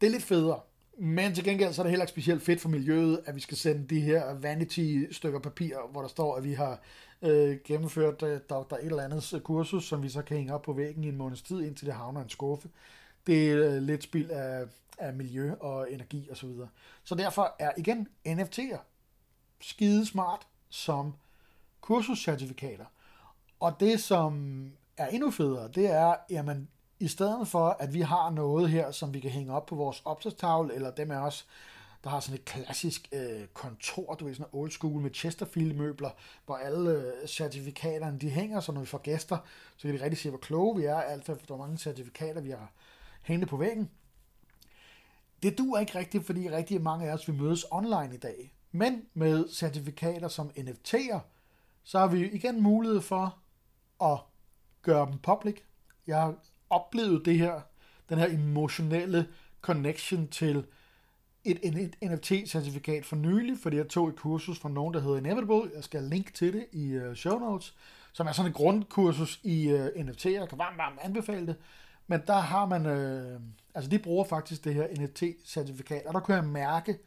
det 0.00 0.06
er 0.06 0.10
lidt 0.10 0.22
federe. 0.22 0.60
Men 0.98 1.34
til 1.34 1.44
gengæld 1.44 1.72
så 1.72 1.82
er 1.82 1.84
det 1.84 1.90
heller 1.90 2.04
ikke 2.04 2.10
specielt 2.10 2.42
fedt 2.42 2.60
for 2.60 2.68
miljøet, 2.68 3.20
at 3.26 3.34
vi 3.34 3.40
skal 3.40 3.56
sende 3.56 3.86
de 3.86 4.00
her 4.00 4.34
vanity-stykker 4.34 5.38
papir, 5.38 5.76
hvor 5.90 6.00
der 6.00 6.08
står, 6.08 6.36
at 6.36 6.44
vi 6.44 6.52
har 6.52 6.80
øh, 7.22 7.58
gennemført 7.64 8.22
øh, 8.22 8.40
der, 8.48 8.62
der 8.62 8.76
et 8.76 8.84
eller 8.84 9.02
andet 9.02 9.40
kursus, 9.44 9.84
som 9.84 10.02
vi 10.02 10.08
så 10.08 10.22
kan 10.22 10.36
hænge 10.36 10.54
op 10.54 10.62
på 10.62 10.72
væggen 10.72 11.04
i 11.04 11.08
en 11.08 11.16
måneds 11.16 11.42
tid, 11.42 11.60
indtil 11.62 11.86
det 11.86 11.94
havner 11.94 12.22
en 12.22 12.28
skuffe. 12.28 12.68
Det 13.26 13.50
er 13.50 13.70
øh, 13.70 13.82
lidt 13.82 14.02
spild 14.02 14.30
af, 14.30 14.64
af 14.98 15.14
miljø 15.14 15.54
og 15.60 15.92
energi 15.92 16.28
osv. 16.30 16.34
Så, 16.34 16.46
videre. 16.46 16.68
så 17.04 17.14
derfor 17.14 17.56
er 17.58 17.72
igen 17.76 18.08
NFT'er 18.28 18.78
skide 19.60 20.06
smart 20.06 20.46
som 20.68 21.14
kursuscertifikater. 21.80 22.84
Og 23.60 23.80
det, 23.80 24.02
som 24.02 24.62
er 24.96 25.06
endnu 25.06 25.30
federe, 25.30 25.68
det 25.68 25.86
er, 25.86 26.14
jamen, 26.30 26.68
i 27.00 27.08
stedet 27.08 27.48
for, 27.48 27.68
at 27.68 27.94
vi 27.94 28.00
har 28.00 28.30
noget 28.30 28.70
her, 28.70 28.90
som 28.90 29.14
vi 29.14 29.20
kan 29.20 29.30
hænge 29.30 29.52
op 29.52 29.66
på 29.66 29.74
vores 29.74 30.02
opslagstavle, 30.04 30.74
eller 30.74 30.90
dem 30.90 31.10
af 31.10 31.18
os, 31.18 31.46
der 32.04 32.10
har 32.10 32.20
sådan 32.20 32.34
et 32.34 32.44
klassisk 32.44 33.08
øh, 33.12 33.46
kontor, 33.52 34.14
du 34.14 34.24
ved, 34.24 34.34
sådan 34.34 34.50
old 34.52 34.70
school 34.70 35.00
med 35.00 35.10
Chesterfield-møbler, 35.14 36.10
hvor 36.46 36.56
alle 36.56 36.90
øh, 36.90 37.28
certifikaterne, 37.28 38.18
de 38.18 38.30
hænger, 38.30 38.60
så 38.60 38.72
når 38.72 38.80
vi 38.80 38.86
får 38.86 38.98
gæster, 38.98 39.38
så 39.76 39.88
kan 39.88 39.98
de 39.98 40.04
rigtig 40.04 40.18
se, 40.18 40.28
hvor 40.28 40.38
kloge 40.38 40.76
vi 40.76 40.84
er, 40.84 40.96
alt 40.96 41.28
efter 41.28 41.46
hvor 41.46 41.56
mange 41.56 41.78
certifikater 41.78 42.40
vi 42.40 42.50
har 42.50 42.72
hængende 43.24 43.46
på 43.46 43.56
væggen. 43.56 43.90
Det 45.42 45.58
duer 45.58 45.80
ikke 45.80 45.98
rigtigt, 45.98 46.26
fordi 46.26 46.50
rigtig 46.50 46.82
mange 46.82 47.08
af 47.08 47.14
os 47.14 47.28
vil 47.28 47.36
mødes 47.36 47.64
online 47.70 48.14
i 48.14 48.18
dag. 48.18 48.52
Men 48.72 49.02
med 49.14 49.48
certifikater 49.48 50.28
som 50.28 50.50
NFT'er, 50.58 51.18
så 51.82 51.98
har 51.98 52.06
vi 52.06 52.30
igen 52.30 52.62
mulighed 52.62 53.00
for 53.00 53.38
at 54.02 54.18
gøre 54.82 55.06
dem 55.06 55.18
public. 55.18 55.56
Jeg 56.06 56.20
har 56.20 56.34
oplevet 56.70 57.24
det 57.24 57.38
her, 57.38 57.60
den 58.08 58.18
her 58.18 58.26
emotionelle 58.26 59.28
connection 59.60 60.28
til 60.28 60.66
et, 61.44 61.60
et 61.62 61.96
NFT-certifikat 62.04 63.04
for 63.04 63.16
nylig, 63.16 63.58
fordi 63.58 63.76
jeg 63.76 63.88
tog 63.88 64.08
et 64.08 64.16
kursus 64.16 64.58
fra 64.58 64.68
nogen, 64.68 64.94
der 64.94 65.00
hedder 65.00 65.16
Inevitable. 65.16 65.70
Jeg 65.74 65.84
skal 65.84 66.02
linke 66.02 66.32
til 66.32 66.52
det 66.52 66.66
i 66.72 66.88
øh, 66.88 67.14
show 67.16 67.38
notes, 67.38 67.74
som 68.12 68.26
er 68.26 68.32
sådan 68.32 68.50
et 68.50 68.56
grundkursus 68.56 69.40
i 69.42 69.72
uh. 69.72 69.78
Jeg 70.24 70.48
kan 70.48 70.58
varmt, 70.58 70.78
varmt 70.78 70.98
anbefale 71.02 71.46
det. 71.46 71.56
Men 72.06 72.22
der 72.26 72.38
har 72.38 72.66
man, 72.66 72.86
øh, 72.86 73.40
altså 73.74 73.90
de 73.90 73.98
bruger 73.98 74.24
faktisk 74.24 74.64
det 74.64 74.74
her 74.74 74.86
NFT-certifikat, 74.86 76.06
og 76.06 76.14
der 76.14 76.20
kunne 76.20 76.36
jeg 76.36 76.44
mærke 76.44 76.98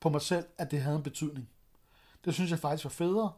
på 0.00 0.08
mig 0.08 0.20
selv, 0.22 0.44
at 0.58 0.70
det 0.70 0.80
havde 0.82 0.96
en 0.96 1.02
betydning. 1.02 1.48
Det 2.24 2.34
synes 2.34 2.50
jeg 2.50 2.58
faktisk 2.58 2.84
var 2.84 2.90
federe. 2.90 3.32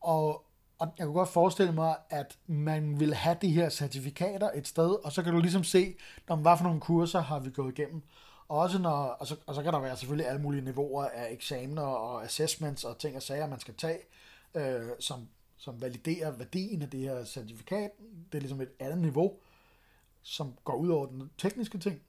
Og, 0.00 0.44
Og 0.78 0.88
jeg 0.98 1.06
kunne 1.06 1.14
godt 1.14 1.28
forestille 1.28 1.72
mig, 1.72 1.96
at 2.10 2.38
man 2.46 3.00
vil 3.00 3.14
have 3.14 3.36
de 3.42 3.50
her 3.50 3.68
certifikater 3.68 4.50
et 4.54 4.68
sted, 4.68 5.04
og 5.04 5.12
så 5.12 5.22
kan 5.22 5.32
du 5.32 5.40
ligesom 5.40 5.64
se, 5.64 5.94
når 6.28 6.36
hvad 6.36 6.56
for 6.56 6.64
nogle 6.64 6.80
kurser 6.80 7.20
har 7.20 7.38
vi 7.38 7.50
gået 7.50 7.78
igennem. 7.78 8.02
Og, 8.48 8.58
også 8.58 8.78
når, 8.78 8.90
og, 8.90 9.26
så, 9.26 9.36
og 9.46 9.54
så 9.54 9.62
kan 9.62 9.72
der 9.72 9.78
være 9.80 9.96
selvfølgelig 9.96 10.28
alle 10.28 10.42
mulige 10.42 10.64
niveauer 10.64 11.04
af 11.04 11.32
eksamener 11.32 11.82
og 11.82 12.24
assessments 12.24 12.84
og 12.84 12.98
ting 12.98 13.16
og 13.16 13.22
sager, 13.22 13.46
man 13.46 13.60
skal 13.60 13.74
tage, 13.74 13.98
øh, 14.54 14.88
som, 15.00 15.28
som 15.56 15.80
validerer 15.80 16.30
værdien 16.30 16.82
af 16.82 16.90
det 16.90 17.00
her 17.00 17.24
certifikat. 17.24 17.90
Det 18.32 18.38
er 18.38 18.40
ligesom 18.40 18.60
et 18.60 18.72
andet 18.78 18.98
niveau, 18.98 19.32
som 20.22 20.54
går 20.64 20.74
ud 20.74 20.88
over 20.88 21.06
den 21.06 21.30
tekniske 21.38 21.78
ting. 21.78 22.00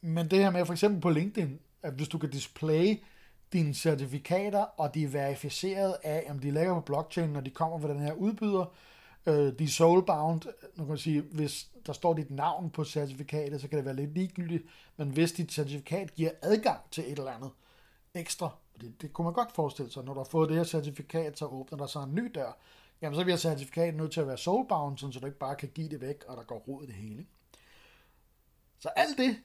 Men 0.00 0.30
det 0.30 0.38
her 0.38 0.50
med 0.50 0.66
for 0.66 0.72
eksempel 0.72 1.00
på 1.00 1.10
LinkedIn, 1.10 1.58
at 1.82 1.92
hvis 1.92 2.08
du 2.08 2.18
kan 2.18 2.30
display 2.30 2.96
dine 3.52 3.74
certifikater, 3.74 4.62
og 4.62 4.94
de 4.94 5.04
er 5.04 5.08
verificeret 5.08 5.96
af, 6.02 6.26
om 6.30 6.38
de 6.38 6.50
ligger 6.50 6.74
på 6.74 6.80
blockchain, 6.80 7.30
når 7.30 7.40
de 7.40 7.50
kommer 7.50 7.78
fra 7.78 7.88
den 7.88 8.00
her 8.00 8.12
udbyder, 8.12 8.74
øh, 9.26 9.58
de 9.58 9.64
er 9.64 9.68
soulbound, 9.68 10.42
nu 10.76 10.84
kan 10.84 10.88
man 10.88 10.98
sige, 10.98 11.20
hvis 11.20 11.68
der 11.86 11.92
står 11.92 12.14
dit 12.14 12.30
navn 12.30 12.70
på 12.70 12.84
certifikatet, 12.84 13.60
så 13.60 13.68
kan 13.68 13.76
det 13.76 13.84
være 13.84 13.96
lidt 13.96 14.14
ligegyldigt, 14.14 14.64
men 14.96 15.08
hvis 15.08 15.32
dit 15.32 15.52
certifikat 15.52 16.14
giver 16.14 16.30
adgang 16.42 16.80
til 16.90 17.04
et 17.12 17.18
eller 17.18 17.32
andet 17.32 17.50
ekstra, 18.14 18.50
det, 18.80 19.02
det 19.02 19.12
kunne 19.12 19.24
man 19.24 19.34
godt 19.34 19.52
forestille 19.52 19.90
sig, 19.92 20.04
når 20.04 20.14
du 20.14 20.20
har 20.20 20.24
fået 20.24 20.48
det 20.48 20.56
her 20.56 20.64
certifikat, 20.64 21.38
så 21.38 21.46
åbner 21.46 21.78
der 21.78 21.86
sig 21.86 22.02
en 22.02 22.14
ny 22.14 22.30
dør, 22.34 22.58
jamen 23.02 23.16
så 23.16 23.24
bliver 23.24 23.36
certifikatet 23.36 23.94
nødt 23.94 24.12
til 24.12 24.20
at 24.20 24.26
være 24.26 24.38
soulbound, 24.38 24.98
så 24.98 25.18
du 25.20 25.26
ikke 25.26 25.38
bare 25.38 25.56
kan 25.56 25.68
give 25.74 25.88
det 25.88 26.00
væk, 26.00 26.24
og 26.28 26.36
der 26.36 26.42
går 26.42 26.58
rod 26.58 26.84
i 26.84 26.86
det 26.86 26.94
hele. 26.94 27.26
Så 28.78 28.88
alt 28.88 29.18
det, 29.18 29.36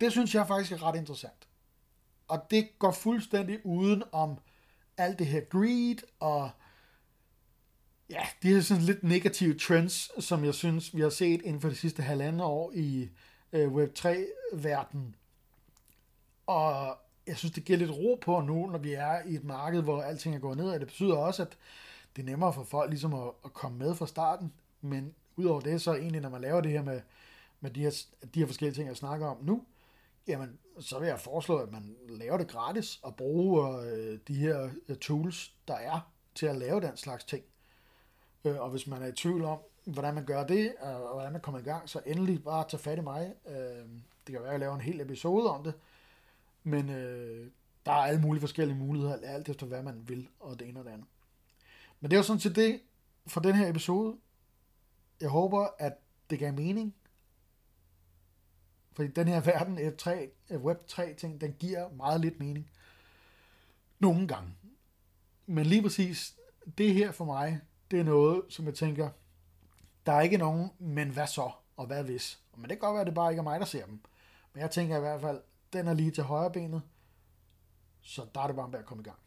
det 0.00 0.12
synes 0.12 0.34
jeg 0.34 0.46
faktisk 0.46 0.72
er 0.72 0.82
ret 0.82 0.96
interessant. 0.96 1.48
Og 2.28 2.46
det 2.50 2.68
går 2.78 2.90
fuldstændig 2.90 3.66
uden 3.66 4.02
om 4.12 4.38
alt 4.96 5.18
det 5.18 5.26
her 5.26 5.40
greed 5.40 5.96
og 6.20 6.50
ja, 8.10 8.22
de 8.42 8.48
her 8.48 8.60
sådan 8.60 8.82
lidt 8.82 9.04
negative 9.04 9.58
trends, 9.58 10.24
som 10.24 10.44
jeg 10.44 10.54
synes, 10.54 10.96
vi 10.96 11.00
har 11.00 11.10
set 11.10 11.42
inden 11.42 11.60
for 11.60 11.68
de 11.68 11.76
sidste 11.76 12.02
halvandet 12.02 12.42
år 12.42 12.72
i 12.74 13.08
øh, 13.52 13.72
Web3-verdenen. 13.72 15.16
Og 16.46 16.98
jeg 17.26 17.36
synes, 17.36 17.52
det 17.52 17.64
giver 17.64 17.78
lidt 17.78 17.90
ro 17.90 18.18
på 18.22 18.40
nu, 18.40 18.66
når 18.66 18.78
vi 18.78 18.92
er 18.92 19.22
i 19.26 19.34
et 19.34 19.44
marked, 19.44 19.82
hvor 19.82 20.02
alting 20.02 20.34
er 20.34 20.38
gået 20.38 20.56
ned, 20.56 20.70
og 20.70 20.80
det 20.80 20.88
betyder 20.88 21.16
også, 21.16 21.42
at 21.42 21.56
det 22.18 22.24
er 22.24 22.30
nemmere 22.30 22.52
for 22.52 22.64
folk 22.64 22.90
ligesom 22.90 23.14
at, 23.14 23.30
at 23.44 23.52
komme 23.52 23.78
med 23.78 23.94
fra 23.94 24.06
starten. 24.06 24.52
Men 24.80 25.14
udover 25.36 25.60
det, 25.60 25.82
så 25.82 25.94
egentlig, 25.94 26.20
når 26.20 26.28
man 26.28 26.40
laver 26.40 26.60
det 26.60 26.70
her 26.70 26.82
med, 26.82 27.00
med 27.60 27.70
de, 27.70 27.80
her, 27.80 27.90
de 28.34 28.40
her 28.40 28.46
forskellige 28.46 28.74
ting, 28.74 28.88
jeg 28.88 28.96
snakker 28.96 29.26
om 29.26 29.36
nu, 29.42 29.64
jamen, 30.28 30.58
så 30.80 30.98
vil 30.98 31.08
jeg 31.08 31.20
foreslå, 31.20 31.56
at 31.56 31.72
man 31.72 31.96
laver 32.08 32.36
det 32.36 32.48
gratis 32.48 33.00
og 33.02 33.16
bruger 33.16 33.80
øh, 33.80 34.18
de 34.28 34.34
her 34.34 34.70
øh, 34.88 34.96
tools, 34.96 35.54
der 35.68 35.74
er 35.74 36.00
til 36.34 36.46
at 36.46 36.56
lave 36.56 36.80
den 36.80 36.96
slags 36.96 37.24
ting. 37.24 37.44
Øh, 38.44 38.60
og 38.60 38.70
hvis 38.70 38.86
man 38.86 39.02
er 39.02 39.06
i 39.06 39.12
tvivl 39.12 39.44
om, 39.44 39.58
hvordan 39.84 40.14
man 40.14 40.24
gør 40.24 40.46
det, 40.46 40.74
og 40.80 41.12
hvordan 41.14 41.32
man 41.32 41.40
kommer 41.40 41.60
i 41.60 41.64
gang, 41.64 41.88
så 41.88 42.00
endelig 42.06 42.44
bare 42.44 42.68
tage 42.68 42.80
fat 42.80 42.98
i 42.98 43.02
mig. 43.02 43.34
Øh, 43.48 43.54
det 44.26 44.32
kan 44.32 44.40
være, 44.40 44.46
at 44.46 44.52
jeg 44.52 44.60
laver 44.60 44.74
en 44.74 44.80
hel 44.80 45.00
episode 45.00 45.50
om 45.50 45.64
det, 45.64 45.74
men 46.62 46.90
øh, 46.90 47.46
der 47.86 47.92
er 47.92 47.96
alle 47.96 48.20
mulige 48.20 48.40
forskellige 48.40 48.78
muligheder, 48.78 49.16
alt 49.22 49.48
efter 49.48 49.66
hvad 49.66 49.82
man 49.82 50.08
vil, 50.08 50.28
og 50.40 50.58
det 50.58 50.68
ene 50.68 50.80
og 50.80 50.84
det 50.84 50.90
andet. 50.90 51.06
Men 52.00 52.10
det 52.10 52.18
er 52.18 52.22
sådan 52.22 52.40
set 52.40 52.56
det 52.56 52.80
for 53.26 53.40
den 53.40 53.54
her 53.54 53.68
episode. 53.68 54.16
Jeg 55.20 55.28
håber, 55.28 55.68
at 55.78 55.92
det 56.30 56.38
gav 56.38 56.52
mening, 56.52 56.94
fordi 58.92 59.08
den 59.08 59.28
her 59.28 59.40
verden, 59.40 59.78
F3, 59.78 60.10
øh, 60.50 60.62
Web3 60.64 61.14
ting, 61.14 61.40
den 61.40 61.52
giver 61.52 61.90
meget 61.92 62.20
lidt 62.20 62.40
mening. 62.40 62.70
Nogle 63.98 64.28
gange. 64.28 64.50
Men 65.46 65.66
lige 65.66 65.82
præcis 65.82 66.36
det 66.78 66.94
her 66.94 67.12
for 67.12 67.24
mig, 67.24 67.60
det 67.90 68.00
er 68.00 68.04
noget, 68.04 68.42
som 68.48 68.66
jeg 68.66 68.74
tænker, 68.74 69.10
der 70.06 70.12
er 70.12 70.20
ikke 70.20 70.38
nogen, 70.38 70.70
men 70.78 71.10
hvad 71.10 71.26
så, 71.26 71.50
og 71.76 71.86
hvad 71.86 72.04
hvis? 72.04 72.40
Men 72.56 72.62
det 72.62 72.70
kan 72.70 72.78
godt 72.78 72.94
være, 72.94 73.00
at 73.00 73.06
det 73.06 73.14
bare 73.14 73.32
ikke 73.32 73.40
er 73.40 73.44
mig, 73.44 73.60
der 73.60 73.66
ser 73.66 73.86
dem. 73.86 74.00
Men 74.52 74.60
jeg 74.62 74.70
tænker 74.70 74.96
i 74.96 75.00
hvert 75.00 75.20
fald, 75.20 75.40
den 75.72 75.88
er 75.88 75.94
lige 75.94 76.10
til 76.10 76.24
højre 76.24 76.52
benet, 76.52 76.82
så 78.00 78.26
der 78.34 78.40
er 78.40 78.46
det 78.46 78.56
bare 78.56 78.68
med 78.68 78.78
at 78.78 78.84
komme 78.84 79.00
i 79.00 79.04
gang. 79.04 79.18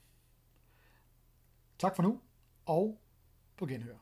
Tak 1.80 1.96
for 1.96 2.04
nu, 2.04 2.20
og 2.66 3.02
på 3.58 3.66
genhør. 3.66 3.98